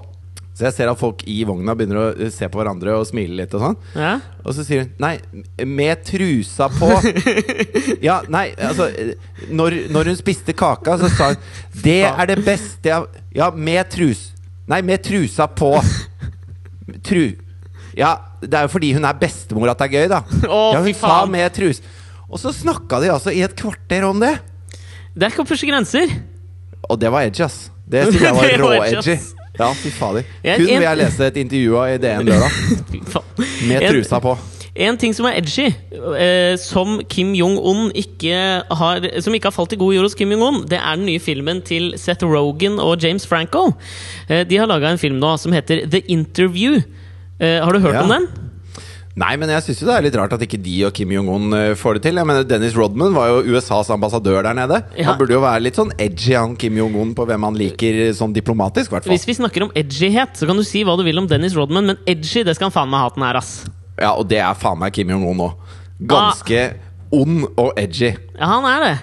Så 0.59 0.67
jeg 0.67 0.75
ser 0.75 0.91
at 0.91 0.99
folk 0.99 1.21
i 1.31 1.37
vogna 1.47 1.75
begynner 1.79 1.99
å 2.01 2.07
eh, 2.17 2.33
se 2.35 2.49
på 2.51 2.59
hverandre 2.59 2.97
og 2.99 3.07
smile 3.07 3.37
litt. 3.39 3.53
Og 3.55 3.63
sånn 3.63 3.77
Ja. 3.95 4.17
Og 4.43 4.57
så 4.57 4.65
sier 4.67 4.83
hun 4.83 4.91
'nei, 4.99 5.15
med 5.63 6.03
trusa 6.03 6.67
på'. 6.75 6.97
Ja, 8.09 8.23
nei, 8.29 8.49
altså 8.59 8.89
Når, 9.51 9.77
når 9.95 10.11
hun 10.11 10.19
spiste 10.19 10.55
kaka, 10.57 10.97
så 10.99 11.11
sa 11.15 11.29
hun 11.31 11.39
'det 11.85 12.01
er 12.11 12.27
det 12.27 12.39
beste 12.45 12.91
jeg 12.91 13.23
Ja, 13.39 13.51
med 13.55 13.87
trus 13.91 14.33
Nei, 14.69 14.83
med 14.83 15.01
trusa 15.03 15.47
på. 15.49 15.79
Tru... 17.07 17.39
Ja, 17.97 18.19
det 18.43 18.55
er 18.55 18.67
jo 18.67 18.71
fordi 18.71 18.93
hun 18.95 19.07
er 19.09 19.17
bestemor 19.19 19.71
at 19.73 19.81
det 19.81 19.89
er 19.89 19.95
gøy, 19.97 20.09
da. 20.13 20.19
Oh, 20.47 20.75
ja, 20.77 20.83
hun 20.85 20.95
sa 20.95 21.25
med 21.27 21.49
trus. 21.57 21.81
Og 22.29 22.39
så 22.39 22.53
snakka 22.53 23.01
de 23.01 23.09
altså 23.11 23.33
i 23.33 23.41
et 23.43 23.57
kvarter 23.57 24.05
om 24.05 24.21
det! 24.21 24.35
Det 25.17 25.25
er 25.25 25.33
ikke 25.33 25.47
å 25.47 25.49
pushe 25.49 25.67
grenser. 25.67 26.13
Og 26.85 27.01
det 27.01 27.11
var 27.11 27.27
edgy, 27.27 27.43
ass. 27.49 27.71
Det 27.89 28.05
synes 28.11 28.23
jeg 28.23 28.37
var 28.37 28.53
var 28.53 28.63
rå-edgy. 28.63 29.17
Ja, 29.59 29.73
fy 29.75 29.91
fader. 29.91 30.23
Kun 30.45 30.67
vil 30.69 30.85
jeg 30.87 30.99
lese 31.01 31.27
et 31.27 31.37
intervju 31.43 31.75
av 31.81 31.91
i 31.91 31.99
DN 32.03 32.29
lørdag. 32.29 32.51
Med 33.69 33.89
trusa 33.89 34.21
på. 34.23 34.37
En 34.79 34.95
ting 35.01 35.11
som 35.17 35.27
er 35.27 35.41
edgy, 35.41 35.65
eh, 36.15 36.55
som 36.63 37.01
Kim 37.11 37.33
Jong-un 37.35 37.89
ikke 37.99 38.37
har 38.79 39.07
Som 39.25 39.35
ikke 39.35 39.51
har 39.51 39.57
falt 39.57 39.73
i 39.75 39.79
god 39.81 39.97
jord 39.97 40.07
hos 40.07 40.15
Kim 40.15 40.31
Jong-un, 40.31 40.61
det 40.71 40.79
er 40.79 40.95
den 41.01 41.09
nye 41.09 41.19
filmen 41.19 41.63
til 41.67 41.91
Seth 41.99 42.23
Rogan 42.23 42.79
og 42.79 43.03
James 43.03 43.27
Franco. 43.27 43.73
Eh, 44.29 44.45
de 44.47 44.61
har 44.61 44.71
laga 44.71 44.93
en 44.95 45.01
film 45.03 45.19
nå 45.19 45.33
som 45.43 45.53
heter 45.57 45.83
The 45.91 46.05
Interview. 46.07 46.79
Eh, 47.41 47.59
har 47.65 47.73
du 47.75 47.81
hørt 47.83 47.95
Ja. 47.99 48.03
om 48.07 48.09
den? 48.15 48.29
Nei, 49.19 49.33
men 49.41 49.51
jeg 49.51 49.65
syns 49.67 49.81
det 49.83 49.95
er 49.97 50.05
litt 50.05 50.17
rart 50.19 50.35
at 50.37 50.43
ikke 50.45 50.61
de 50.63 50.75
og 50.87 50.93
Kim 50.95 51.11
Jong-un 51.11 51.55
eh, 51.57 51.73
får 51.79 51.99
det 51.99 52.05
til. 52.07 52.21
Jeg 52.21 52.29
mener 52.29 52.45
Dennis 52.47 52.77
Rodman 52.79 53.17
var 53.17 53.33
jo 53.33 53.57
USAs 53.57 53.91
ambassadør 53.91 54.45
der 54.47 54.55
nede. 54.55 54.79
Ja. 54.95 55.09
Han 55.09 55.19
burde 55.19 55.35
jo 55.35 55.41
være 55.43 55.65
litt 55.65 55.79
sånn 55.81 55.91
edgy, 55.99 56.37
han 56.37 56.55
Kim 56.61 56.79
Jong-un, 56.79 57.17
på 57.19 57.27
hvem 57.27 57.49
han 57.49 57.59
liker 57.59 57.99
sånn 58.15 58.37
diplomatisk, 58.37 58.95
i. 58.95 59.11
Hvis 59.11 59.27
vi 59.27 59.39
snakker 59.41 59.67
om 59.67 59.75
edgyhet, 59.79 60.39
så 60.39 60.47
kan 60.47 60.61
du 60.61 60.67
si 60.67 60.85
hva 60.87 60.95
du 60.99 61.03
vil 61.09 61.19
om 61.19 61.27
Dennis 61.31 61.57
Rodman, 61.59 61.91
men 61.91 61.99
edgy, 62.07 62.45
det 62.47 62.55
skal 62.59 62.69
han 62.69 62.77
faen 62.77 62.93
meg 62.93 63.03
ha 63.03 63.11
den 63.17 63.27
her, 63.27 63.41
ass. 63.41 63.53
Ja, 63.99 64.13
og 64.15 64.29
det 64.31 64.39
er 64.45 64.59
faen 64.59 64.79
meg 64.85 64.95
Kim 64.95 65.11
Jong-un 65.11 65.43
òg. 65.49 65.75
Ganske 66.15 66.63
ond 67.11 67.49
og 67.57 67.73
edgy. 67.81 68.13
Ja, 68.37 68.53
han 68.55 68.71
er 68.71 68.85
det. 68.87 68.97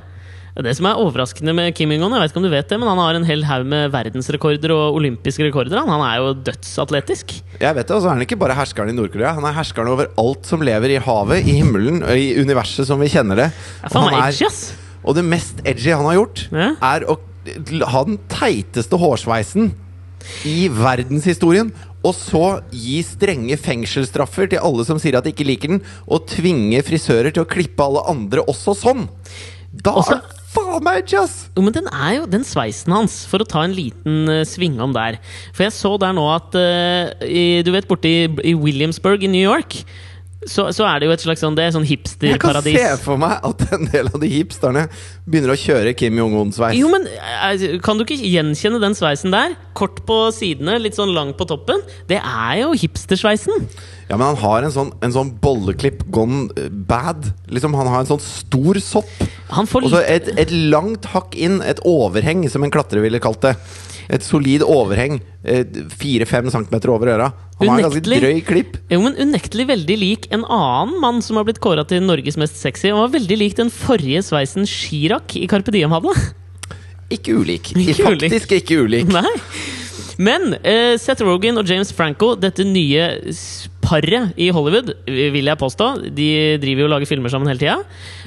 Det 0.55 0.71
som 0.77 0.85
er 0.87 0.95
overraskende 0.95 1.51
med 1.51 1.73
Kim 1.75 1.91
Jong-un, 1.91 2.13
jeg 2.15 2.21
vet 2.23 2.31
ikke 2.31 2.39
om 2.39 2.45
du 2.45 2.49
vet 2.53 2.69
det, 2.71 2.77
men 2.79 2.87
han 2.87 2.99
har 3.01 3.17
en 3.17 3.25
hel 3.27 3.41
haug 3.43 3.65
med 3.67 3.89
verdensrekorder 3.91 4.71
og 4.71 4.95
olympiske 4.95 5.43
rekorder. 5.43 5.81
Han, 5.83 5.99
er 6.05 6.21
jo 6.21 6.29
dødsatletisk. 6.47 7.33
Jeg 7.59 7.75
vet 7.75 7.87
det, 7.89 7.91
og 7.97 7.99
så 8.01 8.07
er 8.07 8.15
han 8.15 8.23
ikke 8.23 8.37
bare 8.39 8.55
herskeren 8.55 8.93
i 8.93 8.95
Nord-Korea. 8.95 9.33
Han 9.35 9.43
er 9.49 9.51
herskeren 9.57 9.89
over 9.91 10.07
alt 10.21 10.47
som 10.47 10.63
lever 10.63 10.93
i 10.95 11.01
havet, 11.03 11.41
i 11.43 11.57
himmelen, 11.59 11.99
og 12.07 12.15
i 12.15 12.29
universet 12.39 12.87
som 12.87 13.03
vi 13.03 13.09
kjenner 13.11 13.35
det. 13.43 13.49
Ja, 13.83 13.89
Og 13.91 13.97
han 14.07 14.13
er- 14.15 14.29
edgy, 14.29 14.45
ass. 14.47 14.61
Og 15.03 15.15
det 15.19 15.25
mest 15.27 15.59
edgy 15.67 15.91
han 15.91 16.05
har 16.07 16.15
gjort, 16.21 16.47
Ja. 16.55 16.69
er 16.81 17.03
å 17.03 17.17
ha 17.91 18.03
den 18.07 18.17
teiteste 18.31 18.95
hårsveisen 18.97 19.73
i 20.45 20.69
verdenshistorien. 20.69 21.73
Og 22.05 22.13
så 22.15 22.61
gi 22.71 23.01
strenge 23.03 23.57
fengselsstraffer 23.59 24.47
til 24.49 24.59
alle 24.63 24.85
som 24.85 24.97
sier 25.01 25.17
at 25.17 25.25
de 25.25 25.31
ikke 25.33 25.45
liker 25.45 25.67
den, 25.67 25.81
og 26.07 26.27
tvinge 26.27 26.79
frisører 26.85 27.33
til 27.33 27.43
å 27.43 27.49
klippe 27.49 27.83
alle 27.83 28.05
andre 28.07 28.39
også 28.45 28.75
sånn. 28.77 29.09
Da 29.75 29.91
Også- 29.91 30.21
faen 30.55 30.85
meg 30.85 31.13
ass! 31.19 31.35
Jo, 31.55 31.63
men 31.65 31.75
den 31.75 31.91
er 31.91 32.17
jo 32.19 32.25
den 32.29 32.47
sveisen 32.47 32.95
hans, 32.95 33.21
for 33.29 33.43
å 33.43 33.47
ta 33.49 33.65
en 33.65 33.75
liten 33.75 34.31
uh, 34.31 34.41
svingom 34.47 34.95
der. 34.95 35.19
For 35.55 35.67
jeg 35.67 35.75
så 35.75 35.95
der 36.01 36.15
nå 36.15 36.25
at 36.33 36.55
uh, 36.57 37.13
i, 37.27 37.61
Du 37.65 37.73
vet 37.75 37.87
borte 37.89 38.09
i, 38.09 38.27
i 38.47 38.55
Williamsburg 38.57 39.25
i 39.25 39.31
New 39.31 39.43
York, 39.43 39.83
så, 40.45 40.67
så 40.75 40.85
er 40.85 41.01
det 41.01 41.07
jo 41.07 41.13
et 41.15 41.23
slags 41.23 41.41
sånn 41.41 41.55
Det 41.57 41.63
er 41.65 41.71
sånn 41.73 41.87
Jeg 41.87 42.37
kan 42.41 42.59
se 42.61 42.83
for 43.01 43.17
meg 43.21 43.41
at 43.47 43.63
en 43.73 43.87
del 43.89 44.11
av 44.11 44.19
de 44.21 44.29
hipsterne 44.29 44.85
begynner 45.25 45.55
å 45.55 45.57
kjøre 45.57 45.95
Kim 45.97 46.19
Jong-un-sveis. 46.19 46.77
Jo, 46.77 46.91
men 46.93 47.07
eh, 47.09 47.79
Kan 47.85 47.97
du 47.97 48.05
ikke 48.05 48.19
gjenkjenne 48.19 48.81
den 48.83 48.97
sveisen 48.97 49.33
der? 49.33 49.55
Kort 49.77 50.03
på 50.05 50.19
sidene, 50.35 50.77
litt 50.81 50.97
sånn 50.97 51.15
lang 51.15 51.33
på 51.37 51.47
toppen. 51.49 51.81
Det 52.09 52.19
er 52.21 52.61
jo 52.61 52.75
hipstersveisen. 52.77 53.65
Ja, 54.09 54.17
men 54.19 54.27
han 54.27 54.37
har 54.37 54.65
en 54.65 54.73
sånn, 54.73 54.91
en 55.01 55.13
sånn 55.15 55.31
bolleklipp 55.41 56.03
gone 56.13 56.51
eh, 56.59 56.69
bad. 56.69 57.31
Liksom, 57.49 57.73
han 57.77 57.89
har 57.89 58.03
en 58.03 58.11
sånn 58.11 58.21
stor 58.21 58.77
sopp. 58.83 59.09
Han 59.55 59.69
får 59.69 59.87
Og 59.87 59.95
så 59.95 60.03
et, 60.05 60.29
et 60.41 60.53
langt 60.53 61.07
hakk 61.13 61.33
inn, 61.37 61.57
et 61.65 61.81
overheng, 61.87 62.45
som 62.53 62.65
en 62.65 62.73
klatrer 62.73 63.01
ville 63.05 63.21
kalt 63.23 63.41
det. 63.47 63.55
Et 64.13 64.21
solid 64.21 64.61
overheng. 64.61 65.17
Fire-fem 65.97 66.51
centimeter 66.53 66.91
over 66.93 67.09
øra. 67.15 67.31
Han 67.57 67.71
har 67.71 67.79
en 67.79 67.87
ganske 67.87 68.03
drøy 68.05 68.41
klipp. 68.45 68.77
Jo, 68.91 68.99
men 69.01 69.17
unektelig 69.17 69.65
veldig 69.71 69.97
lik 69.97 70.27
en 70.35 70.43
annen 70.45 70.99
mann 71.01 71.23
som 71.25 71.39
har 71.39 71.47
blitt 71.47 71.61
kåra 71.63 71.85
til 71.89 72.03
Norges 72.05 72.37
mest 72.37 72.59
sexy. 72.61 72.91
Han 72.91 73.01
var 73.07 73.15
veldig 73.15 73.37
lik 73.41 73.57
den 73.57 73.71
forrige 73.73 74.21
sveisen 74.27 74.69
Chirag 74.69 75.33
i 75.39 75.47
Carpe 75.49 75.73
Diem 75.73 75.95
hadde. 75.95 76.13
Ikke 77.13 77.39
ulik. 77.39 77.71
Ikke 77.73 78.11
ulik. 78.11 78.29
Faktisk 78.29 78.53
ikke 78.59 78.83
ulik. 78.85 79.09
Nei. 79.13 79.33
Men 80.21 80.53
uh, 80.61 80.95
Seth 81.01 81.25
Rogan 81.25 81.59
og 81.59 81.69
James 81.69 81.91
Franco, 81.95 82.33
dette 82.39 82.63
nye 82.67 83.09
paret 83.85 84.33
i 84.41 84.49
Hollywood, 84.53 84.91
vil 85.05 85.49
jeg 85.49 85.59
påstå 85.61 85.87
De 86.17 86.29
driver 86.61 86.83
jo 86.83 86.87
og 86.89 86.93
lager 86.95 87.09
filmer 87.09 87.31
sammen 87.31 87.51
hele 87.51 87.61
tida. 87.61 87.77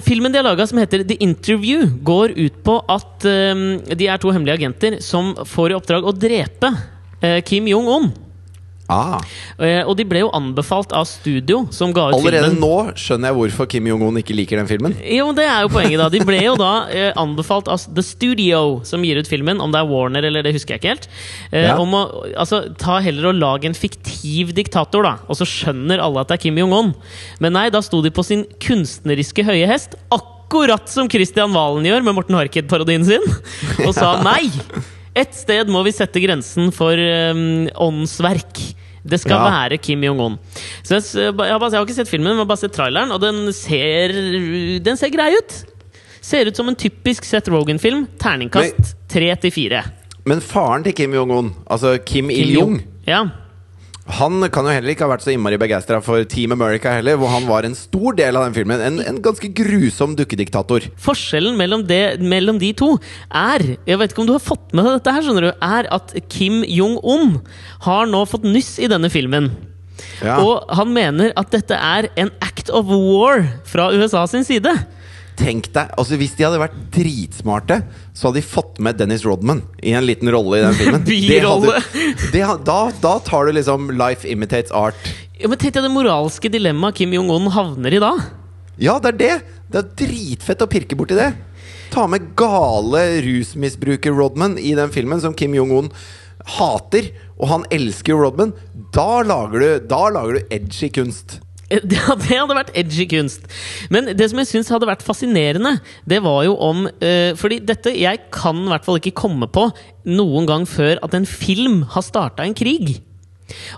Filmen 0.07 0.33
de 0.33 0.41
har 0.41 0.47
laga 0.47 0.67
som 0.69 0.81
heter 0.81 1.05
The 1.09 1.19
Interview, 1.25 1.89
går 2.07 2.37
ut 2.39 2.63
på 2.67 2.79
at 2.95 3.27
um, 3.27 3.67
de 3.91 4.09
er 4.09 4.23
to 4.23 4.33
hemmelige 4.35 4.61
agenter 4.61 5.01
som 5.05 5.35
får 5.49 5.75
i 5.75 5.79
oppdrag 5.79 6.07
å 6.07 6.15
drepe 6.15 6.73
uh, 6.73 7.41
Kim 7.47 7.69
Jong-un. 7.71 8.11
Ah, 8.89 9.18
Eh, 9.59 9.82
og 9.84 9.97
de 9.99 10.05
ble 10.09 10.20
jo 10.22 10.30
anbefalt 10.32 10.93
av 10.97 11.05
studio, 11.05 11.66
som 11.74 11.91
ga 11.93 12.07
ut 12.09 12.14
allerede 12.16 12.47
filmen. 12.55 12.61
nå 12.62 12.95
skjønner 12.97 13.28
jeg 13.28 13.36
hvorfor 13.36 13.66
Kim 13.68 13.84
Jong-un 13.91 14.16
ikke 14.20 14.36
liker 14.39 14.57
den 14.61 14.68
filmen. 14.70 14.95
Jo, 15.05 15.26
det 15.36 15.45
er 15.45 15.66
jo 15.66 15.68
poenget, 15.74 15.99
da. 16.01 16.07
De 16.09 16.20
ble 16.24 16.39
jo 16.45 16.55
da 16.57 16.70
eh, 16.89 17.11
anbefalt 17.20 17.68
av 17.68 17.82
The 17.95 18.05
Studio, 18.07 18.80
som 18.89 19.03
gir 19.05 19.18
ut 19.20 19.28
filmen. 19.28 19.61
Om 19.61 19.74
det 19.74 19.82
er 19.82 19.91
Warner 19.91 20.24
eller 20.30 20.47
det 20.47 20.55
husker 20.57 20.76
jeg 20.76 20.80
ikke 20.82 20.95
helt. 20.95 21.09
Eh, 21.53 21.66
Ja. 21.68 21.76
Om 21.82 21.93
å 21.99 22.03
altså, 22.39 22.62
ta 22.80 22.99
heller 23.05 23.28
og 23.32 23.34
lage 23.43 23.66
en 23.68 23.74
fiktiv 23.76 24.55
diktator, 24.57 25.03
da. 25.05 25.16
Og 25.28 25.36
så 25.36 25.45
skjønner 25.45 26.01
alle 26.01 26.20
at 26.24 26.28
det 26.32 26.39
er 26.39 26.45
Kim 26.49 26.57
Jong-un. 26.57 26.95
Men 27.45 27.53
nei, 27.59 27.68
da 27.74 27.82
sto 27.84 28.01
de 28.01 28.11
på 28.14 28.24
sin 28.24 28.47
kunstneriske 28.62 29.45
høye 29.45 29.66
hest. 29.68 29.99
Akkurat 30.14 30.89
som 30.89 31.11
Christian 31.12 31.53
Valen 31.53 31.84
gjør 31.84 32.07
med 32.09 32.14
Morten 32.16 32.39
Harket-parodien 32.39 33.05
sin. 33.05 33.20
Og 33.84 33.93
sa 33.93 34.16
nei! 34.30 34.49
Et 35.19 35.35
sted 35.35 35.71
må 35.73 35.81
vi 35.87 35.91
sette 35.97 36.21
grensen 36.23 36.69
for 36.75 36.95
um, 36.95 37.66
åndsverk. 37.89 38.61
Det 39.09 39.19
skal 39.23 39.39
Ja. 39.39 39.47
være 39.51 39.79
Kim 39.83 40.03
Jong-un. 40.05 40.37
Så 40.85 40.99
jeg, 40.99 41.03
s- 41.03 41.14
jeg, 41.16 41.33
har 41.33 41.59
bare- 41.59 41.71
jeg 41.73 41.79
har 41.81 41.87
ikke 41.87 41.97
sett 41.97 42.11
filmen, 42.11 42.29
men 42.29 42.37
jeg 42.37 42.45
har 42.45 42.51
bare 42.51 42.62
sett 42.62 42.75
traileren, 42.77 43.11
og 43.14 43.21
den 43.23 43.53
ser, 43.57 44.12
den 44.85 44.97
ser 45.01 45.11
grei 45.14 45.31
ut. 45.39 45.57
Ser 46.21 46.47
ut 46.51 46.57
som 46.59 46.69
en 46.69 46.77
typisk 46.77 47.25
Seth 47.25 47.49
Rogan-film. 47.51 48.07
Terningkast 48.21 48.95
tre 49.09 49.31
til 49.41 49.51
fire. 49.55 49.83
Men 50.29 50.41
faren 50.45 50.85
til 50.85 50.93
Kim 50.93 51.14
Jong-un, 51.16 51.55
altså 51.71 51.97
Kim 52.05 52.29
Il-jung, 52.31 52.83
Ja. 53.07 53.23
Han 54.09 54.41
kan 54.49 54.65
jo 54.65 54.73
heller 54.73 54.95
ikke 54.95 55.05
ha 55.05 55.11
vært 55.11 55.25
så 55.27 55.33
innmari 55.35 55.59
begeistra 55.61 55.99
for 56.05 56.25
Team 56.31 56.55
America 56.55 56.95
heller, 56.97 57.19
hvor 57.21 57.29
han 57.33 57.45
var 57.49 57.67
en 57.69 57.77
stor 57.77 58.17
del 58.17 58.39
av 58.39 58.47
den 58.47 58.57
filmen. 58.57 58.81
En, 58.81 59.01
en 59.05 59.21
ganske 59.25 59.51
grusom 59.53 60.15
dukkediktator. 60.17 60.87
Forskjellen 61.05 61.59
mellom, 61.61 61.85
det, 61.89 62.19
mellom 62.25 62.61
de 62.61 62.73
to 62.79 62.95
er 63.29 63.65
Jeg 63.87 64.01
vet 64.01 64.13
ikke 64.13 64.25
om 64.25 64.31
du 64.31 64.35
har 64.37 64.45
fått 64.45 64.73
med 64.73 64.89
deg 64.89 64.99
dette, 64.99 65.13
her, 65.13 65.27
skjønner 65.27 65.49
du 65.49 65.67
Er 65.69 65.91
at 65.93 66.15
Kim 66.33 66.63
Jong-un 66.65 67.41
har 67.85 68.09
nå 68.09 68.25
fått 68.29 68.47
nyss 68.49 68.79
i 68.81 68.89
denne 68.91 69.13
filmen. 69.13 69.51
Ja. 70.23 70.39
Og 70.41 70.65
han 70.73 70.95
mener 70.95 71.35
at 71.39 71.53
dette 71.53 71.77
er 71.77 72.09
en 72.19 72.33
act 72.45 72.73
of 72.73 72.89
war 72.89 73.45
fra 73.69 73.91
USA 73.93 74.25
sin 74.31 74.47
side. 74.47 74.73
Tenk 75.39 75.68
deg, 75.74 75.93
altså 75.95 76.16
Hvis 76.18 76.32
de 76.34 76.43
hadde 76.49 76.59
vært 76.59 76.76
dritsmarte, 76.95 77.76
så 78.16 78.28
hadde 78.28 78.41
de 78.41 78.49
fått 78.49 78.80
med 78.82 78.99
Dennis 78.99 79.22
Rodman 79.28 79.61
i 79.86 79.93
en 79.95 80.07
liten 80.09 80.30
rolle 80.34 80.59
i 80.59 80.64
den 80.64 80.74
filmen. 80.80 81.05
Det 81.07 81.41
hadde- 81.45 81.82
det 82.34 82.43
da, 82.66 82.78
da 83.03 83.12
tar 83.22 83.47
du 83.47 83.53
liksom 83.55 83.91
Life 83.95 84.26
imitates 84.28 84.74
art. 84.74 84.99
Ja, 85.39 85.47
men 85.47 85.59
Tenk 85.61 85.76
deg 85.78 85.86
det 85.86 85.93
moralske 85.95 86.51
dilemmaet 86.51 86.99
Kim 86.99 87.14
Jong-un 87.14 87.47
havner 87.55 87.95
i 87.95 88.03
da. 88.03 88.12
Ja, 88.82 88.99
det 89.03 89.14
er 89.14 89.18
det! 89.22 89.34
Det 89.68 89.78
er 89.82 89.89
dritfett 90.01 90.62
å 90.64 90.70
pirke 90.70 90.97
borti 90.99 91.14
det. 91.18 91.30
Ta 91.93 92.07
med 92.11 92.30
gale 92.39 93.03
rusmisbruker 93.24 94.14
Rodman 94.16 94.57
i 94.61 94.74
den 94.76 94.91
filmen, 94.93 95.20
som 95.22 95.34
Kim 95.36 95.55
Jong-un 95.57 95.91
hater. 96.59 97.11
Og 97.39 97.51
han 97.53 97.66
elsker 97.74 98.14
jo 98.14 98.22
Rodman. 98.24 98.55
Da 98.95 99.20
lager 99.26 99.62
du, 99.62 99.68
da 99.91 100.03
lager 100.14 100.39
du 100.41 100.55
edgy 100.57 100.89
kunst. 100.95 101.39
Det 101.91 101.99
hadde, 102.01 102.57
vært 102.57 102.73
edgy 102.79 103.05
kunst. 103.11 103.45
Men 103.93 104.12
det 104.16 104.31
som 104.31 104.41
jeg 104.41 104.49
syns 104.49 104.71
hadde 104.73 104.89
vært 104.89 105.05
fascinerende, 105.05 105.75
det 106.09 106.23
var 106.25 106.43
jo 106.47 106.55
om 106.64 106.87
uh, 106.89 107.33
Fordi 107.37 107.61
dette 107.69 107.93
Jeg 107.93 108.25
kan 108.35 108.62
i 108.64 108.73
hvert 108.73 108.87
fall 108.87 109.01
ikke 109.01 109.16
komme 109.19 109.51
på 109.53 109.69
noen 110.09 110.49
gang 110.49 110.64
før 110.69 111.01
at 111.05 111.16
en 111.16 111.29
film 111.29 111.83
har 111.93 112.07
starta 112.07 112.47
en 112.47 112.57
krig. 112.57 112.97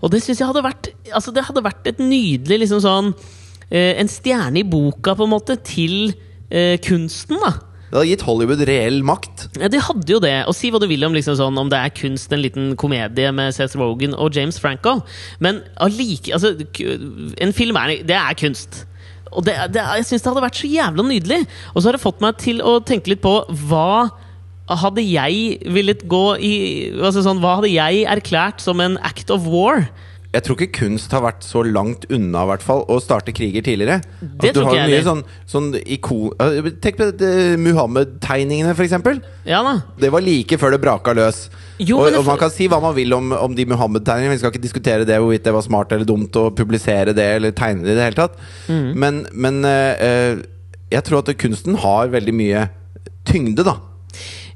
Og 0.02 0.10
det 0.14 0.22
syns 0.22 0.42
jeg 0.42 0.50
hadde 0.50 0.66
vært 0.66 0.92
Altså 1.14 1.34
det 1.34 1.46
hadde 1.46 1.66
vært 1.66 1.90
et 1.90 2.02
nydelig 2.02 2.62
liksom 2.64 2.82
sånn 2.84 3.12
uh, 3.14 3.92
En 3.98 4.10
stjerne 4.10 4.62
i 4.62 4.66
boka, 4.66 5.16
på 5.18 5.26
en 5.26 5.34
måte, 5.34 5.58
til 5.66 6.14
uh, 6.14 6.76
kunsten, 6.86 7.42
da. 7.42 7.56
Det 7.90 7.98
hadde 7.98 8.10
gitt 8.12 8.22
Hollywood 8.22 8.60
reell 8.68 9.00
makt. 9.02 9.48
Ja, 9.58 9.68
De 9.72 9.80
hadde 9.82 10.14
jo 10.14 10.20
det. 10.22 10.36
Og 10.46 10.54
si 10.54 10.70
hva 10.70 10.78
du 10.78 10.86
vil 10.90 11.02
om 11.06 11.16
liksom 11.16 11.34
sånn, 11.40 11.58
om 11.58 11.70
det 11.72 11.80
er 11.80 11.90
kunst, 11.94 12.30
en 12.30 12.42
liten 12.44 12.76
komedie 12.78 13.32
med 13.34 13.56
Seth 13.56 13.74
Rogan 13.80 14.14
og 14.14 14.36
James 14.36 14.60
Franco. 14.62 15.00
Men 15.42 15.64
allike 15.82 16.30
altså, 16.36 16.54
En 17.42 17.54
film 17.56 17.78
er, 17.80 17.98
det 18.06 18.14
er 18.14 18.38
kunst. 18.38 18.84
Og 19.30 19.42
det, 19.46 19.56
det, 19.74 19.82
jeg 19.82 20.06
syns 20.06 20.22
det 20.22 20.30
hadde 20.30 20.46
vært 20.46 20.60
så 20.62 20.70
jævla 20.70 21.06
nydelig. 21.06 21.40
Og 21.74 21.80
så 21.80 21.90
har 21.90 21.98
det 21.98 22.04
fått 22.04 22.22
meg 22.22 22.38
til 22.42 22.62
å 22.62 22.78
tenke 22.86 23.10
litt 23.12 23.24
på 23.26 23.34
hva 23.66 24.10
hadde 24.70 25.02
jeg 25.02 25.58
villet 25.74 26.04
gå 26.06 26.24
i 26.38 26.54
altså 26.94 27.24
sånn, 27.26 27.40
Hva 27.42 27.56
hadde 27.58 27.72
jeg 27.72 28.04
erklært 28.06 28.62
som 28.62 28.78
en 28.82 29.00
act 29.02 29.32
of 29.34 29.48
war? 29.50 29.88
Jeg 30.30 30.44
tror 30.46 30.54
ikke 30.60 30.76
kunst 30.86 31.10
har 31.10 31.24
vært 31.24 31.42
så 31.42 31.64
langt 31.66 32.04
unna 32.14 32.44
hvert 32.46 32.62
fall 32.62 32.84
å 32.86 33.00
starte 33.02 33.32
kriger 33.34 33.64
tidligere. 33.66 33.96
Det 34.38 34.52
tror 34.54 34.68
ikke 34.70 34.84
jeg 34.92 35.02
sånn, 35.08 35.22
sånn 35.50 35.70
ikon... 35.96 36.28
øh, 36.38 36.68
Tenk 36.84 37.00
på 37.00 37.08
det, 37.18 37.30
Muhammed-tegningene, 37.58 38.70
f.eks. 38.78 38.94
Ja 39.48 39.62
da. 39.66 39.72
Det 39.98 40.12
var 40.14 40.22
like 40.22 40.58
før 40.60 40.76
det 40.76 40.80
braka 40.84 41.14
løs. 41.18 41.48
Jo, 41.82 41.98
og, 41.98 42.10
det- 42.12 42.20
og 42.20 42.28
man 42.28 42.38
kan 42.38 42.52
si 42.54 42.68
hva 42.70 42.78
man 42.82 42.94
vil 42.94 43.12
om, 43.16 43.32
om 43.34 43.56
de 43.58 43.66
Muhammed-tegningene. 43.72 44.36
Vi 44.36 44.42
skal 44.44 44.54
ikke 44.54 44.62
diskutere 44.68 45.08
det 45.08 45.18
hvorvidt 45.18 45.48
det 45.48 45.56
var 45.56 45.66
smart 45.66 45.92
eller 45.96 46.06
dumt 46.06 46.38
å 46.38 46.46
publisere 46.54 47.10
det 47.16 47.26
eller 47.40 47.50
tegne 47.56 47.82
det 47.88 47.96
i 47.96 47.98
det 47.98 48.06
hele 48.12 48.20
tatt. 48.22 48.38
Mm. 48.70 48.88
Men, 49.02 49.20
men 49.34 49.60
øh, 49.66 50.42
jeg 50.94 51.06
tror 51.10 51.24
at 51.24 51.34
kunsten 51.42 51.74
har 51.82 52.14
veldig 52.14 52.34
mye 52.38 52.68
tyngde, 53.26 53.66
da. 53.66 53.80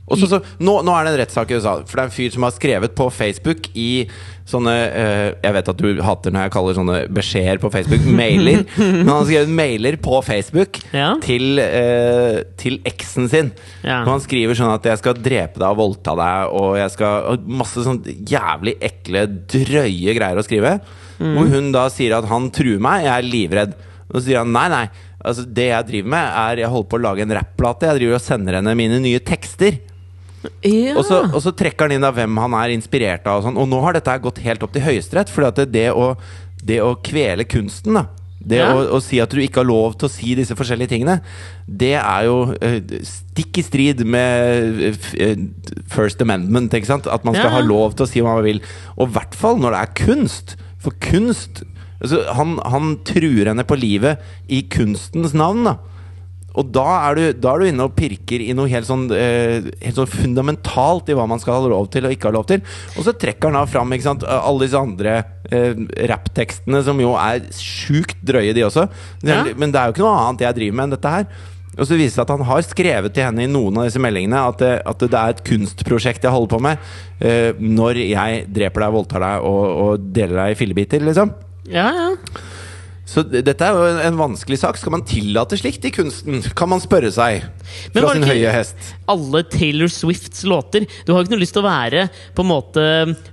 Og 0.04 0.18
så, 0.20 0.26
så, 0.28 0.38
nå, 0.60 0.72
nå 0.84 0.92
er 0.92 1.06
det 1.06 1.12
en 1.14 1.20
rettssak 1.22 1.48
i 1.48 1.56
USA, 1.56 1.78
for 1.88 1.96
det 1.96 2.02
er 2.02 2.08
en 2.10 2.12
fyr 2.12 2.32
som 2.34 2.44
har 2.44 2.52
skrevet 2.52 2.92
på 2.98 3.06
Facebook 3.14 3.70
i 3.72 4.04
sånne 4.44 4.72
øh, 5.00 5.28
Jeg 5.40 5.54
vet 5.56 5.70
at 5.72 5.78
du 5.80 6.02
hater 6.04 6.34
når 6.34 6.42
jeg 6.44 6.52
kaller 6.52 6.76
sånne 6.76 6.96
beskjeder 7.16 7.60
på 7.62 7.70
Facebook 7.72 8.04
mailer, 8.20 8.66
men 8.76 9.06
han 9.06 9.14
har 9.14 9.24
skrevet 9.30 9.54
mailer 9.56 9.96
på 10.04 10.18
Facebook 10.26 10.76
Ja. 10.92 11.14
til, 11.24 11.56
øh, 11.62 12.42
til 12.60 12.76
eksen 12.84 13.30
sin. 13.32 13.48
Ja. 13.80 14.02
Og 14.02 14.10
han 14.12 14.20
skriver 14.26 14.58
sånn 14.58 14.74
at 14.74 14.84
'jeg 14.84 15.00
skal 15.00 15.16
drepe 15.24 15.56
deg 15.62 15.70
og 15.70 15.80
voldta 15.80 16.12
deg', 16.20 16.52
og 16.52 16.76
jeg 16.82 16.90
skal 16.92 17.30
og 17.32 17.48
Masse 17.48 17.86
sånn 17.86 18.02
jævlig 18.04 18.76
ekle, 18.84 19.24
drøye 19.48 20.12
greier 20.18 20.36
å 20.36 20.44
skrive. 20.44 20.80
Hvor 21.16 21.48
hun 21.48 21.72
da 21.72 21.88
sier 21.88 22.12
at 22.18 22.28
han 22.28 22.50
truer 22.50 22.80
meg, 22.82 23.04
jeg 23.06 23.14
er 23.16 23.30
livredd. 23.30 23.74
Og 24.12 24.20
så 24.20 24.26
sier 24.26 24.42
han 24.42 24.52
nei, 24.52 24.68
nei. 24.68 24.84
Altså, 25.24 25.46
det 25.48 25.70
jeg 25.70 25.86
driver 25.88 26.08
med, 26.12 26.26
er 26.36 26.56
Jeg 26.60 26.68
holder 26.68 26.88
på 26.90 26.98
å 26.98 27.04
lage 27.08 27.22
en 27.24 27.32
rapplate. 27.38 27.86
Jeg 27.88 28.00
driver 28.02 28.14
og 28.18 28.20
sender 28.20 28.58
henne 28.58 28.74
mine 28.76 29.00
nye 29.00 29.18
tekster. 29.24 29.78
Ja. 30.64 30.96
Og 30.98 31.04
så, 31.08 31.22
og 31.30 31.40
så 31.44 31.52
trekker 31.56 31.88
han 31.88 31.96
inn 31.98 32.04
av 32.06 32.16
hvem 32.18 32.36
han 32.42 32.56
er 32.58 32.74
inspirert 32.74 33.26
av. 33.26 33.40
Og, 33.40 33.48
sånn. 33.48 33.60
og 33.60 33.68
nå 33.70 33.80
har 33.84 33.96
dette 33.96 34.18
gått 34.24 34.42
helt 34.44 34.62
opp 34.66 34.74
til 34.74 34.84
Høyesterett. 34.84 35.32
For 35.32 35.46
det, 35.50 35.68
det, 35.74 35.88
å, 35.92 36.14
det 36.64 36.80
å 36.84 36.94
kvele 37.04 37.46
kunsten, 37.48 37.96
da 38.00 38.06
det 38.44 38.58
Ja. 38.60 38.72
å, 38.76 38.82
å 38.96 39.00
si 39.00 39.16
at 39.22 39.32
du 39.32 39.38
ikke 39.40 39.62
har 39.62 39.68
lov 39.68 39.94
til 39.96 40.04
å 40.08 40.12
si 40.12 40.34
disse 40.36 40.52
forskjellige 40.56 40.90
tingene, 40.92 41.14
det 41.64 41.94
er 41.96 42.26
jo 42.26 42.52
eh, 42.60 42.80
stikk 43.08 43.60
i 43.62 43.64
strid 43.64 44.02
med 44.04 44.82
eh, 44.90 44.98
eh, 45.16 45.46
First 45.88 46.20
Amendment. 46.20 46.74
Ikke 46.76 46.90
sant? 46.90 47.08
At 47.08 47.24
man 47.24 47.34
skal 47.38 47.48
Ja. 47.48 47.54
ha 47.56 47.62
lov 47.64 47.96
til 47.96 48.04
å 48.04 48.10
si 48.10 48.20
hva 48.20 48.36
man 48.36 48.44
vil. 48.44 48.60
Og 48.98 49.08
i 49.08 49.16
hvert 49.16 49.38
fall 49.38 49.56
når 49.62 49.72
det 49.72 49.80
er 49.80 50.04
kunst. 50.04 50.56
For 50.84 50.92
kunst 51.00 51.64
altså, 52.02 52.20
han, 52.36 52.58
han 52.68 52.98
truer 53.08 53.48
henne 53.48 53.64
på 53.64 53.80
livet 53.80 54.20
i 54.52 54.60
kunstens 54.68 55.32
navn. 55.32 55.64
da 55.64 55.78
og 56.54 56.70
da 56.74 56.84
er, 57.08 57.18
du, 57.18 57.40
da 57.42 57.54
er 57.54 57.62
du 57.62 57.68
inne 57.70 57.86
og 57.88 57.96
pirker 57.98 58.42
i 58.44 58.52
noe 58.54 58.70
helt 58.70 58.86
sånn, 58.86 59.08
eh, 59.10 59.66
helt 59.82 59.98
sånn 59.98 60.10
fundamentalt 60.10 61.10
i 61.10 61.16
hva 61.18 61.26
man 61.30 61.42
skal 61.42 61.58
ha 61.58 61.72
lov 61.72 61.88
til 61.90 62.06
og 62.06 62.14
ikke 62.14 62.30
ha 62.30 62.36
lov 62.36 62.46
til. 62.50 62.62
Og 62.94 63.06
så 63.06 63.16
trekker 63.18 63.50
han 63.50 63.58
da 63.58 63.64
fram 63.70 63.94
sant, 64.04 64.22
alle 64.22 64.62
disse 64.62 64.78
andre 64.78 65.16
eh, 65.50 65.74
rapptekstene, 66.10 66.84
som 66.86 67.02
jo 67.02 67.16
er 67.18 67.42
sjukt 67.58 68.22
drøye, 68.22 68.54
de 68.54 68.66
også. 68.68 68.86
Ja. 69.26 69.42
Men 69.58 69.74
det 69.74 69.80
er 69.80 69.90
jo 69.90 69.96
ikke 69.96 70.06
noe 70.06 70.22
annet 70.28 70.46
jeg 70.46 70.58
driver 70.60 70.78
med 70.78 70.86
enn 70.86 70.96
dette 70.96 71.16
her. 71.16 71.28
Og 71.74 71.88
så 71.88 71.98
viser 71.98 72.06
det 72.06 72.14
seg 72.14 72.24
at 72.28 72.32
han 72.36 72.46
har 72.46 72.66
skrevet 72.66 73.14
til 73.16 73.26
henne 73.26 73.44
i 73.44 73.50
noen 73.50 73.80
av 73.80 73.88
disse 73.88 74.02
meldingene 74.02 74.46
at 74.46 74.60
det, 74.62 74.74
at 74.86 75.00
det 75.02 75.18
er 75.18 75.34
et 75.34 75.44
kunstprosjekt 75.48 76.22
jeg 76.22 76.34
holder 76.34 76.52
på 76.52 76.60
med 76.62 76.90
eh, 77.18 77.50
når 77.58 77.98
jeg 78.04 78.44
dreper 78.54 78.86
deg, 78.86 78.94
voldtar 78.94 79.24
deg 79.26 79.48
og, 79.48 79.64
og 79.88 80.10
deler 80.14 80.38
deg 80.38 80.54
i 80.54 80.60
fillebiter, 80.60 81.02
liksom. 81.02 81.34
ja, 81.74 81.88
ja. 81.90 82.12
Så 83.04 83.20
dette 83.28 83.60
er 83.60 83.76
jo 83.76 83.84
en, 83.84 83.98
en 84.00 84.16
vanskelig 84.16 84.58
sak. 84.62 84.78
Skal 84.80 84.94
man 84.94 85.04
tillate 85.06 85.58
slikt 85.60 85.84
i 85.84 85.92
kunsten? 85.92 86.40
Kan 86.56 86.70
man 86.72 86.80
spørre 86.82 87.10
seg. 87.12 87.44
Men 87.92 88.00
Fra 88.00 88.14
sin 88.16 88.26
høye 88.26 88.54
hest. 88.54 88.80
alle 89.12 89.42
Taylor 89.52 89.92
Swifts 89.92 90.44
låter. 90.48 90.86
Du 91.04 91.12
har 91.12 91.24
ikke 91.24 91.34
noe 91.34 91.42
lyst 91.42 91.56
til 91.56 91.64
å 91.64 91.68
være 91.68 92.06
på 92.34 92.44
en 92.44 92.50
måte 92.50 92.86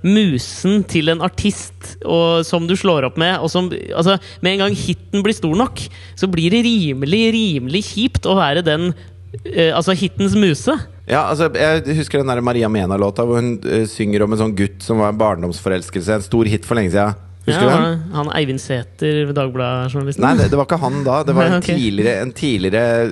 musen 0.04 0.84
til 0.88 1.08
en 1.14 1.24
artist 1.24 1.96
og, 2.04 2.44
som 2.46 2.68
du 2.68 2.76
slår 2.78 3.08
opp 3.08 3.16
med. 3.20 3.38
Og 3.40 3.48
som, 3.52 3.72
altså, 3.72 4.18
med 4.44 4.58
en 4.58 4.66
gang 4.66 4.76
hiten 4.76 5.24
blir 5.24 5.36
stor 5.36 5.56
nok, 5.64 5.80
så 6.20 6.28
blir 6.30 6.52
det 6.52 6.66
rimelig, 6.68 7.24
rimelig 7.34 7.86
kjipt 7.94 8.28
å 8.28 8.36
være 8.38 8.64
den 8.66 8.90
eh, 8.92 9.72
Altså 9.72 9.96
hitens 9.96 10.36
muse. 10.36 10.76
Ja, 11.08 11.24
altså, 11.32 11.48
jeg 11.56 11.96
husker 11.96 12.20
den 12.20 12.30
der 12.30 12.44
Maria 12.44 12.68
Mena-låta 12.70 13.24
hvor 13.26 13.40
hun 13.40 13.56
uh, 13.64 13.82
synger 13.90 14.26
om 14.26 14.36
en 14.36 14.44
sånn 14.44 14.56
gutt 14.56 14.84
som 14.84 15.00
var 15.00 15.10
en 15.10 15.20
barndomsforelskelse. 15.20 16.20
En 16.20 16.28
stor 16.28 16.48
hit 16.50 16.68
for 16.68 16.78
lenge 16.78 16.92
siden. 16.92 17.16
Husker 17.46 17.66
Ja, 17.66 17.78
den? 17.82 18.02
han 18.14 18.28
Eivind 18.38 18.60
Sæther, 18.62 19.32
Dagbladet-journalisten. 19.34 20.22
Nei, 20.22 20.36
det, 20.38 20.44
det 20.52 20.58
var 20.60 20.66
ikke 20.68 20.78
han 20.78 21.00
da. 21.06 21.22
Det 21.26 21.34
var 21.34 21.44
en 21.50 21.56
okay. 21.58 21.74
tidligere, 21.74 22.20
en 22.22 22.32
tidligere 22.32 23.10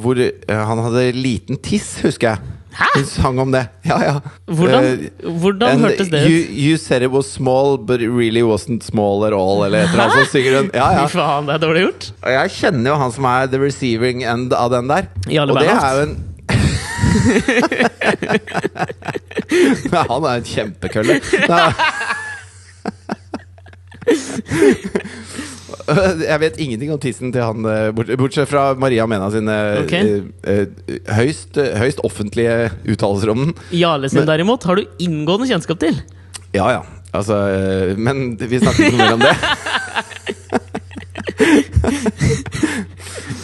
hvor 0.00 0.16
uh, 0.16 0.56
han 0.70 0.78
hadde 0.86 1.12
liten 1.18 1.56
tiss, 1.60 1.98
husker 2.06 2.28
jeg. 2.32 2.38
Hæ? 2.70 2.86
Hun 2.94 3.04
sang 3.10 3.38
om 3.42 3.50
det. 3.52 3.64
Ja, 3.84 3.98
ja. 4.04 4.14
Hvordan, 4.46 4.84
Eh, 4.86 4.98
hvordan 5.42 5.76
uh, 5.76 5.80
hørtes 5.84 6.08
det 6.08 6.22
ut? 6.24 6.30
you 6.54 6.76
said 6.78 7.02
it 7.02 7.10
was 7.10 7.26
small, 7.26 7.76
but 7.76 8.00
it 8.00 8.08
really 8.08 8.42
wasn't 8.46 8.82
small 8.86 9.24
at 9.26 9.32
all. 9.34 9.64
Eller 9.66 9.78
et 9.84 9.88
eller 9.90 10.02
annet. 10.04 10.26
Så 10.26 10.30
synger 10.38 10.56
hun. 10.60 10.70
Ja, 10.74 10.90
ja. 11.00 11.06
Faen, 11.10 11.46
det 11.50 11.54
er 11.54 11.58
dårlig 11.66 11.82
gjort. 11.82 12.12
Og 12.22 12.30
jeg 12.32 12.50
kjenner 12.56 12.90
jo 12.90 12.96
han 13.02 13.12
som 13.12 13.24
er 13.24 13.46
the 13.50 13.58
receiving 13.60 14.22
end 14.24 14.52
av 14.56 14.70
den 14.72 14.88
der. 14.88 15.02
Og 15.42 15.56
det 15.58 15.68
er 15.68 15.94
jo 15.98 16.02
en 16.06 16.16
Nei, 19.90 20.04
han 20.08 20.24
er 20.24 20.34
en 20.38 20.44
kjempekølle. 20.46 21.16
Nei. 21.50 21.72
Jeg 26.30 26.38
vet 26.42 26.58
ingenting 26.62 26.90
om 26.94 27.00
tissen 27.02 27.32
til 27.34 27.42
han, 27.42 27.64
eh, 27.66 27.90
bortsett 27.94 28.48
fra 28.50 28.74
Maria 28.78 29.06
Mena 29.10 29.30
sine 29.32 29.56
eh, 29.90 30.20
eh, 30.46 30.66
høyst, 31.16 31.58
høyst 31.80 32.00
offentlige 32.06 32.70
uttalelser 32.84 33.28
om 33.32 33.38
den. 33.44 33.52
Jarle 33.74 34.08
sin 34.12 34.26
derimot 34.28 34.64
har 34.68 34.74
du 34.78 34.82
inngående 35.02 35.46
kjennskap 35.50 35.78
til. 35.82 35.94
Ja 36.54 36.66
ja, 36.74 36.82
altså 37.14 37.34
Men 37.98 38.36
vi 38.38 38.58
snakker 38.58 38.84
ikke 38.88 38.98
mer 38.98 39.14
om 39.18 39.22
det. 39.24 39.34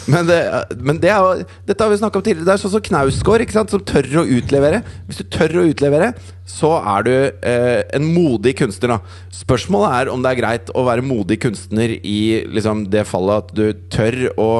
Men, 0.07 0.27
det, 0.27 0.39
men 0.79 0.99
det 1.03 1.11
er 1.11 1.43
dette 1.67 1.83
har 1.83 1.91
vi 1.91 1.99
snakka 1.99 2.19
om 2.19 2.25
tidligere. 2.25 2.47
Det 2.47 2.55
er 2.55 2.61
sånn 2.63 2.73
som 2.77 2.83
Knausgård, 2.87 3.43
som 3.53 3.85
tør 3.87 4.09
å 4.21 4.25
utlevere. 4.37 4.81
Hvis 5.07 5.21
du 5.21 5.29
tør 5.33 5.59
å 5.61 5.67
utlevere, 5.67 6.11
så 6.47 6.73
er 6.79 7.07
du 7.07 7.13
eh, 7.13 7.81
en 7.97 8.09
modig 8.15 8.55
kunstner. 8.61 8.95
Da. 8.95 9.23
Spørsmålet 9.35 9.97
er 9.99 10.13
om 10.13 10.23
det 10.23 10.33
er 10.33 10.41
greit 10.41 10.71
å 10.71 10.85
være 10.87 11.05
modig 11.05 11.41
kunstner 11.43 11.97
i 11.97 12.19
liksom, 12.47 12.87
det 12.93 13.07
fallet 13.09 13.43
at 13.43 13.57
du 13.57 13.65
tør 13.93 14.23
å 14.39 14.51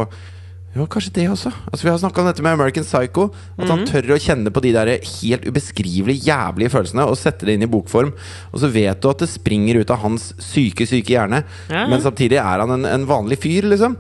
jo, 0.78 0.84
kanskje 0.86 1.14
det 1.16 1.24
også. 1.32 1.50
Altså, 1.72 1.86
vi 1.88 1.89
har 1.89 1.98
snakka 1.98 2.22
om 2.22 2.28
dette 2.28 2.43
med 2.45 2.54
American 2.54 2.86
Psycho. 2.86 3.32
At 3.58 3.72
han 3.72 3.86
tør 3.88 4.12
å 4.14 4.20
kjenne 4.22 4.52
på 4.54 4.62
de 4.62 4.74
der 4.76 4.91
helt 5.00 5.48
ubeskrivelig 5.48 6.20
jævlige 6.28 6.70
følelsene 6.70 7.08
og 7.10 7.18
sette 7.18 7.48
det 7.48 7.56
inn 7.58 7.66
i 7.66 7.72
bokform. 7.72 8.12
Og 8.52 8.62
så 8.62 8.70
vet 8.70 9.02
du 9.02 9.08
at 9.10 9.24
det 9.24 9.30
springer 9.32 9.80
ut 9.82 9.93
av 9.93 10.04
hans 10.04 10.30
syke, 10.43 10.86
syke 10.86 11.16
hjerne. 11.16 11.41
Ja. 11.72 11.88
Men 11.89 12.04
samtidig 12.04 12.38
er 12.43 12.62
han 12.62 12.76
en, 12.76 12.86
en 12.86 13.10
vanlig 13.10 13.39
fyr, 13.41 13.66
liksom. 13.72 13.98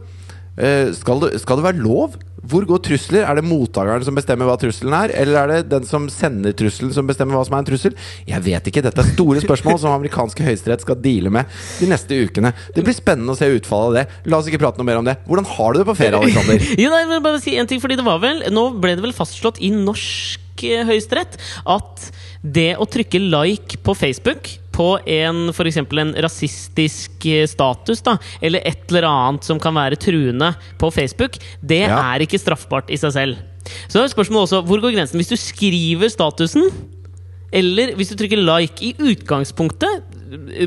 Eh, 0.57 0.89
skal, 0.97 1.21
det, 1.21 1.37
skal 1.43 1.59
det 1.59 1.67
være 1.67 1.83
lov? 1.83 2.15
Hvor 2.47 2.63
går 2.65 2.79
trusler? 2.85 3.25
Er 3.27 3.37
det 3.37 3.43
mottakeren 3.45 4.05
som 4.05 4.15
bestemmer 4.17 4.47
hva 4.47 4.55
trusselen 4.61 4.93
er? 4.95 5.11
Eller 5.19 5.37
er 5.41 5.51
det 5.51 5.71
den 5.73 5.85
som 5.89 6.07
sender 6.11 6.55
trusselen, 6.57 6.93
som 6.95 7.07
bestemmer 7.09 7.37
hva 7.37 7.43
som 7.45 7.57
er 7.57 7.63
en 7.63 7.67
trussel? 7.67 7.97
Jeg 8.29 8.43
vet 8.45 8.69
ikke. 8.71 8.83
Dette 8.85 9.03
er 9.03 9.11
store 9.11 9.43
spørsmål 9.43 9.79
som 9.83 9.93
amerikanske 9.93 10.45
høyesterett 10.47 10.85
skal 10.85 10.99
deale 11.03 11.33
med 11.33 11.51
de 11.81 11.89
neste 11.91 12.17
ukene. 12.25 12.53
Det 12.75 12.85
blir 12.85 12.95
spennende 12.97 13.35
å 13.35 13.39
se 13.39 13.49
utfallet 13.51 13.89
av 13.89 13.97
det. 13.99 14.31
La 14.31 14.39
oss 14.39 14.49
ikke 14.49 14.61
prate 14.63 14.81
noe 14.81 14.87
mer 14.89 15.01
om 15.01 15.07
det. 15.07 15.17
Hvordan 15.27 15.49
har 15.57 15.75
du 15.75 15.81
det 15.81 15.87
på 15.91 15.97
ferie, 15.99 16.21
Alexander? 16.21 16.69
Jo, 16.83 16.91
nei, 16.93 17.03
men 17.09 17.25
bare 17.25 17.41
si 17.43 17.57
en 17.59 17.69
ting, 17.69 17.81
fordi 17.83 17.97
det 17.99 18.05
var 18.05 18.19
vel 18.21 18.43
Nå 18.53 18.69
ble 18.81 18.95
det 18.97 19.03
vel 19.03 19.15
fastslått 19.15 19.59
i 19.63 19.71
norsk 19.73 20.63
eh, 20.65 20.85
høyesterett 20.87 21.37
at 21.67 22.09
det 22.41 22.71
å 22.79 22.85
trykke 22.89 23.19
like 23.21 23.79
på 23.83 23.95
Facebook 23.97 24.49
på 24.77 24.89
en 25.09 25.47
eksempel 25.49 26.03
en 26.03 26.13
rasistisk 26.23 27.25
eh, 27.25 27.47
status, 27.49 28.03
da, 28.05 28.17
eller 28.41 28.61
et 28.67 28.85
eller 28.91 29.07
annet 29.09 29.47
som 29.47 29.59
kan 29.61 29.73
være 29.77 29.97
truende 29.99 30.53
på 30.79 30.91
Facebook, 30.93 31.39
det 31.61 31.87
Ja. 31.87 31.97
er 32.13 32.25
ikke 32.25 32.39
straffbart 32.41 32.91
i 32.93 32.99
seg 33.01 33.15
selv. 33.15 33.37
Så 33.89 33.99
er 34.03 34.07
spørsmålet 34.13 34.47
også 34.47 34.61
hvor 34.67 34.79
går 34.83 34.93
grensen? 34.95 35.19
Hvis 35.19 35.33
du 35.33 35.35
skriver 35.39 36.09
statusen, 36.13 36.69
eller 37.51 37.93
hvis 37.95 38.09
du 38.11 38.15
trykker 38.19 38.39
like 38.43 38.83
i 38.83 38.93
utgangspunktet, 38.99 40.03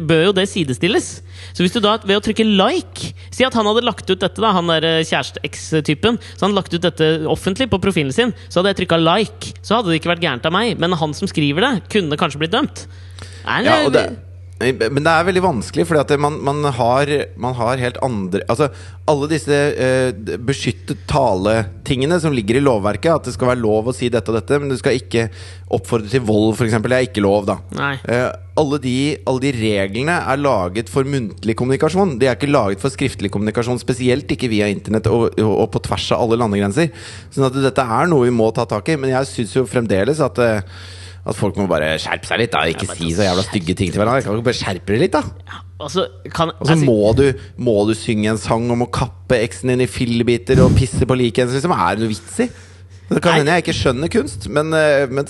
bør 0.08 0.22
jo 0.30 0.32
det 0.32 0.46
sidestilles. 0.48 1.08
Så 1.52 1.60
hvis 1.60 1.74
du 1.74 1.80
da 1.84 1.98
ved 2.00 2.16
å 2.16 2.22
trykke 2.24 2.46
like 2.48 3.10
Si 3.30 3.44
at 3.44 3.52
han 3.56 3.66
hadde 3.68 3.84
lagt 3.84 4.08
ut 4.08 4.20
dette, 4.20 4.40
da 4.40 4.52
han 4.56 4.66
der 4.72 4.84
eh, 4.88 5.04
kjæreste-eks-typen. 5.04 6.16
Så 6.36 6.46
han 6.46 6.56
lagt 6.56 6.72
ut 6.72 6.80
dette 6.80 7.10
offentlig 7.28 7.68
på 7.70 7.80
profilen 7.80 8.12
sin. 8.12 8.32
Så 8.48 8.60
hadde 8.60 8.72
jeg 8.72 8.80
trykka 8.82 8.98
like. 9.00 9.52
Så 9.60 9.76
hadde 9.76 9.92
det 9.92 10.00
ikke 10.00 10.14
vært 10.14 10.24
gærent 10.24 10.48
av 10.48 10.54
meg. 10.56 10.78
Men 10.80 10.96
han 10.96 11.12
som 11.16 11.28
skriver 11.28 11.60
det, 11.66 11.72
kunne 11.92 12.16
kanskje 12.20 12.40
blitt 12.40 12.56
dømt. 12.56 12.86
Nei, 13.50 13.62
Ja, 13.66 13.78
det, 13.94 14.08
men 14.60 15.00
det 15.00 15.08
er 15.08 15.24
veldig 15.24 15.40
vanskelig, 15.40 15.86
at 15.96 16.10
man, 16.20 16.34
man, 16.44 16.66
har, 16.76 17.10
man 17.40 17.54
har 17.56 17.80
helt 17.80 17.96
andre 18.04 18.42
Altså, 18.44 18.68
alle 19.08 19.28
disse 19.30 19.56
eh, 19.56 20.10
beskyttet 20.44 21.06
tale-tingene 21.08 22.18
som 22.20 22.34
ligger 22.36 22.58
i 22.58 22.62
lovverket, 22.62 23.08
at 23.14 23.30
det 23.30 23.34
skal 23.34 23.54
være 23.54 23.62
lov 23.62 23.88
å 23.88 23.94
si 23.96 24.10
dette 24.12 24.28
og 24.30 24.36
dette, 24.36 24.60
men 24.60 24.68
du 24.70 24.76
skal 24.78 24.98
ikke 25.00 25.30
oppfordre 25.72 26.12
til 26.12 26.22
vold, 26.28 26.52
f.eks. 26.58 26.76
Det 26.76 26.92
er 26.92 27.08
ikke 27.08 27.24
lov, 27.24 27.48
da. 27.48 27.56
Eh, 28.04 28.28
alle, 28.60 28.82
de, 28.84 28.94
alle 29.24 29.44
de 29.46 29.54
reglene 29.56 30.20
er 30.20 30.44
laget 30.44 30.92
for 30.92 31.08
muntlig 31.08 31.56
kommunikasjon. 31.56 32.18
De 32.20 32.28
er 32.28 32.36
ikke 32.36 32.52
laget 32.52 32.84
for 32.84 32.92
skriftlig 32.92 33.32
kommunikasjon, 33.32 33.80
spesielt 33.80 34.30
ikke 34.30 34.52
via 34.52 34.68
internett 34.68 35.08
og, 35.08 35.30
og 35.40 35.68
på 35.72 35.86
tvers 35.88 36.12
av 36.12 36.26
alle 36.26 36.38
landegrenser. 36.44 36.92
Sånn 37.32 37.48
at 37.48 37.56
dette 37.64 37.90
er 37.96 38.12
noe 38.12 38.28
vi 38.28 38.36
må 38.36 38.52
ta 38.52 38.68
tak 38.68 38.92
i. 38.92 39.00
Men 39.00 39.16
jeg 39.16 39.32
syns 39.32 39.56
jo 39.56 39.68
fremdeles 39.70 40.20
at 40.22 40.44
eh, 40.44 40.80
at 41.20 41.36
folk 41.36 41.58
må 41.60 41.66
bare 41.70 41.92
skjerpe 42.00 42.28
seg 42.28 42.40
litt. 42.42 42.54
da 42.54 42.64
Ikke 42.70 42.88
si 42.88 43.10
så 43.16 43.26
jævla 43.26 43.44
stygge 43.44 43.76
ting 43.76 43.92
til 43.92 44.00
hverandre. 44.00 44.24
Kan 44.24 44.38
du 44.38 44.46
bare 44.46 44.56
skjerpe 44.56 44.94
deg 44.94 45.04
litt, 45.04 45.16
da? 45.16 45.22
Altså, 45.80 46.06
Og 46.24 46.66
så 46.66 46.74
altså, 46.74 46.84
må, 46.84 47.12
du, 47.16 47.26
må 47.60 47.76
du 47.88 47.94
synge 47.96 48.32
en 48.32 48.40
sang 48.40 48.66
om 48.72 48.84
å 48.84 48.90
kappe 48.92 49.38
eksen 49.40 49.72
din 49.72 49.84
i 49.84 49.90
fillebiter 49.90 50.60
og 50.64 50.74
pisse 50.76 51.08
på 51.08 51.16
liket 51.18 51.44
hennes. 51.44 51.56
Liksom. 51.60 51.76
Er 51.76 51.96
det 51.96 52.04
noe 52.04 52.12
vits 52.12 52.42
i? 52.44 52.48
Det 53.10 53.22
kan 53.24 53.40
hende 53.40 53.56
jeg 53.56 53.64
ikke 53.64 53.74
skjønner 53.74 54.10
kunst, 54.12 54.46
men, 54.54 54.70
eh, 54.76 55.10
men 55.10 55.26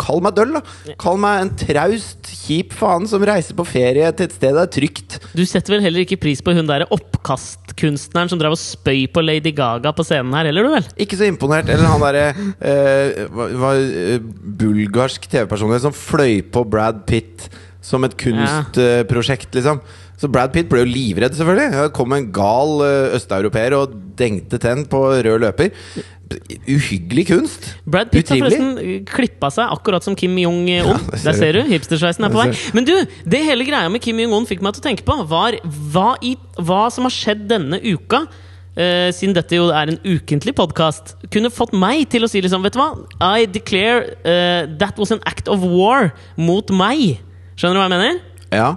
kall 0.00 0.22
meg 0.24 0.36
døll, 0.38 0.54
da. 0.56 0.94
Kall 1.00 1.18
meg 1.20 1.42
en 1.42 1.50
traust, 1.60 2.30
kjip 2.46 2.72
faen 2.76 3.04
som 3.10 3.24
reiser 3.28 3.58
på 3.58 3.66
ferie 3.68 4.08
til 4.16 4.28
et 4.28 4.36
sted 4.38 4.56
det 4.56 4.62
er 4.64 4.72
trygt. 4.78 5.18
Du 5.36 5.44
setter 5.44 5.76
vel 5.76 5.84
heller 5.84 6.06
ikke 6.06 6.20
pris 6.22 6.40
på 6.44 6.54
hun 6.56 6.68
der 6.70 6.86
oppkastkunstneren 6.94 8.32
som 8.32 8.40
drev 8.40 8.56
og 8.56 8.60
spøy 8.60 9.04
på 9.12 9.24
Lady 9.24 9.52
Gaga 9.56 9.92
på 9.92 10.06
scenen 10.08 10.32
her, 10.38 10.48
heller, 10.48 10.64
du 10.64 10.76
vel? 10.78 10.88
Ikke 11.04 11.20
så 11.20 11.28
imponert. 11.28 11.68
Eller 11.68 11.90
han 11.92 12.04
derre 12.06 12.26
eh, 12.32 13.24
var, 13.28 13.76
eh, 13.76 14.18
bulgarsk 14.62 15.28
TV-personlighet 15.28 15.84
som 15.84 15.96
fløy 15.96 16.40
på 16.48 16.64
Brad 16.68 17.04
Pitt 17.08 17.50
som 17.84 18.04
et 18.04 18.16
kunstprosjekt, 18.18 19.52
liksom. 19.54 19.80
Så 20.18 20.26
Brad 20.30 20.50
Pitt 20.54 20.66
ble 20.70 20.82
jo 20.82 20.88
livredd, 20.90 21.36
selvfølgelig. 21.38 21.70
Det 21.76 21.90
kom 21.94 22.14
en 22.16 22.30
gal 22.34 22.80
eh, 22.82 23.16
østeuropeer 23.18 23.76
og 23.78 23.92
dengte 24.18 24.58
tenn 24.58 24.82
på 24.90 25.02
rød 25.14 25.44
løper. 25.44 25.70
Uhyggelig 26.68 27.28
kunst. 27.30 27.68
Brad 27.88 28.10
Pitt 28.10 28.32
har 28.32 28.42
forresten 28.42 29.04
klippa 29.08 29.52
seg 29.54 29.70
akkurat 29.76 30.04
som 30.04 30.16
Kim 30.18 30.34
Jong-un. 30.42 30.90
Ja, 30.90 30.98
ser 31.14 31.22
Der 31.22 31.38
ser 31.38 31.60
du, 31.60 31.62
hipstersveisen 31.70 32.26
er 32.26 32.34
på 32.34 32.42
vei. 32.42 32.50
Men 32.74 32.88
du, 32.88 32.92
det 33.30 33.44
hele 33.46 33.66
greia 33.68 33.86
med 33.92 34.02
Kim 34.04 34.18
Jong-un 34.24 34.48
fikk 34.50 34.64
meg 34.64 34.74
til 34.74 34.82
å 34.82 34.88
tenke 34.88 35.06
på, 35.06 35.16
var 35.30 35.56
hva, 35.94 36.10
i, 36.26 36.34
hva 36.58 36.88
som 36.94 37.06
har 37.06 37.14
skjedd 37.14 37.46
denne 37.54 37.80
uka. 37.86 38.26
Uh, 38.78 39.08
siden 39.14 39.34
dette 39.34 39.56
jo 39.56 39.70
er 39.74 39.90
en 39.90 39.96
ukentlig 40.06 40.52
podkast, 40.58 41.16
kunne 41.34 41.50
fått 41.50 41.72
meg 41.74 42.04
til 42.12 42.22
å 42.22 42.28
si 42.30 42.38
liksom 42.44 42.62
Vet 42.62 42.76
du 42.76 42.78
hva? 42.78 42.92
I 43.18 43.48
declare 43.50 44.12
uh, 44.22 44.68
that 44.78 45.00
was 45.02 45.10
an 45.14 45.22
act 45.26 45.50
of 45.50 45.64
war 45.66 46.12
mot 46.38 46.70
meg. 46.70 47.18
Skjønner 47.58 47.74
du 47.74 47.82
hva 47.82 47.88
jeg 47.88 47.96
mener? 47.96 48.20
Ja. 48.54 48.68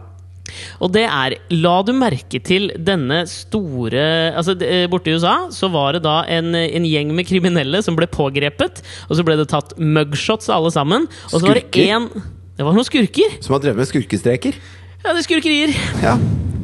Og 0.82 0.92
det 0.96 1.06
er 1.08 1.36
La 1.54 1.74
du 1.86 1.94
merke 1.96 2.42
til 2.44 2.70
denne 2.78 3.24
store 3.30 4.04
Altså 4.38 4.56
eh, 4.66 4.86
Borte 4.92 5.12
i 5.12 5.16
USA 5.18 5.36
så 5.54 5.70
var 5.74 5.96
det 5.96 6.04
da 6.06 6.22
en, 6.32 6.54
en 6.56 6.88
gjeng 6.88 7.14
med 7.16 7.28
kriminelle 7.30 7.82
som 7.86 7.98
ble 7.98 8.08
pågrepet. 8.12 8.82
Og 9.10 9.18
så 9.18 9.26
ble 9.28 9.38
det 9.40 9.50
tatt 9.52 9.76
mugshots 9.78 10.52
alle 10.54 10.72
sammen. 10.74 11.08
Og 11.32 11.38
så 11.40 11.46
var 11.48 11.62
det 11.62 11.86
én 11.86 12.10
Det 12.58 12.66
var 12.68 12.76
noen 12.76 12.88
skurker. 12.88 13.38
Som 13.44 13.58
har 13.58 13.64
drevet 13.64 13.82
med 13.82 13.90
skurkestreker? 13.90 14.58
Ja, 15.02 15.14
det 15.14 15.24
er 15.24 15.28
skurkerier. 15.28 15.78
Ja, 16.04 16.18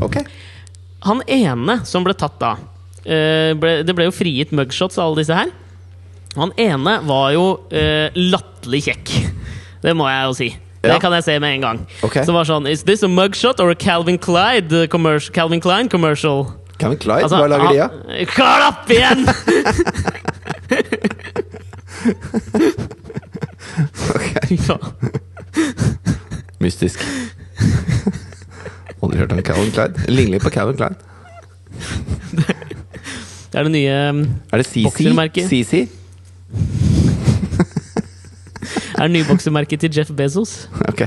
ok. 0.04 0.20
Han 1.08 1.24
ene 1.30 1.80
som 1.88 2.06
ble 2.06 2.14
tatt 2.18 2.38
da 2.42 2.56
eh, 3.06 3.54
ble, 3.58 3.80
Det 3.86 3.96
ble 3.98 4.10
jo 4.10 4.16
frigitt 4.16 4.54
mugshots 4.56 5.00
av 5.00 5.10
alle 5.10 5.24
disse 5.24 5.38
her. 5.38 5.54
Han 6.38 6.54
ene 6.62 7.00
var 7.08 7.32
jo 7.34 7.46
uh, 7.72 8.14
latterlig 8.14 8.84
kjekk. 8.86 9.14
Det 9.82 9.94
må 9.98 10.06
jeg 10.10 10.28
jo 10.28 10.36
si. 10.38 10.50
Ja. 10.84 10.94
Det 10.94 11.02
kan 11.02 11.12
jeg 11.14 11.24
se 11.26 11.40
med 11.40 11.56
en 11.56 11.62
gang. 11.62 11.80
Ok. 12.06 12.20
Så 12.26 12.32
var 12.36 12.46
sånn 12.46 12.68
Is 12.70 12.84
this 12.84 13.04
a 13.04 13.08
mugshot 13.10 13.60
or 13.60 13.70
a 13.72 13.76
Calvin 13.76 14.18
Clyde 14.22 14.88
commercial, 14.94 15.34
Calvin 15.34 15.60
Klein 15.62 15.90
commercial? 15.90 16.46
Calvin 16.78 17.00
Clyde, 17.02 17.24
Altså, 17.26 17.38
hva 17.42 17.48
lager 17.50 17.68
de 17.74 17.80
av? 17.82 17.90
han- 17.90 18.26
Klapp 18.36 18.90
igjen! 18.94 19.26
Ok. 24.16 24.58
Mystisk. 26.60 27.00
Aldri 29.04 29.18
hørt 29.20 29.32
om 29.32 29.42
Calvin 29.46 29.72
Clyde. 29.72 30.08
Ligner 30.10 30.38
litt 30.38 30.46
på 30.46 30.50
Calvin 30.54 30.78
Clyde. 30.78 30.96
Det 33.48 33.60
er 33.62 33.64
det 33.68 33.72
nye 33.72 33.98
um, 34.12 34.22
Er 34.52 34.58
det 34.62 34.68
CC? 35.48 35.86
Er 38.98 39.12
nyboksemerket 39.14 39.84
til 39.86 39.94
Jeff 40.00 40.12
Bezos. 40.18 40.66
Ok. 40.88 41.06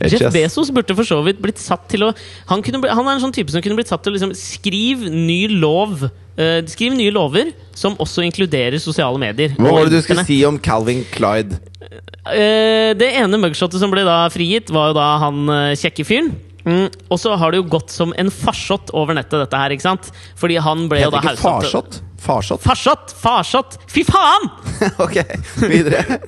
Jeff 0.00 0.16
just... 0.16 0.32
Bezos 0.34 0.70
burde 0.74 0.96
for 0.96 1.08
så 1.08 1.18
vidt 1.24 1.40
blitt 1.42 1.60
satt 1.60 1.86
til 1.92 2.04
å 2.04 2.10
Han, 2.50 2.62
kunne, 2.64 2.82
han 2.84 3.06
er 3.06 3.16
en 3.16 3.22
sånn 3.24 3.34
type 3.36 3.52
som 3.52 3.64
kunne 3.64 3.78
blitt 3.78 3.90
satt 3.92 4.04
til 4.04 4.12
å 4.12 4.16
liksom 4.16 4.32
skrive 4.36 5.10
ny 5.12 5.46
lov. 5.52 6.08
Uh, 6.36 6.60
skriv 6.68 6.92
nye 6.92 7.12
lover 7.14 7.54
som 7.76 7.94
også 8.02 8.24
inkluderer 8.26 8.76
sosiale 8.82 9.16
medier. 9.20 9.54
Hva 9.56 9.72
var 9.72 9.88
det 9.88 9.96
du 9.96 10.04
skulle 10.04 10.26
si 10.28 10.42
om 10.44 10.58
Calvin 10.60 11.00
Clyde? 11.14 11.60
Uh, 11.80 12.92
det 12.98 13.08
ene 13.22 13.40
mugshotet 13.40 13.80
som 13.80 13.92
ble 13.92 14.04
da 14.04 14.26
frigitt, 14.32 14.72
var 14.74 14.90
jo 14.90 14.98
da 14.98 15.06
han 15.24 15.46
uh, 15.48 15.72
kjekke 15.78 16.04
fyren. 16.04 16.34
Mm, 16.66 16.90
og 17.14 17.20
så 17.22 17.36
har 17.38 17.54
det 17.54 17.60
jo 17.60 17.68
gått 17.76 17.92
som 17.94 18.12
en 18.18 18.28
farsott 18.34 18.90
over 18.96 19.14
nettet, 19.16 19.38
dette 19.44 19.60
her. 19.60 19.72
ikke 19.72 19.86
sant? 19.86 20.10
Fordi 20.36 20.58
han 20.60 20.88
ble 20.90 21.04
jo 21.04 21.12
da 21.14 21.22
til- 21.22 21.38
farsott? 21.38 22.00
Farsott? 22.26 22.62
Farsott! 22.62 23.14
Farsott! 23.20 23.78
Fy 23.90 24.02
faen! 24.06 24.48
ok, 25.04 25.20
videre. 25.66 26.04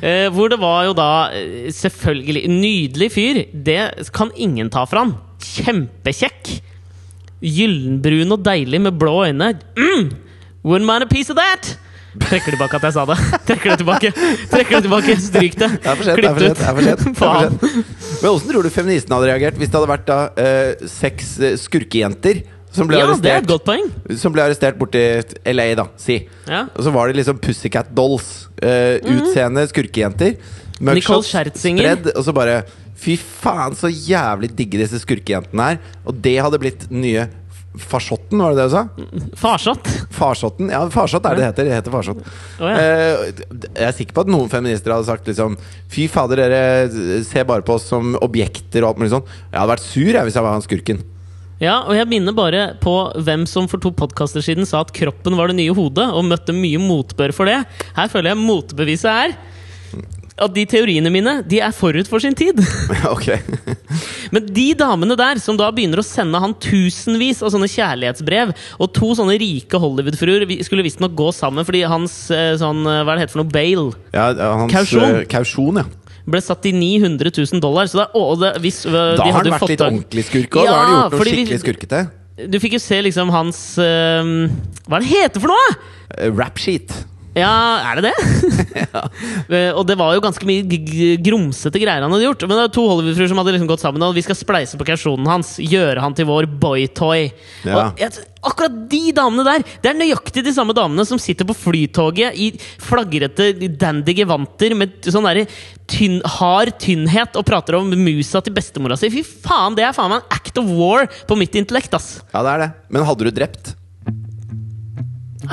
Eh, 0.00 0.26
hvor 0.32 0.50
det 0.50 0.56
var 0.60 0.84
jo 0.88 0.92
da 0.96 1.08
eh, 1.36 1.68
selvfølgelig 1.74 2.42
Nydelig 2.50 3.08
fyr. 3.14 3.38
Det 3.52 4.08
kan 4.16 4.32
ingen 4.36 4.70
ta 4.72 4.84
fra 4.88 5.04
han. 5.04 5.12
Kjempekjekk. 5.44 6.50
Gyllenbrun 7.40 8.36
og 8.36 8.42
deilig 8.44 8.80
med 8.86 8.98
blå 9.00 9.14
øyne. 9.28 9.52
Mm! 9.78 10.10
Wouldn't 10.64 10.88
mind 10.88 11.06
a 11.06 11.08
piece 11.10 11.32
of 11.32 11.38
that! 11.40 11.76
Trekker 12.18 12.56
tilbake 12.56 12.78
at 12.80 12.86
jeg 12.88 12.94
sa 12.96 13.04
det. 13.06 13.16
Trekker 13.48 13.72
det 13.72 13.78
tilbake. 13.84 14.12
Trekker 14.50 14.76
det 14.76 14.82
tilbake. 14.86 15.16
Stryk 15.22 15.58
det. 15.60 15.68
Det 15.76 15.92
er 15.92 16.00
for 16.00 16.08
sent. 16.08 16.22
Det 16.22 16.30
er 16.30 16.74
for 16.74 16.86
sent. 16.88 17.84
Men 18.20 18.30
åssen 18.32 18.50
tror 18.50 18.66
du 18.66 18.72
feministen 18.74 19.14
hadde 19.14 19.30
reagert 19.30 19.60
hvis 19.60 19.70
det 19.70 19.78
hadde 19.78 19.92
vært 19.92 20.08
da 20.10 20.18
eh, 20.40 20.88
seks 20.90 21.36
eh, 21.38 21.54
skurkejenter 21.60 22.42
som 22.74 22.86
ble 22.90 23.00
Ja, 23.00 23.06
er 23.08 23.12
arrestert. 23.14 24.18
Som 24.20 24.34
ble 24.34 24.44
arrestert 24.44 24.78
borti 24.78 25.02
LA, 25.50 25.72
da, 25.78 25.88
si. 26.00 26.20
Ja. 26.46 26.66
Og 26.74 26.86
så 26.86 26.92
var 26.94 27.10
det 27.10 27.18
liksom 27.20 27.40
Pussycat 27.42 27.90
Dolls. 27.96 28.48
Uh, 28.62 28.98
Utseende 29.16 29.66
skurkejenter. 29.70 30.36
Nicole 30.80 31.26
Scherzinger. 31.26 31.82
spredd, 31.82 32.14
og 32.16 32.24
så 32.24 32.36
bare 32.36 32.62
Fy 33.00 33.14
faen, 33.16 33.72
så 33.76 33.88
jævlig 33.88 34.50
digge 34.56 34.80
disse 34.82 34.98
skurkejentene 35.00 35.70
er. 35.72 35.78
Og 36.04 36.18
det 36.20 36.36
hadde 36.36 36.58
blitt 36.60 36.82
nye 36.92 37.30
farsotten, 37.78 38.40
var 38.42 38.52
det 38.52 38.58
det 38.58 38.66
du 38.66 38.74
sa? 38.74 38.82
Farsott. 39.38 39.86
Farsotten? 40.12 40.70
Ja, 40.74 40.82
farsott 40.90 41.24
er 41.28 41.38
det 41.38 41.40
det 41.40 41.48
heter. 41.48 41.68
Det 41.68 41.76
heter 41.78 41.94
farsott. 41.94 42.20
Oh, 42.58 42.66
ja. 42.66 42.74
Eh, 42.76 43.44
jeg 43.62 43.86
er 43.86 43.96
sikker 43.96 44.16
på 44.16 44.24
at 44.26 44.32
noen 44.34 44.50
feminister 44.52 44.92
hadde 44.92 45.08
sagt 45.08 45.30
liksom 45.30 45.56
Fy 45.90 46.08
fader, 46.10 46.42
dere 46.42 47.22
ser 47.24 47.46
bare 47.48 47.64
på 47.64 47.78
oss 47.78 47.86
som 47.88 48.18
objekter 48.20 48.82
og 48.84 48.90
alt 48.90 49.00
mulig 49.00 49.14
sånn. 49.14 49.32
Jeg 49.46 49.60
hadde 49.62 49.72
vært 49.72 49.86
sur 49.86 50.10
jeg 50.10 50.28
hvis 50.28 50.38
jeg 50.40 50.46
var 50.48 50.56
han 50.58 50.66
skurken. 50.66 51.02
Ja, 51.60 51.82
og 51.84 51.92
jeg 51.92 52.08
minner 52.08 52.32
bare 52.36 52.62
på 52.80 52.94
hvem 53.20 53.42
som 53.48 53.66
for 53.68 53.82
to 53.84 53.92
podkaster 53.92 54.40
siden 54.44 54.64
sa 54.68 54.80
at 54.80 54.94
kroppen 54.96 55.36
var 55.36 55.50
det 55.52 55.58
nye 55.60 55.74
hodet, 55.76 56.06
og 56.08 56.24
møtte 56.24 56.54
mye 56.56 56.80
motbør 56.80 57.34
for 57.36 57.50
det. 57.50 57.58
Her 57.96 58.08
føler 58.12 58.32
jeg 58.32 58.40
motbeviset 58.40 59.10
er 59.12 59.36
at 60.40 60.54
de 60.56 60.62
teoriene 60.64 61.10
mine 61.12 61.34
de 61.44 61.58
er 61.60 61.74
forut 61.76 62.08
for 62.08 62.22
sin 62.24 62.32
tid. 62.38 62.56
ok. 63.14 63.26
Men 64.32 64.46
de 64.48 64.70
damene 64.78 65.16
der 65.20 65.40
som 65.42 65.58
da 65.60 65.68
begynner 65.74 66.00
å 66.00 66.06
sende 66.06 66.40
han 66.40 66.54
tusenvis 66.56 67.42
av 67.44 67.52
sånne 67.52 67.68
kjærlighetsbrev, 67.68 68.54
og 68.80 68.92
to 68.96 69.10
sånne 69.18 69.36
rike 69.42 69.76
Hollywood-fruer 69.82 70.46
vi- 70.48 70.62
skulle 70.64 70.86
visstnok 70.86 71.12
gå 71.18 71.28
sammen 71.36 71.66
fordi 71.68 71.84
hans 71.92 72.14
eh, 72.32 72.54
sånn 72.60 72.80
eh, 72.88 73.02
Hva 73.04 73.12
er 73.12 73.20
det 73.20 73.26
heter 73.26 73.36
for 73.36 73.42
noe? 73.44 73.52
Bail 73.52 73.90
Ja, 74.16 74.30
hans, 74.62 74.72
Kausjon. 74.72 75.18
Uh, 75.20 75.26
kausjon, 75.28 75.82
ja. 75.82 75.88
Ble 76.28 76.40
satt 76.44 76.62
til 76.62 76.74
900 76.76 77.32
000 77.36 77.60
dollar. 77.62 77.86
Så 77.90 78.00
da, 78.02 78.08
å, 78.14 78.34
det, 78.40 78.54
hvis, 78.64 78.82
eh, 78.86 78.92
Da 78.92 79.24
de 79.24 79.30
har 79.30 79.44
han 79.44 79.54
vært 79.56 79.68
litt 79.72 79.84
ordentlig 79.86 80.24
skurk 80.28 80.58
òg. 80.60 80.64
da 80.66 80.72
har 80.74 80.84
han 80.84 80.96
gjort 80.96 81.12
noe 81.16 81.28
skikkelig 81.30 81.56
vi- 81.56 81.62
skurkete. 81.64 82.02
Du 82.48 82.56
fikk 82.58 82.72
jo 82.78 82.80
se 82.80 82.96
liksom 83.04 83.28
hans 83.34 83.58
uh, 83.76 84.24
Hva 84.88 84.96
er 84.96 85.02
det 85.04 85.10
heter 85.10 85.42
for 85.42 85.52
noe?! 85.52 85.72
Uh, 86.16 86.30
Rapsheet. 86.32 86.88
Ja, 87.36 87.92
er 87.92 88.00
det 88.00 88.10
det? 88.10 88.14
ja. 88.82 89.02
og 89.78 89.84
det 89.86 89.94
var 89.98 90.16
jo 90.16 90.22
ganske 90.24 90.46
mye 90.48 90.64
grumsete 91.22 91.78
greier 91.78 92.02
han 92.02 92.10
hadde 92.10 92.26
gjort. 92.26 92.42
Men 92.48 92.56
det 92.56 92.64
var 92.64 92.72
to 92.74 92.86
Hollywood-fruer 92.90 93.30
som 93.30 93.40
hadde 93.40 93.54
liksom 93.54 93.70
gått 93.70 93.84
sammen 93.84 94.02
og 94.02 94.16
vi 94.16 94.24
skal 94.26 94.38
spleise 94.38 94.80
på 94.80 94.86
kausjonen 94.88 95.28
hans. 95.30 95.54
Gjøre 95.62 96.02
han 96.02 96.16
til 96.18 96.26
vår 96.26 96.48
boytoy. 96.60 97.28
Ja. 97.62 97.90
Og 97.92 98.02
akkurat 98.50 98.76
de 98.90 99.12
damene 99.12 99.44
der 99.44 99.64
Det 99.84 99.90
er 99.90 99.98
nøyaktig 99.98 100.42
de 100.46 100.54
samme 100.56 100.72
damene 100.76 101.04
som 101.06 101.20
sitter 101.22 101.46
på 101.46 101.54
flytoget 101.54 102.38
i 102.40 102.50
flagrete 102.82 103.52
dandy 103.78 104.14
gevanter 104.16 104.74
med 104.78 104.96
sånn 105.06 105.28
derre 105.28 105.44
tynn, 105.90 106.18
hard 106.38 106.72
tynnhet 106.82 107.36
og 107.38 107.46
prater 107.46 107.78
om 107.78 107.92
musa 107.94 108.42
til 108.42 108.56
bestemora 108.56 108.98
si. 108.98 109.10
Fy 109.12 109.22
faen, 109.22 109.76
det 109.78 109.86
er 109.86 109.94
faen 109.94 110.10
meg 110.10 110.24
en 110.24 110.34
act 110.34 110.58
of 110.58 110.70
war 110.74 111.06
på 111.28 111.38
mitt 111.38 111.54
intellekt, 111.58 111.94
ass! 111.94 112.16
Ja, 112.32 112.42
det 112.46 112.56
er 112.56 112.64
det. 112.64 112.70
Men 112.90 113.06
hadde 113.06 113.28
du 113.28 113.34
drept? 113.34 113.76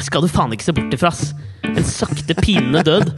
Skal 0.05 0.25
du 0.25 0.29
faen 0.29 0.53
ikke 0.53 0.65
se 0.65 0.75
bort 0.77 0.93
ifra, 0.93 1.13
ass. 1.13 1.33
En 1.77 1.83
sakte, 1.85 2.33
pinende 2.41 2.81
død. 2.87 3.11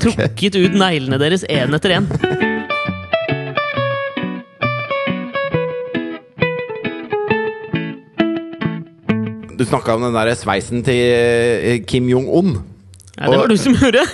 Trukket 0.00 0.56
ut 0.56 0.76
neglene 0.80 1.18
deres 1.20 1.44
én 1.48 1.74
etter 1.76 1.98
én. 1.98 2.08
Du 9.58 9.64
snakka 9.66 9.94
om 9.96 10.02
den 10.06 10.14
der 10.14 10.34
sveisen 10.38 10.84
til 10.86 10.94
eh, 10.94 11.80
Kim 11.86 12.06
Jong-un. 12.08 12.58
Ja, 13.18 13.26
det 13.32 13.38
var 13.40 13.46
du 13.50 13.56
som 13.56 13.74
gjorde! 13.74 14.04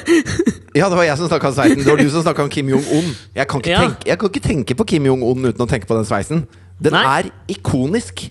Ja, 0.74 0.88
det 0.90 0.96
var 0.98 1.04
jeg 1.06 1.14
som 1.20 1.28
snakka 1.30 1.52
om 1.52 1.54
sveisen. 1.54 1.84
Det 1.84 1.86
var 1.86 2.00
du 2.00 2.08
som 2.10 2.22
snakka 2.24 2.42
om 2.42 2.48
Kim 2.50 2.66
Jong-un. 2.72 3.12
Jeg, 3.36 3.46
Ja. 3.70 3.82
jeg 4.06 4.18
kan 4.18 4.28
ikke 4.32 4.40
tenke 4.42 4.74
på 4.74 4.84
Kim 4.90 5.04
Jong-un 5.06 5.44
uten 5.46 5.62
å 5.62 5.68
tenke 5.70 5.86
på 5.86 5.94
den 5.94 6.04
sveisen. 6.08 6.40
Den 6.82 6.96
Nei. 6.96 7.04
er 7.20 7.28
ikonisk. 7.48 8.24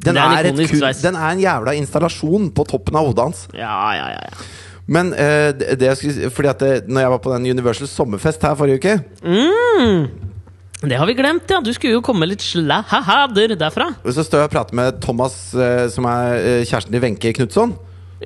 Den 0.00 0.16
er 0.16 0.30
er, 0.38 0.46
ikonisk 0.48 0.72
kun, 0.72 0.80
sveis. 0.80 1.02
den 1.02 1.14
er 1.18 1.34
en 1.34 1.42
jævla 1.42 1.74
installasjon 1.76 2.48
på 2.56 2.64
toppen 2.64 2.96
av 2.96 3.10
hodet 3.10 3.26
hans. 3.26 3.42
Ja, 3.52 3.74
ja, 3.98 4.06
ja. 4.14 4.22
ja. 4.30 4.46
Men 4.88 5.10
eh, 5.12 5.50
det, 5.52 5.74
det 5.82 5.90
jeg 5.90 5.96
skulle, 6.00 6.30
fordi 6.32 6.48
at 6.48 6.62
det, 6.64 6.72
når 6.88 7.00
jeg 7.04 7.10
var 7.12 7.20
på 7.24 7.32
den 7.34 7.50
Universal 7.52 7.88
sommerfest 7.90 8.42
her 8.46 8.54
forrige 8.56 8.78
uke 8.80 8.94
Det 10.88 10.96
har 10.96 11.06
vi 11.10 11.14
glemt, 11.18 11.50
ja. 11.50 11.58
Du 11.60 11.72
skulle 11.74 11.96
jo 11.98 12.00
komme 12.06 12.24
litt 12.30 12.40
slahader 12.44 13.52
derfra. 13.58 13.90
Så 14.06 14.22
står 14.24 14.44
jeg 14.44 14.48
og 14.48 14.54
prater 14.54 14.78
med 14.78 15.00
Thomas, 15.04 15.34
eh, 15.54 15.88
som 15.92 16.06
er 16.08 16.38
eh, 16.38 16.62
kjæresten 16.68 16.94
til 16.94 17.02
Wenche 17.04 17.32
Knutson. 17.36 17.74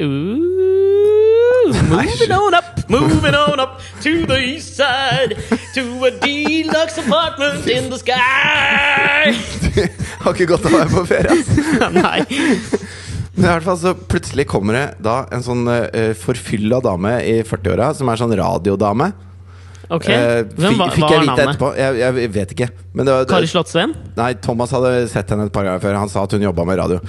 Ooh, 0.02 1.72
moving 1.92 2.32
on 2.32 2.54
up, 2.54 2.64
moving 2.90 3.34
on 3.36 3.60
up 3.60 3.80
to 4.02 4.12
the 4.26 4.38
east 4.38 4.76
side. 4.76 5.36
To 5.74 6.04
a 6.04 6.10
deluxe 6.22 6.98
apartment 6.98 7.66
in 7.68 7.90
the 7.90 7.98
sky. 7.98 9.32
Har 10.22 10.32
ikke 10.36 10.46
godt 10.52 10.66
av 10.68 10.74
å 10.74 10.78
være 10.82 10.92
på 10.94 11.04
ferie. 11.10 11.30
ass. 11.32 11.48
Nei. 12.02 12.20
Men 13.34 13.44
i 13.46 13.48
hvert 13.54 13.64
fall 13.64 13.78
så 13.80 13.94
plutselig 13.96 14.44
kommer 14.50 14.76
det 14.76 14.86
da 15.04 15.22
en 15.32 15.44
sånn 15.44 15.64
uh, 15.68 16.12
forfylla 16.20 16.82
dame 16.84 17.14
i 17.24 17.38
40-åra, 17.48 17.92
som 17.96 18.10
er 18.12 18.20
sånn 18.20 18.34
radiodame. 18.36 19.12
Ok. 19.92 20.06
Eh, 20.08 20.42
Hvem 20.56 20.78
var- 20.78 20.92
fikk 20.94 21.10
jeg 21.10 21.20
vite 21.26 21.42
etterpå. 21.44 21.68
Jeg, 21.76 21.96
jeg 22.00 22.32
vet 22.32 22.52
ikke. 22.54 22.68
Men 22.94 23.06
det, 23.08 23.12
var- 23.12 23.26
Kari 23.28 23.48
Slottsveen? 23.50 23.92
nei, 24.16 24.32
Thomas 24.40 24.70
hadde 24.72 24.92
sett 25.12 25.28
henne 25.32 25.46
et 25.48 25.52
par 25.52 25.64
ganger 25.68 25.82
før. 25.82 25.98
Han 26.00 26.08
sa 26.12 26.22
at 26.24 26.32
hun 26.32 26.44
jobba 26.44 26.64
med 26.68 26.78
radio. 26.80 27.00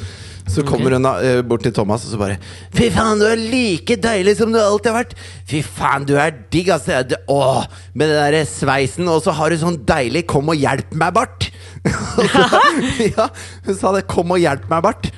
Så 0.52 0.66
kommer 0.68 0.92
hun 0.92 1.06
da, 1.06 1.14
eh, 1.24 1.42
bort 1.48 1.64
til 1.64 1.72
Thomas 1.72 2.04
og 2.04 2.12
så 2.12 2.18
bare 2.20 2.36
Fy 2.76 2.90
faen, 2.92 3.22
du 3.22 3.24
er 3.30 3.40
like 3.40 3.96
deilig 4.04 4.34
som 4.36 4.52
du 4.52 4.58
alltid 4.60 4.92
har 4.92 4.98
vært! 4.98 5.14
Fy 5.48 5.62
faen, 5.64 6.04
du 6.10 6.18
er 6.20 6.34
digg, 6.52 6.68
ass! 6.76 6.90
Altså. 6.92 7.16
Åh, 7.32 7.64
med 7.96 8.12
den 8.12 8.20
derre 8.20 8.42
sveisen, 8.52 9.08
og 9.08 9.24
så 9.24 9.32
har 9.38 9.54
du 9.54 9.56
sånn 9.62 9.80
deilig 9.88 10.26
'kom 10.28 10.52
og 10.52 10.60
hjelp 10.60 10.92
meg'-bart! 10.92 11.48
ja, 13.16 13.30
hun 13.66 13.76
sa 13.76 13.94
det. 13.96 14.04
'Kom 14.08 14.32
og 14.36 14.40
hjelp 14.44 14.68
meg'-bart. 14.68 15.12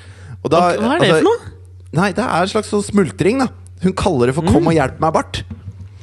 Og 0.46 0.52
da- 0.54 0.62
hva 0.78 0.94
er 0.94 1.00
det 1.02 1.10
altså- 1.10 1.18
for 1.18 1.26
noe? 1.26 1.52
Nei, 1.96 2.10
det 2.12 2.24
er 2.24 2.42
en 2.44 2.50
slags 2.50 2.70
sånn 2.70 2.84
smultring, 2.86 3.38
da. 3.42 3.48
Hun 3.82 3.92
kaller 3.92 4.30
det 4.30 4.34
for 4.36 4.42
'kom 4.46 4.66
og 4.70 4.74
hjelp 4.74 4.98
meg'-bart. 5.02 5.42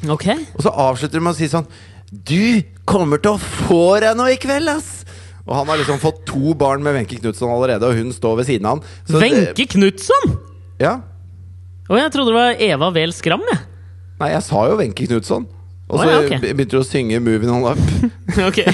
Ok. 0.10 0.28
Og 0.56 0.62
så 0.66 0.72
avslutter 0.74 1.20
hun 1.20 1.24
med 1.24 1.34
å 1.34 1.38
si 1.38 1.48
sånn 1.48 1.66
Du 2.14 2.62
kommer 2.86 3.18
til 3.22 3.34
å 3.34 3.40
få 3.40 4.00
deg 4.00 4.16
noe 4.16 4.34
i 4.34 4.38
kveld, 4.38 4.68
ass! 4.70 5.04
Og 5.48 5.56
han 5.56 5.66
har 5.68 5.78
liksom 5.78 5.98
fått 6.00 6.26
to 6.28 6.54
barn 6.54 6.84
med 6.84 6.94
Wenche 6.94 7.20
Knutson 7.20 7.50
allerede, 7.50 7.84
og 7.84 7.96
hun 7.96 8.12
står 8.14 8.38
ved 8.38 8.46
siden 8.46 8.66
av 8.66 8.84
han. 8.84 9.20
Wenche 9.20 9.66
Knutson! 9.68 10.38
Ja. 10.80 11.02
Å, 11.90 11.98
jeg 11.98 12.12
trodde 12.14 12.32
det 12.32 12.38
var 12.38 12.56
Eva 12.60 12.92
Wehl 12.92 13.12
Skram, 13.12 13.42
jeg. 13.52 13.60
Nei, 14.22 14.30
jeg 14.30 14.44
sa 14.44 14.68
jo 14.70 14.78
Wenche 14.78 15.08
Knutson. 15.08 15.48
Og 15.88 16.00
så 16.00 16.04
så 16.04 16.10
ja, 16.10 16.20
okay. 16.24 16.40
begynte 16.40 16.72
du 16.72 16.80
å 16.80 16.84
synge 16.88 17.20
'Moving 17.20 17.52
On 17.52 17.64
Up'. 17.74 17.80
Ok. 18.50 18.60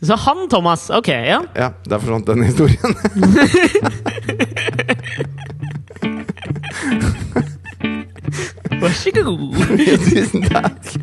Så 0.00 0.14
han 0.16 0.48
Thomas. 0.48 0.90
Ok, 0.90 1.08
ja. 1.08 1.42
Ja, 1.54 1.72
der 1.84 1.98
forsvant 1.98 2.26
den 2.26 2.42
historien. 2.42 2.96
Vær 8.80 8.94
så 8.96 9.10
god. 9.12 9.56
Tusen 10.08 10.42
takk. 10.48 10.94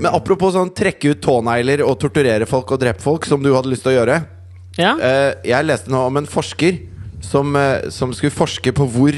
Men 0.00 0.10
apropos 0.10 0.56
sånn 0.56 0.74
trekke 0.74 1.12
ut 1.12 1.22
tånegler 1.22 1.84
og 1.86 1.98
torturere 2.02 2.46
folk 2.50 2.72
og 2.74 2.80
drepe 2.82 3.04
folk, 3.04 3.26
som 3.30 3.42
du 3.44 3.52
hadde 3.54 3.70
lyst 3.70 3.86
til 3.86 3.92
å 3.92 3.98
gjøre. 4.00 4.39
Ja. 4.80 4.94
Eh, 4.96 5.50
jeg 5.52 5.68
leste 5.68 5.92
nå 5.92 6.06
om 6.08 6.20
en 6.20 6.28
forsker 6.30 6.80
som, 7.20 7.54
eh, 7.56 7.88
som 7.92 8.12
skulle 8.16 8.32
forske 8.34 8.72
på 8.74 8.86
hvor, 8.90 9.16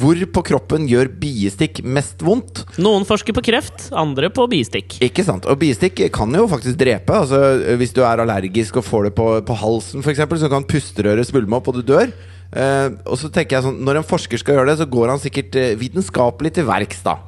hvor 0.00 0.20
på 0.36 0.42
kroppen 0.52 0.86
gjør 0.88 1.10
biestikk 1.20 1.82
mest 1.84 2.22
vondt. 2.24 2.62
Noen 2.80 3.06
forsker 3.08 3.34
på 3.36 3.44
kreft, 3.50 3.88
andre 3.92 4.30
på 4.32 4.46
biestikk. 4.50 5.00
Ikke 5.04 5.24
sant? 5.26 5.48
Og 5.50 5.58
biestikk 5.60 6.06
kan 6.14 6.32
jo 6.36 6.46
faktisk 6.50 6.78
drepe. 6.80 7.16
Altså, 7.24 7.76
hvis 7.80 7.94
du 7.96 8.02
er 8.06 8.22
allergisk 8.22 8.80
og 8.80 8.86
får 8.86 9.08
det 9.08 9.14
på, 9.18 9.30
på 9.46 9.58
halsen, 9.64 10.04
f.eks., 10.04 10.22
så 10.40 10.52
kan 10.52 10.68
pusterøret 10.68 11.28
svulme 11.28 11.58
opp, 11.58 11.72
og 11.72 11.80
du 11.80 11.82
dør. 11.94 12.12
Uh, 12.50 12.96
og 13.06 13.14
så 13.14 13.28
tenker 13.30 13.54
jeg 13.54 13.62
sånn 13.62 13.76
Når 13.86 14.00
en 14.00 14.06
forsker 14.08 14.40
skal 14.40 14.56
gjøre 14.56 14.72
det, 14.72 14.80
så 14.80 14.86
går 14.90 15.12
han 15.12 15.20
sikkert 15.22 15.54
eh, 15.54 15.76
vitenskapelig 15.78 16.50
til 16.56 16.64
verks, 16.66 17.04
da. 17.06 17.20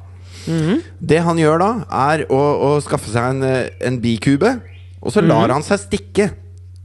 Det 0.99 1.21
han 1.23 1.39
gjør 1.39 1.61
da, 1.61 1.69
er 2.11 2.25
å, 2.27 2.39
å 2.67 2.69
skaffe 2.83 3.07
seg 3.07 3.37
en, 3.37 3.45
eh, 3.47 3.69
en 3.87 3.99
bikube, 4.03 4.49
og 4.99 5.13
så 5.15 5.23
lar 5.23 5.51
han 5.53 5.63
seg 5.63 5.79
stikke. 5.79 6.29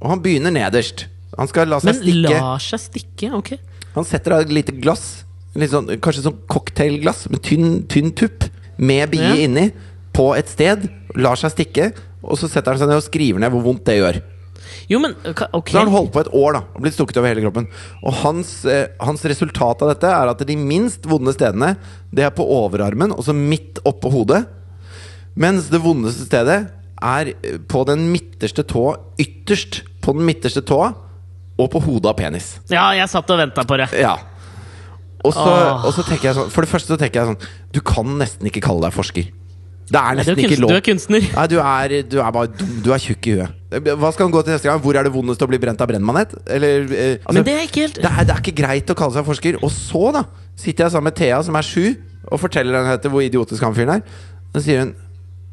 Og 0.03 0.13
han 0.13 0.23
begynner 0.23 0.55
nederst. 0.55 1.07
Han 1.39 1.49
skal 1.51 1.69
la 1.71 1.79
seg 1.83 1.93
Men 1.93 2.01
stikke. 2.03 2.39
lar 2.41 2.63
seg 2.63 2.81
stikke? 2.83 3.33
Ok. 3.39 3.53
Han 3.95 4.07
setter 4.07 4.37
av 4.37 4.45
et 4.45 4.53
lite 4.55 4.73
glass, 4.79 5.25
litt 5.59 5.71
sånn, 5.73 5.89
kanskje 6.03 6.25
sånn 6.29 6.39
cocktailglass 6.51 7.27
med 7.33 7.43
tynn, 7.43 7.69
tynn 7.91 8.13
tupp, 8.15 8.47
med 8.79 9.11
bie 9.11 9.21
Ja. 9.23 9.35
inni, 9.35 9.73
på 10.15 10.37
et 10.37 10.49
sted. 10.49 10.89
Lar 11.17 11.35
seg 11.37 11.51
stikke, 11.55 11.93
og 12.23 12.39
så 12.39 12.49
setter 12.51 12.73
han 12.73 12.79
seg 12.79 12.89
ned 12.89 12.97
og 13.01 13.07
skriver 13.07 13.39
ned 13.43 13.51
hvor 13.51 13.63
vondt 13.63 13.85
det 13.85 13.99
gjør. 13.99 14.21
Jo, 14.89 14.99
men 15.01 15.15
okay. 15.25 15.73
Så 15.73 15.79
har 15.79 15.85
han 15.87 15.93
holdt 15.93 16.13
på 16.13 16.21
et 16.21 16.33
år 16.33 16.53
da 16.55 16.61
og 16.75 16.81
blitt 16.83 16.95
stukket 16.95 17.17
over 17.21 17.29
hele 17.29 17.43
kroppen. 17.45 17.67
Og 18.03 18.13
hans, 18.23 18.65
eh, 18.65 18.87
hans 19.01 19.23
resultat 19.25 19.83
av 19.83 19.89
dette 19.93 20.09
er 20.09 20.29
at 20.29 20.39
de 20.47 20.57
minst 20.57 21.03
vonde 21.09 21.33
stedene 21.35 21.77
Det 22.15 22.25
er 22.25 22.31
på 22.31 22.45
overarmen, 22.47 23.13
og 23.13 23.21
så 23.25 23.35
midt 23.35 23.81
oppå 23.85 24.11
hodet. 24.11 24.47
Mens 25.37 25.69
det 25.69 25.81
vondeste 25.83 26.25
stedet 26.27 26.71
er 27.03 27.33
på 27.71 27.85
den 27.89 28.09
midterste 28.13 28.65
tå, 28.69 28.87
ytterst 29.21 29.83
på 30.05 30.15
den 30.17 30.27
midterste 30.29 30.63
tåa, 30.67 30.93
og 31.59 31.71
på 31.73 31.81
hodet 31.83 32.13
av 32.13 32.19
penis. 32.19 32.53
Ja, 32.71 32.91
jeg 32.95 33.11
satt 33.11 33.31
og 33.35 33.41
venta 33.41 33.65
på 33.67 33.79
det. 33.81 33.89
Ja. 33.99 34.17
Og 35.27 35.35
så, 35.35 35.45
og 35.83 35.91
så 35.97 36.05
tenker 36.07 36.29
jeg 36.29 36.37
sånn 36.37 36.51
For 36.55 36.63
det 36.63 36.71
første 36.71 36.95
så 36.95 36.97
tenker 37.01 37.19
jeg 37.19 37.27
sånn 37.33 37.73
Du 37.75 37.81
kan 37.83 38.07
nesten 38.21 38.47
ikke 38.47 38.61
kalle 38.63 38.85
deg 38.87 38.95
forsker. 38.95 39.27
Det 39.89 39.99
er 39.99 40.21
Du 40.21 40.31
er, 40.31 40.43
ikke 40.45 40.59
lov. 40.63 40.71
du 40.71 40.77
er 40.77 40.85
kunstner. 40.85 41.25
Nei, 41.35 41.47
du 41.51 41.57
er, 41.59 41.95
du 42.07 42.19
er 42.21 42.33
bare 42.37 42.51
dum. 42.53 42.75
Du 42.85 42.93
er 42.95 43.03
tjukk 43.03 43.27
i 43.27 43.35
huet. 43.39 43.57
Hva 43.89 44.13
skal 44.15 44.29
han 44.29 44.35
gå 44.37 44.43
til 44.45 44.55
neste 44.55 44.69
gang? 44.69 44.83
Hvor 44.85 44.99
er 45.01 45.09
det 45.09 45.13
vondest 45.13 45.43
å 45.43 45.49
bli 45.51 45.59
brent 45.61 45.81
av 45.83 45.91
brennmanet? 45.91 46.37
Eller 46.47 46.87
eh, 46.87 47.15
altså, 47.19 47.35
Men 47.35 47.47
det 47.49 47.55
er 47.57 47.67
ikke 47.67 47.83
helt 47.87 47.99
det, 47.99 48.13
er, 48.13 48.29
det 48.29 48.35
er 48.37 48.43
ikke 48.45 48.57
greit 48.61 48.93
å 48.93 48.97
kalle 49.01 49.17
seg 49.17 49.27
forsker. 49.27 49.59
Og 49.65 49.73
så, 49.75 50.05
da, 50.15 50.23
sitter 50.61 50.87
jeg 50.87 50.95
sammen 50.95 51.11
med 51.11 51.19
Thea, 51.19 51.41
som 51.49 51.59
er 51.59 51.67
sju, 51.67 51.87
og 52.29 52.43
forteller 52.45 52.79
henne 52.93 53.13
hvor 53.13 53.25
idiotisk 53.25 53.65
han 53.65 53.77
fyren 53.77 53.97
er. 53.97 54.21
Så 54.55 54.65
sier 54.69 54.85
hun 54.85 54.95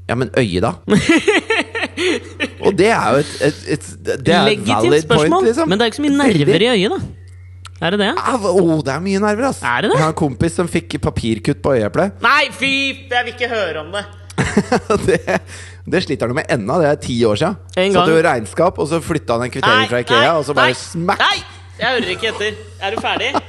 Ja, 0.06 0.16
men 0.16 0.30
øyet, 0.38 0.62
da? 0.62 0.72
og 2.66 2.76
det 2.78 2.90
er 2.94 3.06
jo 3.16 3.22
et, 3.24 3.32
et, 3.42 3.62
et 3.74 3.86
Det 4.06 4.18
et 4.20 4.50
Legitimt 4.52 5.04
spørsmål, 5.04 5.30
point, 5.30 5.48
liksom. 5.48 5.70
men 5.70 5.80
det 5.80 5.86
er 5.86 5.88
jo 5.88 5.94
ikke 5.94 6.02
så 6.02 6.06
mye 6.06 6.18
nerver 6.20 6.66
i 6.66 6.68
øyet, 6.76 6.94
da. 6.94 7.00
Er 7.86 7.92
det 7.92 8.00
det? 8.00 8.12
Au, 8.16 8.52
oh, 8.52 8.84
det 8.86 8.94
er 8.94 9.02
mye 9.04 9.20
nerver, 9.20 9.50
ass. 9.50 9.64
Er 9.64 9.82
det 9.84 9.90
det? 9.92 9.98
Jeg 9.98 10.06
har 10.06 10.14
en 10.14 10.20
kompis 10.20 10.54
som 10.56 10.70
fikk 10.72 10.96
papirkutt 11.04 11.64
på 11.66 11.74
øyeeplet. 11.76 12.22
Nei, 12.24 12.46
fy! 12.56 12.72
Jeg 13.12 13.26
vil 13.26 13.34
ikke 13.34 13.50
høre 13.52 13.82
om 13.82 13.90
det. 13.96 14.06
det, 15.08 15.42
det 15.92 16.04
sliter 16.06 16.30
han 16.32 16.38
med 16.38 16.54
ennå. 16.56 16.78
Det 16.84 16.92
er 16.92 17.02
ti 17.04 17.18
år. 17.28 17.42
En 17.50 17.98
Satt 17.98 18.14
jo 18.14 18.22
regnskap, 18.30 18.80
og 18.80 18.88
så 18.92 19.02
flytta 19.04 19.40
han 19.40 19.50
en 19.50 19.54
kvittering 19.58 19.92
fra 19.92 20.02
Ikea, 20.06 20.32
og 20.38 20.48
så 20.48 20.56
bare 20.56 20.72
nei, 20.72 20.80
smack! 20.80 21.26
Nei! 21.26 21.44
Jeg 21.76 21.98
hører 21.98 22.14
ikke 22.14 22.32
etter. 22.32 22.64
Er 22.80 22.96
du 22.96 23.04
ferdig? 23.04 23.34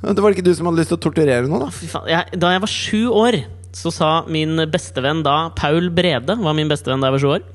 Det 0.00 0.22
var 0.24 0.32
ikke 0.32 0.42
du 0.42 0.54
som 0.56 0.64
hadde 0.64 0.80
lyst 0.80 0.88
til 0.90 0.96
å 0.96 1.02
torturere 1.04 1.44
noen, 1.44 1.66
da? 1.66 1.74
Fy 1.76 1.86
faen. 1.92 2.06
Jeg, 2.08 2.38
da 2.40 2.54
jeg 2.54 2.62
var 2.64 2.70
sju 2.72 3.00
år, 3.20 3.36
så 3.76 3.92
sa 3.94 4.10
min 4.30 4.58
bestevenn 4.70 5.22
da 5.26 5.50
Paul 5.58 5.90
Brede 5.94 6.36
var 6.40 6.56
min 6.56 6.70
bestevenn 6.70 7.02
da 7.02 7.10
jeg 7.10 7.16
var 7.16 7.22
sju 7.22 7.30
år. 7.36 7.46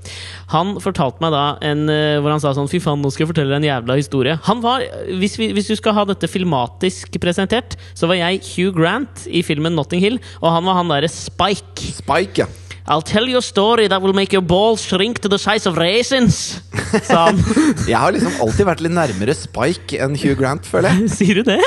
Han 0.53 0.75
fortalte 0.83 1.23
meg 1.23 1.33
da 1.35 1.45
en 1.65 1.85
eh, 1.91 2.17
hvor 2.21 2.33
han 2.33 2.43
sa 2.43 2.53
sånn 2.55 2.69
Fy 2.71 2.81
faen, 2.83 3.01
nå 3.03 3.11
skal 3.13 3.25
jeg 3.25 3.31
fortelle 3.33 3.53
deg 3.53 3.63
en 3.63 3.69
jævla 3.69 3.99
historie. 3.99 4.37
Han 4.49 4.61
var, 4.63 4.85
hvis, 5.21 5.37
vi, 5.41 5.51
hvis 5.55 5.71
du 5.71 5.75
skal 5.79 5.97
ha 5.97 6.05
dette 6.09 6.29
filmatisk 6.31 7.19
presentert, 7.23 7.77
så 7.97 8.09
var 8.11 8.19
jeg 8.19 8.43
Hugh 8.53 8.75
Grant 8.75 9.25
i 9.29 9.43
filmen 9.45 9.75
Notting 9.77 10.03
Hill, 10.03 10.21
og 10.41 10.51
han 10.55 10.67
var 10.67 10.81
han 10.81 10.93
derre 10.93 11.11
Spike. 11.11 11.95
Spike, 12.01 12.45
ja. 12.45 12.64
I'll 12.87 13.01
tell 13.01 13.25
you 13.27 13.37
a 13.39 13.41
story 13.41 13.87
that 13.89 13.99
will 14.03 14.13
make 14.13 14.31
your 14.31 14.43
balls 14.45 14.83
shrink 14.85 15.17
to 15.21 15.29
the 15.29 15.39
size 15.41 15.65
of 15.65 15.75
raisins. 15.77 16.61
Jeg 17.89 17.97
har 17.97 18.13
liksom 18.13 18.35
alltid 18.45 18.67
vært 18.67 18.83
litt 18.85 18.93
nærmere 18.93 19.33
Spike 19.33 19.97
enn 20.05 20.13
Hugh 20.21 20.35
Grant, 20.37 20.67
føler 20.69 20.93
jeg. 20.93 21.07
Sier 21.17 21.39
du 21.41 21.47
det? 21.49 21.57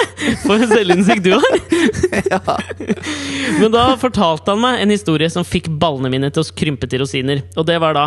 For 0.45 0.55
en 0.62 0.71
selvinnsikt 0.71 1.27
du 1.27 1.33
har! 1.35 1.59
Ja. 2.29 2.41
Men 3.59 3.73
da 3.75 3.83
fortalte 4.01 4.53
han 4.55 4.61
meg 4.62 4.83
en 4.83 4.93
historie 4.93 5.29
som 5.33 5.47
fikk 5.47 5.69
ballene 5.81 6.11
mine 6.12 6.31
til 6.35 6.45
å 6.45 6.55
krympe 6.59 6.87
til 6.91 7.03
rosiner. 7.03 7.43
Og 7.59 7.66
det 7.69 7.79
var 7.83 7.97
da 7.97 8.07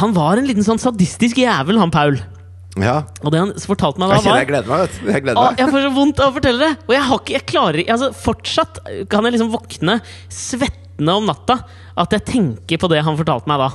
Han 0.00 0.14
var 0.16 0.40
en 0.40 0.46
liten 0.48 0.64
sånn 0.66 0.80
sadistisk 0.82 1.40
jævel, 1.42 1.78
han 1.80 1.92
Paul. 1.94 2.18
ja. 2.80 2.98
Og 3.22 3.32
det 3.34 3.40
han 3.42 3.52
fortalte 3.60 4.00
meg 4.00 4.12
da, 4.12 4.20
Jeg 4.24 4.42
jeg 4.42 4.50
gleder 4.52 4.68
meg. 4.72 5.00
Jeg 5.14 5.24
gleder 5.26 5.40
Å, 5.40 5.48
meg. 5.50 5.60
jeg 5.64 5.72
får 5.74 5.86
så 5.86 5.94
vondt 5.96 6.20
av 6.24 6.30
å 6.32 6.36
fortelle 6.38 6.60
det! 6.66 6.72
Og 6.88 6.94
jeg 6.96 7.04
har 7.08 7.20
ikke 7.24 7.36
Jeg 7.38 7.48
klarer 7.52 7.82
ikke 7.82 7.96
altså, 7.98 8.12
Fortsatt 8.26 8.82
kan 9.12 9.28
jeg 9.28 9.36
liksom 9.38 9.52
våkne 9.56 9.98
svettende 10.92 11.16
om 11.16 11.26
natta 11.26 11.64
at 11.96 12.12
jeg 12.12 12.24
tenker 12.24 12.78
på 12.78 12.88
det 12.90 13.02
han 13.02 13.16
fortalte 13.16 13.48
meg 13.48 13.58
da. 13.60 13.70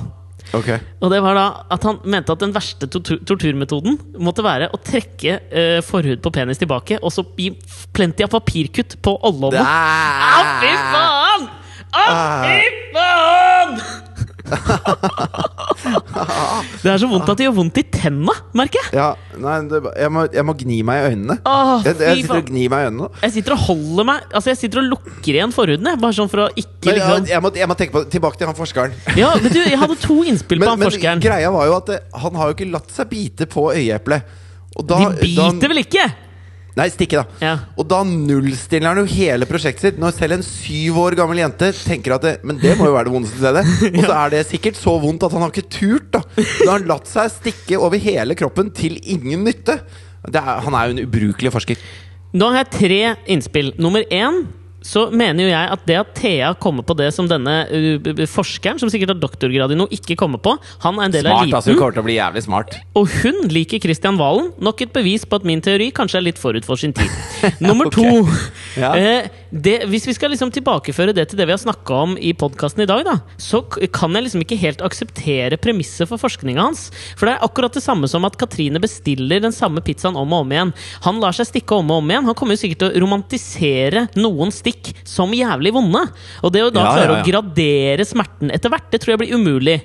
Ok. 0.56 0.68
Og 1.02 1.10
det 1.12 1.20
var 1.20 1.34
da 1.36 1.46
at 1.70 1.82
han 1.84 1.98
mente 2.04 2.32
at 2.32 2.40
den 2.40 2.54
verste 2.54 2.88
tortur 2.88 3.20
torturmetoden 3.26 3.98
måtte 4.18 4.42
være 4.42 4.70
å 4.72 4.78
trekke 4.80 5.40
uh, 5.52 5.80
forhud 5.84 6.22
på 6.22 6.32
penis 6.32 6.58
tilbake, 6.58 6.98
og 7.02 7.12
så 7.12 7.24
gi 7.36 7.52
plenty 7.92 8.24
av 8.24 8.32
papirkutt 8.32 8.98
på 9.02 9.18
ollåndet. 9.28 9.60
Å, 9.60 10.58
fy 10.62 10.72
faen! 10.88 11.48
Å, 11.92 12.04
fy 12.46 12.60
faen! 12.94 14.07
det 16.82 16.90
er 16.92 17.00
så 17.00 17.08
vondt 17.10 17.28
at 17.32 17.40
det 17.40 17.46
gjør 17.46 17.54
vondt 17.58 17.78
i 17.80 17.84
tenna, 17.92 18.34
merker 18.56 18.80
jeg. 18.82 18.92
Ja, 18.98 19.08
nei, 19.40 19.56
det, 19.70 19.80
jeg, 19.98 20.12
må, 20.14 20.24
jeg 20.34 20.46
må 20.48 20.54
gni 20.58 20.78
meg 20.86 21.00
i 21.00 21.10
øynene. 21.12 21.36
Åh, 21.48 21.72
Jeg, 21.86 21.98
jeg 22.02 22.22
sitter 22.22 22.40
og 22.40 22.50
gnir 22.50 22.72
meg 22.72 22.84
i 22.84 22.88
øynene. 22.90 23.10
Jeg 23.24 23.34
sitter 23.38 23.56
og 23.56 23.62
holder 23.68 24.08
meg 24.08 24.36
Altså 24.38 24.52
jeg 24.52 24.60
sitter 24.62 24.82
og 24.82 24.88
lukker 24.92 25.38
igjen 25.38 25.54
forhudene. 25.54 25.94
Bare 26.02 26.16
sånn 26.18 26.30
for 26.32 26.44
å 26.46 26.48
ikke 26.54 26.90
Men, 26.90 26.98
liksom 27.00 27.30
jeg, 27.32 27.44
må, 27.44 27.52
jeg 27.62 27.70
må 27.70 27.78
tenke 27.78 27.96
på 27.98 28.04
Tilbake 28.12 28.40
til 28.40 28.50
han 28.50 28.58
forskeren. 28.58 28.96
Ja, 29.18 29.32
men 29.40 29.52
du, 29.54 29.60
Jeg 29.62 29.80
hadde 29.80 29.98
to 30.02 30.20
innspill 30.28 30.60
på 30.60 30.64
Men, 30.64 30.72
han 30.74 30.82
men 30.82 30.90
forskeren. 30.92 31.22
greia 31.24 31.52
var 31.54 31.68
jo 31.70 31.76
at 31.78 31.92
det, 31.92 32.00
han 32.24 32.38
har 32.40 32.50
jo 32.52 32.58
ikke 32.58 32.70
latt 32.72 32.94
seg 32.94 33.10
bite 33.12 33.48
på 33.50 33.68
øyeeplet. 33.74 34.36
Da, 34.78 34.98
De 34.98 35.22
biter 35.22 35.58
da, 35.58 35.70
vel 35.72 35.82
ikke? 35.82 36.04
Nei, 36.78 36.86
stikke, 36.94 37.22
da. 37.22 37.42
Ja. 37.42 37.52
Og 37.78 37.88
da 37.90 38.00
nullstiller 38.06 38.92
han 38.92 39.00
jo 39.02 39.08
hele 39.10 39.48
prosjektet 39.50 39.88
sitt. 39.88 40.00
Når 40.00 40.14
selv 40.14 40.36
en 40.38 40.44
syv 40.46 41.00
år 41.02 41.16
gammel 41.18 41.40
jente 41.42 41.72
tenker 41.74 42.14
at 42.14 42.26
det, 42.26 42.34
Men 42.46 42.60
det 42.62 42.76
må 42.78 42.86
jo 42.86 42.94
være 42.94 43.08
det 43.08 43.14
vondeste 43.16 43.40
stedet. 43.40 43.64
Og 43.98 44.04
så 44.04 44.18
er 44.18 44.34
det 44.36 44.44
sikkert 44.52 44.78
så 44.78 44.94
vondt 45.02 45.26
at 45.26 45.34
han 45.34 45.44
har 45.44 45.54
ikke 45.54 45.72
turt. 45.74 46.12
Da 46.14 46.22
Da 46.38 46.68
har 46.68 46.76
han 46.76 46.90
latt 46.90 47.10
seg 47.10 47.32
stikke 47.34 47.80
over 47.82 47.98
hele 48.02 48.36
kroppen 48.38 48.70
til 48.76 49.00
ingen 49.02 49.42
nytte. 49.48 49.80
Det 50.28 50.38
er, 50.38 50.62
han 50.64 50.76
er 50.76 50.86
jo 50.86 50.96
en 50.96 51.02
ubrukelig 51.06 51.52
forsker. 51.54 51.82
Nå 52.38 52.50
har 52.52 52.62
jeg 52.62 52.72
tre 52.76 53.02
innspill. 53.34 53.72
Nummer 53.80 54.04
én 54.12 54.42
så 54.84 55.08
mener 55.10 55.46
jo 55.46 55.50
jeg 55.50 55.70
at 55.74 55.86
det 55.88 55.96
at 55.98 56.12
Thea 56.18 56.52
kommer 56.60 56.86
på 56.86 56.94
det 56.98 57.08
som 57.14 57.26
denne 57.30 57.54
uh, 57.66 58.22
forskeren, 58.30 58.78
som 58.80 58.90
sikkert 58.92 59.14
har 59.14 59.20
doktorgrad 59.20 59.74
i 59.74 59.78
noe, 59.78 59.90
ikke 59.94 60.16
kommer 60.18 60.40
på 60.42 60.54
Han 60.84 61.00
er 61.00 61.08
en 61.08 61.14
del 61.14 61.26
av 61.26 61.42
Smart, 61.42 61.56
altså. 61.58 61.72
Hun 61.72 61.74
eliten, 61.74 61.80
kommer 61.82 61.96
til 61.96 62.04
å 62.04 62.06
bli 62.06 62.16
jævlig 62.18 62.44
smart. 62.46 62.78
og 62.98 63.16
hun 63.22 63.40
liker 63.52 63.82
Christian 63.82 64.18
Valen. 64.20 64.52
Nok 64.62 64.84
et 64.86 64.94
bevis 64.94 65.26
på 65.28 65.40
at 65.40 65.46
min 65.48 65.62
teori 65.64 65.90
kanskje 65.94 66.20
er 66.20 66.26
litt 66.28 66.40
forut 66.40 66.66
for 66.66 66.80
sin 66.80 66.94
tid. 66.96 67.10
Nummer 67.64 67.90
to. 67.92 68.06
Ja. 68.78 68.92
Eh, 68.94 69.26
det, 69.50 69.88
hvis 69.90 70.04
vi 70.06 70.12
skal 70.14 70.30
liksom 70.30 70.52
tilbakeføre 70.54 71.10
det 71.16 71.24
til 71.30 71.38
det 71.40 71.48
vi 71.48 71.54
har 71.54 71.58
snakka 71.58 71.96
om 72.04 72.12
i 72.20 72.30
podkasten 72.36 72.84
i 72.84 72.86
dag, 72.86 73.00
da, 73.06 73.16
så 73.40 73.62
kan 73.66 74.14
jeg 74.14 74.26
liksom 74.26 74.44
ikke 74.44 74.58
helt 74.60 74.84
akseptere 74.86 75.58
premisset 75.58 76.06
for 76.06 76.20
forskninga 76.20 76.62
hans. 76.62 76.84
For 77.18 77.26
det 77.26 77.34
er 77.34 77.46
akkurat 77.46 77.74
det 77.74 77.82
samme 77.82 78.06
som 78.12 78.26
at 78.28 78.36
Katrine 78.38 78.78
bestiller 78.82 79.42
den 79.42 79.56
samme 79.56 79.82
pizzaen 79.82 80.18
om 80.20 80.36
og 80.36 80.44
om 80.44 80.54
igjen. 80.54 80.74
Han 81.08 81.18
lar 81.22 81.34
seg 81.34 81.48
stikke 81.50 81.80
om 81.80 81.90
og 81.90 82.04
om 82.04 82.12
igjen. 82.12 82.28
Han 82.28 82.38
kommer 82.38 82.54
jo 82.54 82.62
sikkert 82.62 82.84
til 82.84 82.92
å 82.92 83.02
romantisere 83.06 84.04
noen 84.20 84.54
stikk 84.54 84.67
som 85.04 85.30
jævlig 85.36 85.72
vonde. 85.76 86.04
Og 86.42 86.52
det 86.52 86.62
å 86.66 86.72
da 86.72 86.80
Ja, 86.84 86.96
klare 86.96 87.06
ja, 87.06 87.14
ja. 87.18 87.22
å 87.22 87.28
gradere 87.28 88.04
smerten 88.08 88.50
etter 88.54 88.70
hvert, 88.72 88.90
det 88.90 89.00
tror 89.04 89.16
jeg 89.16 89.24
blir 89.26 89.34
umulig. 89.38 89.78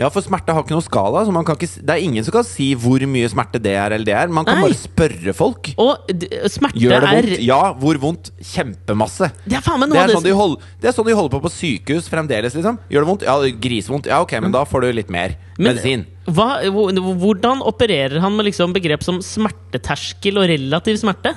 Ja, 0.00 0.08
for 0.08 0.22
smerte 0.24 0.54
har 0.54 0.62
ikke 0.64 0.72
noe 0.72 0.80
skala. 0.86 1.26
Så 1.26 1.32
man 1.34 1.44
kan 1.44 1.58
ikke, 1.58 1.82
det 1.84 1.92
er 1.92 2.00
ingen 2.00 2.24
som 2.24 2.32
kan 2.32 2.44
si 2.46 2.70
hvor 2.78 3.02
mye 3.10 3.28
smerte 3.28 3.58
det 3.60 3.74
er 3.76 3.92
eller 3.92 4.06
det 4.08 4.14
er. 4.16 4.30
Man 4.32 4.46
kan 4.48 4.56
Nei. 4.56 4.70
bare 4.70 4.78
spørre 4.78 5.34
folk. 5.36 5.68
Og 5.76 6.08
smerte 6.48 6.80
Gjør 6.80 6.94
det 7.04 7.10
er 7.10 7.26
vondt? 7.28 7.42
Ja, 7.44 7.58
hvor 7.76 7.98
vondt? 8.00 8.30
Kjempemasse. 8.40 9.28
Det 9.44 9.58
er 9.58 9.64
faen 9.66 9.82
meg 9.82 9.92
Det 9.92 9.98
er, 10.00 10.14
sånn 10.14 10.24
det 10.24 10.32
de 10.32 10.38
hold, 10.38 10.56
det 10.80 10.88
er 10.88 10.96
sånn 10.96 11.10
de 11.10 11.18
holder 11.18 11.34
på 11.34 11.42
på 11.44 11.52
sykehus 11.52 12.08
fremdeles, 12.08 12.56
liksom. 12.56 12.78
Gjør 12.88 13.04
det 13.04 13.10
vondt? 13.10 13.26
Ja, 13.28 13.36
grisevondt. 13.66 14.08
Ja, 14.08 14.22
ok, 14.24 14.32
men 14.40 14.52
da 14.56 14.64
får 14.64 14.86
du 14.86 14.92
litt 15.02 15.10
mer 15.12 15.36
Men- 15.58 15.74
medisin. 15.74 16.06
hva, 16.24 16.62
Hvordan 16.64 17.60
opererer 17.60 18.20
han 18.24 18.34
med 18.38 18.46
liksom 18.48 18.72
begrep 18.72 19.02
som 19.04 19.20
smerteterskel 19.20 20.38
og 20.40 20.48
relativ 20.48 20.96
smerte? 20.96 21.34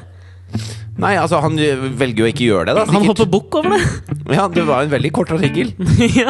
Nei, 1.02 1.16
altså, 1.18 1.40
han 1.42 1.58
velger 1.98 2.24
jo 2.24 2.30
ikke 2.30 2.46
å 2.46 2.50
gjøre 2.52 2.66
det, 2.70 2.76
da. 2.78 2.86
Han 2.94 3.08
hopper 3.10 3.30
bukk 3.30 3.58
over 3.60 3.74
det! 3.76 3.82
Ja, 4.36 4.48
det 4.52 4.68
var 4.68 4.86
en 4.86 4.94
veldig 4.94 5.12
kort 5.16 5.34
artikkel. 5.34 5.74
ja. 6.20 6.30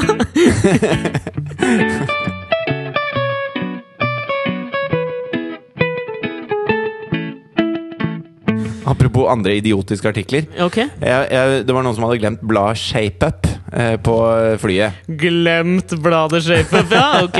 Apropos 8.83 9.29
andre 9.31 9.55
idiotiske 9.57 10.09
artikler. 10.09 10.47
Okay. 10.59 10.89
Jeg, 11.01 11.27
jeg, 11.31 11.61
det 11.67 11.75
var 11.75 11.85
noen 11.85 11.95
som 11.97 12.05
hadde 12.07 12.19
glemt 12.21 12.43
bladet 12.45 12.81
ShapeUp 12.81 13.47
eh, 13.71 13.95
på 14.03 14.17
flyet. 14.61 15.03
Glemt 15.21 15.95
bladet 16.03 16.43
ShapeUp, 16.45 16.91
ja, 16.93 17.23
ok. 17.23 17.39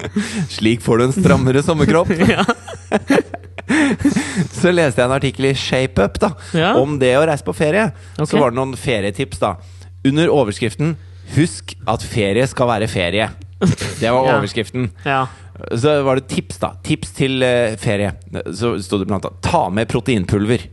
Slik 0.56 0.84
får 0.84 1.00
du 1.00 1.08
en 1.08 1.16
strammere 1.18 1.64
sommerkropp. 1.66 2.14
Ja. 2.30 2.44
Så 4.60 4.72
leste 4.74 5.00
jeg 5.02 5.06
en 5.08 5.14
artikkel 5.16 5.50
i 5.50 5.54
ShapeUp 5.54 6.18
da 6.22 6.30
Ja. 6.56 6.72
om 6.80 6.98
det 7.00 7.12
å 7.18 7.24
reise 7.28 7.44
på 7.46 7.54
ferie. 7.56 7.90
Okay. 8.16 8.26
Så 8.26 8.40
var 8.40 8.50
det 8.52 8.58
noen 8.60 8.74
ferietips, 8.78 9.38
da. 9.42 9.54
Under 10.04 10.28
overskriften 10.32 10.96
'Husk 11.30 11.76
at 11.86 12.02
ferie 12.02 12.46
skal 12.50 12.66
være 12.66 12.88
ferie'. 12.90 13.28
Det 14.00 14.10
var 14.10 14.26
overskriften. 14.34 14.90
ja. 15.04 15.26
Så 15.76 16.02
var 16.02 16.16
det 16.16 16.26
tips, 16.32 16.56
da. 16.58 16.70
Tips 16.82 17.10
til 17.12 17.42
eh, 17.44 17.76
ferie. 17.76 18.14
Så 18.56 18.78
sto 18.82 18.98
det 18.98 19.06
blant 19.06 19.24
annet 19.28 19.42
'ta 19.44 19.68
med 19.70 19.88
proteinpulver'. 19.88 20.66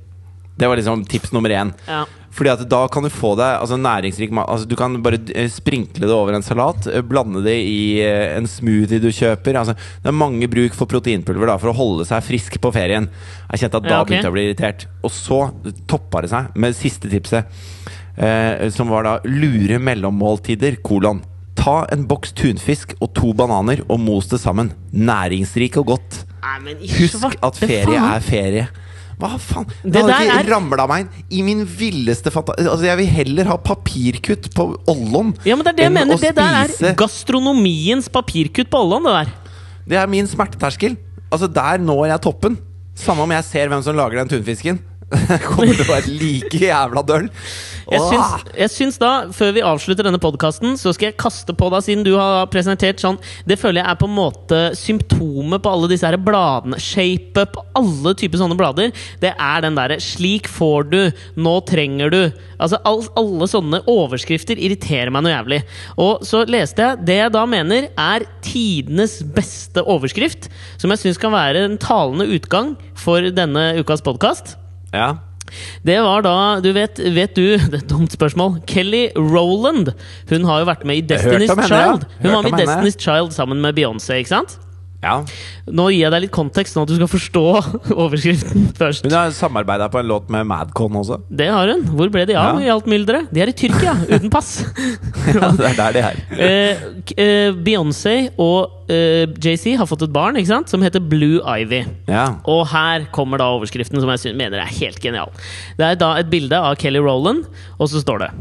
Det 0.57 0.67
var 0.67 0.75
liksom 0.79 1.03
tips 1.05 1.31
nummer 1.33 1.49
én. 1.49 1.73
ja. 1.87 2.05
Fordi 2.37 2.51
at 2.53 2.59
da 2.69 2.83
kan 2.93 3.01
du 3.01 3.09
få 3.09 3.31
deg 3.39 3.55
altså, 3.63 3.79
næringsrik 3.81 4.29
mat. 4.37 4.45
Altså, 4.53 4.67
du 4.69 4.75
kan 4.77 4.99
bare 5.01 5.17
eh, 5.33 5.47
sprinkle 5.49 6.05
det 6.05 6.13
over 6.13 6.35
en 6.37 6.45
salat. 6.45 6.85
eh, 6.91 7.01
Blande 7.01 7.41
det 7.41 7.55
i 7.65 7.79
eh, 8.05 8.35
en 8.37 8.45
smoothie 8.45 9.01
du 9.01 9.07
kjøper. 9.09 9.57
Altså, 9.57 9.73
det 10.03 10.11
er 10.11 10.17
mange 10.19 10.45
bruk 10.51 10.75
for 10.77 10.85
proteinpulver 10.91 11.49
da, 11.49 11.55
for 11.57 11.73
å 11.73 11.77
holde 11.79 12.05
seg 12.05 12.21
frisk 12.27 12.59
på 12.61 12.69
ferien. 12.75 13.09
Jeg 13.49 13.63
kjente 13.63 13.81
at 13.81 13.87
da 13.87 13.95
Ja, 13.95 14.01
okay. 14.03 14.11
begynte 14.11 14.29
jeg 14.29 14.33
å 14.35 14.37
bli 14.37 14.45
irritert. 14.51 14.85
Og 15.01 15.15
så 15.17 15.39
toppa 15.89 16.21
det 16.21 16.29
seg 16.35 16.53
med 16.55 16.75
det 16.75 16.79
siste 16.83 17.09
tipset, 17.09 17.49
eh, 18.21 18.67
som 18.69 18.93
var 18.93 19.07
da 19.09 19.17
lure 19.25 19.81
mellommåltider, 19.81 20.77
kolon. 20.85 21.23
Ta 21.57 21.87
en 21.91 22.05
boks 22.05 22.35
tunfisk 22.37 22.93
og 23.01 23.15
to 23.17 23.31
bananer 23.33 23.81
og 23.89 23.97
mos 23.99 24.29
det 24.29 24.37
sammen. 24.43 24.69
Næringsrik 24.93 25.79
og 25.81 25.89
godt. 25.95 26.19
Nei, 26.45 26.75
Husk 26.99 27.33
at 27.43 27.57
ferie 27.57 27.97
faen. 27.97 28.11
er 28.13 28.21
ferie. 28.23 28.67
Hva 29.17 29.31
faen? 29.41 29.65
Det, 29.81 29.91
Det 29.95 30.01
hadde 30.03 30.17
ikke 30.27 30.39
er- 30.43 30.49
ramla 30.53 30.83
meg 30.87 31.07
inn 31.07 31.39
i 31.39 31.41
min 31.41 31.63
villeste 31.65 32.29
fantasi 32.29 32.67
Altså, 32.67 32.85
jeg 32.85 32.97
vil 32.99 33.07
heller 33.07 33.45
ha 33.49 33.57
papirkutt 33.57 34.51
på 34.53 34.67
Ollon 34.87 35.31
Ja, 35.43 35.55
men 35.55 35.65
det 35.65 35.73
er 35.73 35.77
det 35.79 35.85
jeg 35.87 35.93
mener. 35.95 36.13
å 36.15 36.21
Det 36.21 36.35
der 36.35 36.89
er 36.91 36.93
gastronomiens 36.95 38.09
papirkutt 38.13 38.69
på 38.69 38.77
Ollon, 38.83 39.03
det 39.09 39.15
der. 39.25 39.33
Det 39.87 39.97
er 39.97 40.07
min 40.11 40.27
smerteterskel. 40.27 40.97
Altså, 41.31 41.47
der 41.51 41.77
når 41.79 42.07
jeg 42.11 42.21
toppen. 42.21 42.57
Samme 42.95 43.21
om 43.25 43.31
jeg 43.31 43.43
ser 43.45 43.67
hvem 43.69 43.81
som 43.83 43.95
lager 43.95 44.17
den 44.23 44.29
tunfisken. 44.29 44.79
Kommer 45.47 45.71
til 45.71 45.85
å 45.85 45.87
være 45.87 46.13
like 46.19 46.59
jævla 46.59 47.01
døll. 47.07 47.27
Jeg 47.87 48.01
syns, 48.03 48.47
jeg 48.59 48.71
syns 48.73 48.97
da, 48.99 49.11
før 49.31 49.53
vi 49.55 49.63
avslutter 49.63 50.03
denne 50.03 50.19
podkasten, 50.19 50.75
så 50.75 50.91
skal 50.91 51.07
jeg 51.07 51.19
kaste 51.21 51.55
på 51.55 51.69
deg, 51.71 51.85
siden 51.85 52.03
du 52.03 52.11
har 52.17 52.49
presentert 52.51 52.99
sånn 52.99 53.15
Det 53.47 53.55
føler 53.55 53.79
jeg 53.79 53.87
er 53.93 53.99
på 54.01 54.09
en 54.09 54.17
måte 54.17 54.59
symptomet 54.75 55.63
på 55.63 55.71
alle 55.71 55.87
disse 55.93 56.03
her 56.03 56.19
bladene. 56.19 56.81
ShapeUp, 56.83 57.55
alle 57.79 58.13
typer 58.19 58.43
sånne 58.43 58.59
blader. 58.59 58.91
Det 59.23 59.31
er 59.31 59.63
den 59.63 59.79
derre 59.79 59.99
'slik 60.03 60.51
får 60.51 60.91
du', 60.91 61.15
'nå 61.39 61.55
trenger 61.71 62.11
du'. 62.11 62.35
Altså 62.59 62.81
all, 62.83 63.05
Alle 63.15 63.47
sånne 63.47 63.81
overskrifter 63.87 64.59
irriterer 64.59 65.09
meg 65.13 65.23
noe 65.23 65.31
jævlig. 65.31 65.63
Og 65.95 66.27
så 66.27 66.43
leste 66.43 66.83
jeg 66.83 67.05
det 67.07 67.19
jeg 67.23 67.31
da 67.31 67.45
mener 67.47 67.87
er 67.95 68.27
tidenes 68.43 69.21
beste 69.23 69.79
overskrift, 69.87 70.49
som 70.77 70.91
jeg 70.91 70.99
syns 70.99 71.17
kan 71.21 71.31
være 71.31 71.63
en 71.63 71.77
talende 71.79 72.27
utgang 72.27 72.75
for 72.97 73.21
denne 73.31 73.77
ukas 73.79 74.03
podkast. 74.03 74.57
Ja. 74.93 75.15
Det 75.87 75.95
var 76.03 76.25
da 76.25 76.59
Du 76.59 76.73
vet, 76.75 76.99
vet 76.99 77.35
du 77.37 77.55
Det 77.71 77.73
er 77.73 77.81
et 77.83 77.89
dumt 77.89 78.11
spørsmål. 78.11 78.59
Kelly 78.67 79.07
Rowland. 79.15 79.93
Hun 80.29 80.47
har 80.47 80.63
jo 80.63 80.69
vært 80.69 80.85
med 80.87 81.03
i 81.03 81.05
Destiny's 81.13 81.51
henne. 81.53 81.67
Child. 81.69 82.07
Hun 82.21 82.31
var 82.33 82.47
med 82.47 82.59
i. 82.59 82.63
Destiny's 82.63 82.99
Child 82.99 83.31
sammen 83.35 83.63
med 83.63 83.77
Beyoncé, 83.79 84.19
ikke 84.21 84.35
sant? 84.35 84.57
Ja. 85.03 85.19
Nå 85.69 85.83
gir 85.93 85.99
jeg 86.07 86.11
deg 86.13 86.23
litt 86.23 86.31
kontekst, 86.33 86.73
sånn 86.73 86.87
at 86.87 86.89
du 86.89 86.95
skal 86.97 87.09
forstå 87.11 87.43
overskriften 88.03 88.63
først. 88.77 89.05
Hun 89.05 89.13
har 89.13 89.29
samarbeida 89.35 89.87
på 89.93 89.99
en 90.01 90.07
låt 90.09 90.31
med 90.33 90.47
Madcon 90.49 90.95
også. 90.97 91.19
Det 91.29 91.47
har 91.53 91.69
hun. 91.69 91.83
Hvor 91.93 92.09
ble 92.13 92.23
de 92.29 92.33
av 92.39 92.57
Ja. 92.57 92.65
i 92.65 92.71
alt 92.73 92.87
mylderet? 92.89 93.29
De 93.31 93.43
er 93.43 93.51
i 93.51 93.55
Tyrkia, 93.57 93.93
uten 94.15 94.31
pass. 94.33 94.55
Ja, 95.27 95.51
det 95.51 95.65
er 95.67 95.75
der 95.77 95.93
de 95.93 96.01
er. 96.07 96.19
Eh, 96.31 96.83
eh, 97.19 97.49
Beyoncé 97.65 98.13
og 98.39 98.89
eh, 98.89 99.25
JC 99.43 99.73
har 99.77 99.85
fått 99.89 100.05
et 100.07 100.13
barn 100.15 100.39
ikke 100.39 100.49
sant? 100.53 100.71
som 100.71 100.81
heter 100.81 101.03
Blue 101.03 101.41
Ivy. 101.43 101.83
Ja. 102.07 102.29
Og 102.47 102.63
her 102.71 103.05
kommer 103.13 103.41
da 103.41 103.49
overskriften 103.57 103.99
som 104.01 104.09
jeg 104.13 104.37
mener 104.39 104.63
er 104.63 104.71
helt 104.79 105.01
genial. 105.03 105.29
Det 105.77 105.85
er 105.91 105.99
da 105.99 106.13
et 106.21 106.31
bilde 106.31 106.55
av 106.57 106.77
Kelly 106.79 107.03
Rowland, 107.03 107.43
og 107.77 107.91
så 107.91 108.01
står 108.01 108.23
det 108.23 108.31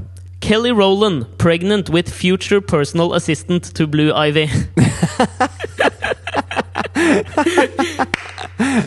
Kelly 0.47 0.71
Rowland, 0.71 1.25
pregnant 1.43 1.91
with 1.91 2.13
future 2.13 2.61
personal 2.61 3.13
assistant 3.19 3.73
to 3.75 3.87
Blue 3.91 4.13
Ivy. 4.15 4.47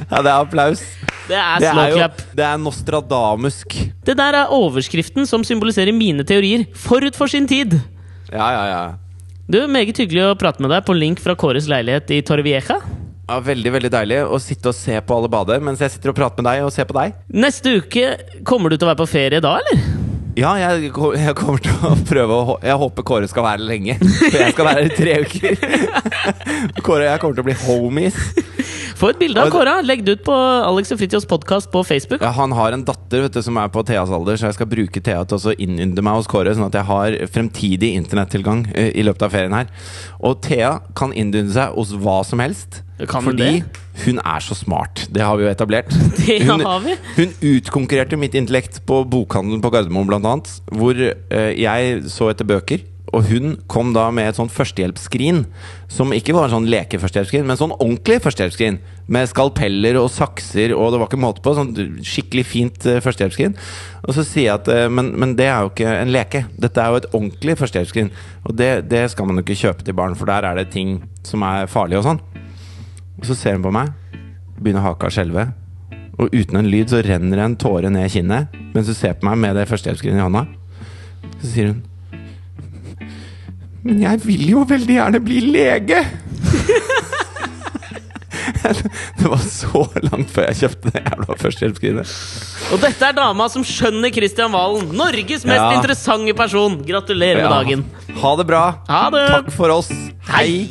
Ja, 0.10 0.22
det 0.22 0.30
er 0.30 0.36
applaus. 0.38 0.82
Det 1.30 1.38
er 1.38 1.62
slow 1.62 1.94
clap. 1.94 2.22
det 2.36 2.46
er 2.46 2.58
nostradamusk. 2.62 3.76
Det 4.06 4.16
der 4.18 4.38
er 4.42 4.54
overskriften 4.56 5.28
som 5.30 5.44
symboliserer 5.46 5.94
mine 5.94 6.26
teorier 6.26 6.66
forut 6.74 7.18
for 7.18 7.30
sin 7.30 7.46
tid. 7.50 7.78
Ja, 8.32 8.48
ja, 8.56 8.64
ja. 8.70 8.82
Du, 9.50 9.62
Meget 9.70 9.98
hyggelig 9.98 10.26
å 10.28 10.38
prate 10.38 10.62
med 10.62 10.74
deg 10.74 10.86
på 10.86 10.94
link 10.98 11.22
fra 11.22 11.34
Kåres 11.38 11.70
leilighet 11.70 12.12
i 12.14 12.22
Torvieja. 12.26 12.80
Ja, 13.30 13.38
veldig 13.46 13.72
veldig 13.76 13.92
deilig 13.94 14.20
å 14.26 14.40
sitte 14.42 14.72
og 14.72 14.78
se 14.78 14.98
på 15.06 15.18
alle 15.20 15.30
bader 15.30 15.62
mens 15.62 15.82
jeg 15.86 15.94
sitter 15.94 16.10
og 16.14 16.18
prater 16.18 16.42
med 16.42 16.50
deg 16.50 16.66
og 16.66 16.74
ser 16.74 16.90
på 16.90 16.98
deg. 16.98 17.18
Neste 17.30 17.78
uke 17.78 18.14
kommer 18.46 18.74
du 18.74 18.78
til 18.80 18.88
å 18.88 18.92
være 18.94 19.04
på 19.04 19.10
ferie 19.10 19.42
da, 19.44 19.60
eller? 19.62 19.99
Ja, 20.40 20.54
jeg, 20.56 20.86
jeg 20.88 21.36
kommer 21.36 21.60
til 21.60 21.82
å 21.84 21.96
prøve 22.08 22.36
å 22.38 22.54
Jeg 22.64 22.80
håper 22.80 23.06
Kåre 23.08 23.28
skal 23.28 23.44
være 23.44 23.66
lenge. 23.68 23.98
For 24.00 24.38
jeg 24.40 24.54
skal 24.54 24.68
være 24.70 24.86
her 24.86 24.88
i 24.88 24.96
tre 24.96 25.16
uker. 25.26 25.58
Kåre 26.86 27.04
og 27.04 27.10
jeg 27.10 27.22
kommer 27.24 27.36
til 27.36 27.44
å 27.44 27.48
bli 27.50 27.56
homies. 27.66 28.20
Få 29.00 29.12
et 29.12 29.20
bilde 29.20 29.44
av 29.44 29.52
Kåre. 29.52 29.74
Legg 29.84 30.06
det 30.08 30.18
ut 30.20 30.24
på 30.28 30.36
Alex 30.36 30.94
og 30.96 31.02
Fritjofs 31.02 31.28
podkast 31.28 31.72
på 31.74 31.84
Facebook. 31.88 32.24
Ja, 32.24 32.32
han 32.36 32.56
har 32.56 32.76
en 32.76 32.86
datter 32.88 33.26
vet 33.26 33.36
du, 33.36 33.42
som 33.44 33.60
er 33.60 33.72
på 33.74 33.84
Theas 33.88 34.12
alder, 34.16 34.40
så 34.40 34.48
jeg 34.48 34.58
skal 34.60 34.72
bruke 34.72 35.04
Thea 35.04 35.26
til 35.28 35.52
å 35.52 35.56
innynde 35.56 36.04
meg 36.06 36.20
hos 36.22 36.30
Kåre, 36.32 36.56
sånn 36.56 36.68
at 36.70 36.78
jeg 36.80 36.88
har 36.88 37.18
fremtidig 37.36 37.94
internettilgang 38.00 38.66
eh, 38.74 38.94
i 38.96 39.06
løpet 39.08 39.28
av 39.28 39.36
ferien 39.36 39.56
her. 39.56 39.72
Og 40.24 40.40
Thea 40.46 40.78
kan 41.00 41.16
innynde 41.16 41.56
seg 41.56 41.76
hos 41.76 41.96
hva 42.00 42.22
som 42.28 42.44
helst. 42.44 42.82
Fordi 43.08 43.38
det? 43.62 43.80
hun 44.06 44.20
er 44.20 44.44
så 44.44 44.56
smart. 44.58 45.06
Det 45.14 45.24
har 45.24 45.38
vi 45.40 45.46
jo 45.46 45.52
etablert. 45.52 45.92
Det 46.20 46.42
hun, 46.44 46.66
har 46.66 46.80
vi. 46.84 46.96
Hun 47.16 47.34
utkonkurrerte 47.54 48.20
mitt 48.20 48.36
intellekt 48.36 48.82
på 48.86 49.04
bokhandelen 49.08 49.64
på 49.64 49.72
Gardermoen, 49.74 50.10
blant 50.10 50.28
annet. 50.28 50.52
Hvor 50.72 51.00
eh, 51.00 51.52
jeg 51.56 52.10
så 52.12 52.32
etter 52.34 52.48
bøker. 52.48 52.84
Og 53.16 53.26
hun 53.26 53.56
kom 53.72 53.94
da 53.96 54.08
med 54.14 54.30
et 54.30 54.38
sånn 54.38 54.52
førstehjelpsskrin. 54.54 55.44
Som 55.90 56.14
ikke 56.14 56.36
var 56.36 56.52
sånn 56.52 56.68
lekeførstehjelpsskrin, 56.70 57.48
men 57.48 57.58
sånn 57.58 57.74
ordentlig 57.78 58.20
førstehjelpsskrin. 58.26 58.80
Med 59.10 59.30
skalpeller 59.32 59.98
og 60.02 60.12
sakser, 60.14 60.76
og 60.76 60.94
det 60.94 61.02
var 61.02 61.10
ikke 61.10 61.22
måte 61.22 61.44
på. 61.46 61.56
Sånn 61.58 61.74
skikkelig 62.06 62.46
fint 62.46 62.90
eh, 62.90 63.02
førstehjelpsskrin. 63.06 63.56
Og 64.06 64.18
så 64.18 64.26
sier 64.28 64.50
jeg 64.50 64.58
at 64.60 64.70
eh, 64.74 64.86
men, 64.94 65.14
men 65.20 65.38
det 65.40 65.50
er 65.50 65.64
jo 65.64 65.74
ikke 65.74 65.96
en 66.04 66.14
leke. 66.14 66.46
Dette 66.60 66.84
er 66.84 66.92
jo 66.92 67.02
et 67.02 67.10
ordentlig 67.14 67.58
førstehjelpsskrin. 67.64 68.14
Og 68.46 68.60
det, 68.60 68.74
det 68.92 69.08
skal 69.14 69.30
man 69.30 69.40
jo 69.40 69.48
ikke 69.48 69.62
kjøpe 69.64 69.88
til 69.88 69.98
barn, 69.98 70.18
for 70.20 70.30
der 70.30 70.52
er 70.52 70.62
det 70.62 70.70
ting 70.76 71.00
som 71.26 71.46
er 71.48 71.72
farlige 71.72 72.04
og 72.04 72.12
sånn. 72.12 72.24
Og 73.20 73.26
så 73.28 73.36
ser 73.36 73.54
hun 73.58 73.64
på 73.66 73.72
meg, 73.76 73.90
begynner 74.60 74.84
haka 74.86 75.10
å 75.10 75.14
skjelve. 75.14 75.44
Og 76.20 76.34
uten 76.36 76.60
en 76.60 76.70
lyd 76.72 76.88
så 76.92 77.00
renner 77.06 77.40
en 77.46 77.56
tåre 77.60 77.90
ned 77.92 78.10
kinnet 78.12 78.56
mens 78.74 78.88
hun 78.92 78.98
ser 78.98 79.14
på 79.18 79.26
meg 79.30 79.38
med 79.40 79.56
det 79.58 79.68
førstehjelpsskrinet 79.70 80.20
i 80.20 80.26
hånda. 80.26 80.44
Så 81.42 81.48
sier 81.54 81.66
hun 81.72 81.80
Men 83.84 84.02
jeg 84.04 84.20
vil 84.26 84.44
jo 84.52 84.66
veldig 84.68 84.96
gjerne 85.00 85.20
bli 85.24 85.40
lege! 85.54 86.02
det 89.20 89.28
var 89.30 89.42
så 89.48 89.82
langt 90.04 90.30
før 90.34 90.50
jeg 90.50 90.58
kjøpte 90.64 90.92
det 90.92 91.02
jævla 91.06 91.38
førstehjelpsskrinet. 91.40 92.12
Og 92.76 92.82
dette 92.84 93.08
er 93.10 93.16
dama 93.18 93.48
som 93.52 93.64
skjønner 93.66 94.12
Kristian 94.14 94.52
Valen! 94.54 94.92
Norges 95.00 95.46
mest 95.48 95.64
Ja. 95.64 95.72
interessante 95.78 96.36
person! 96.38 96.82
Gratulerer 96.86 97.40
med 97.44 97.48
Ja. 97.48 97.56
dagen. 97.56 97.86
Ha 98.20 98.32
det 98.36 98.46
bra. 98.52 98.64
Ha 98.92 99.04
det! 99.16 99.26
Takk 99.32 99.52
for 99.56 99.70
oss. 99.80 99.90
Hei. 100.28 100.68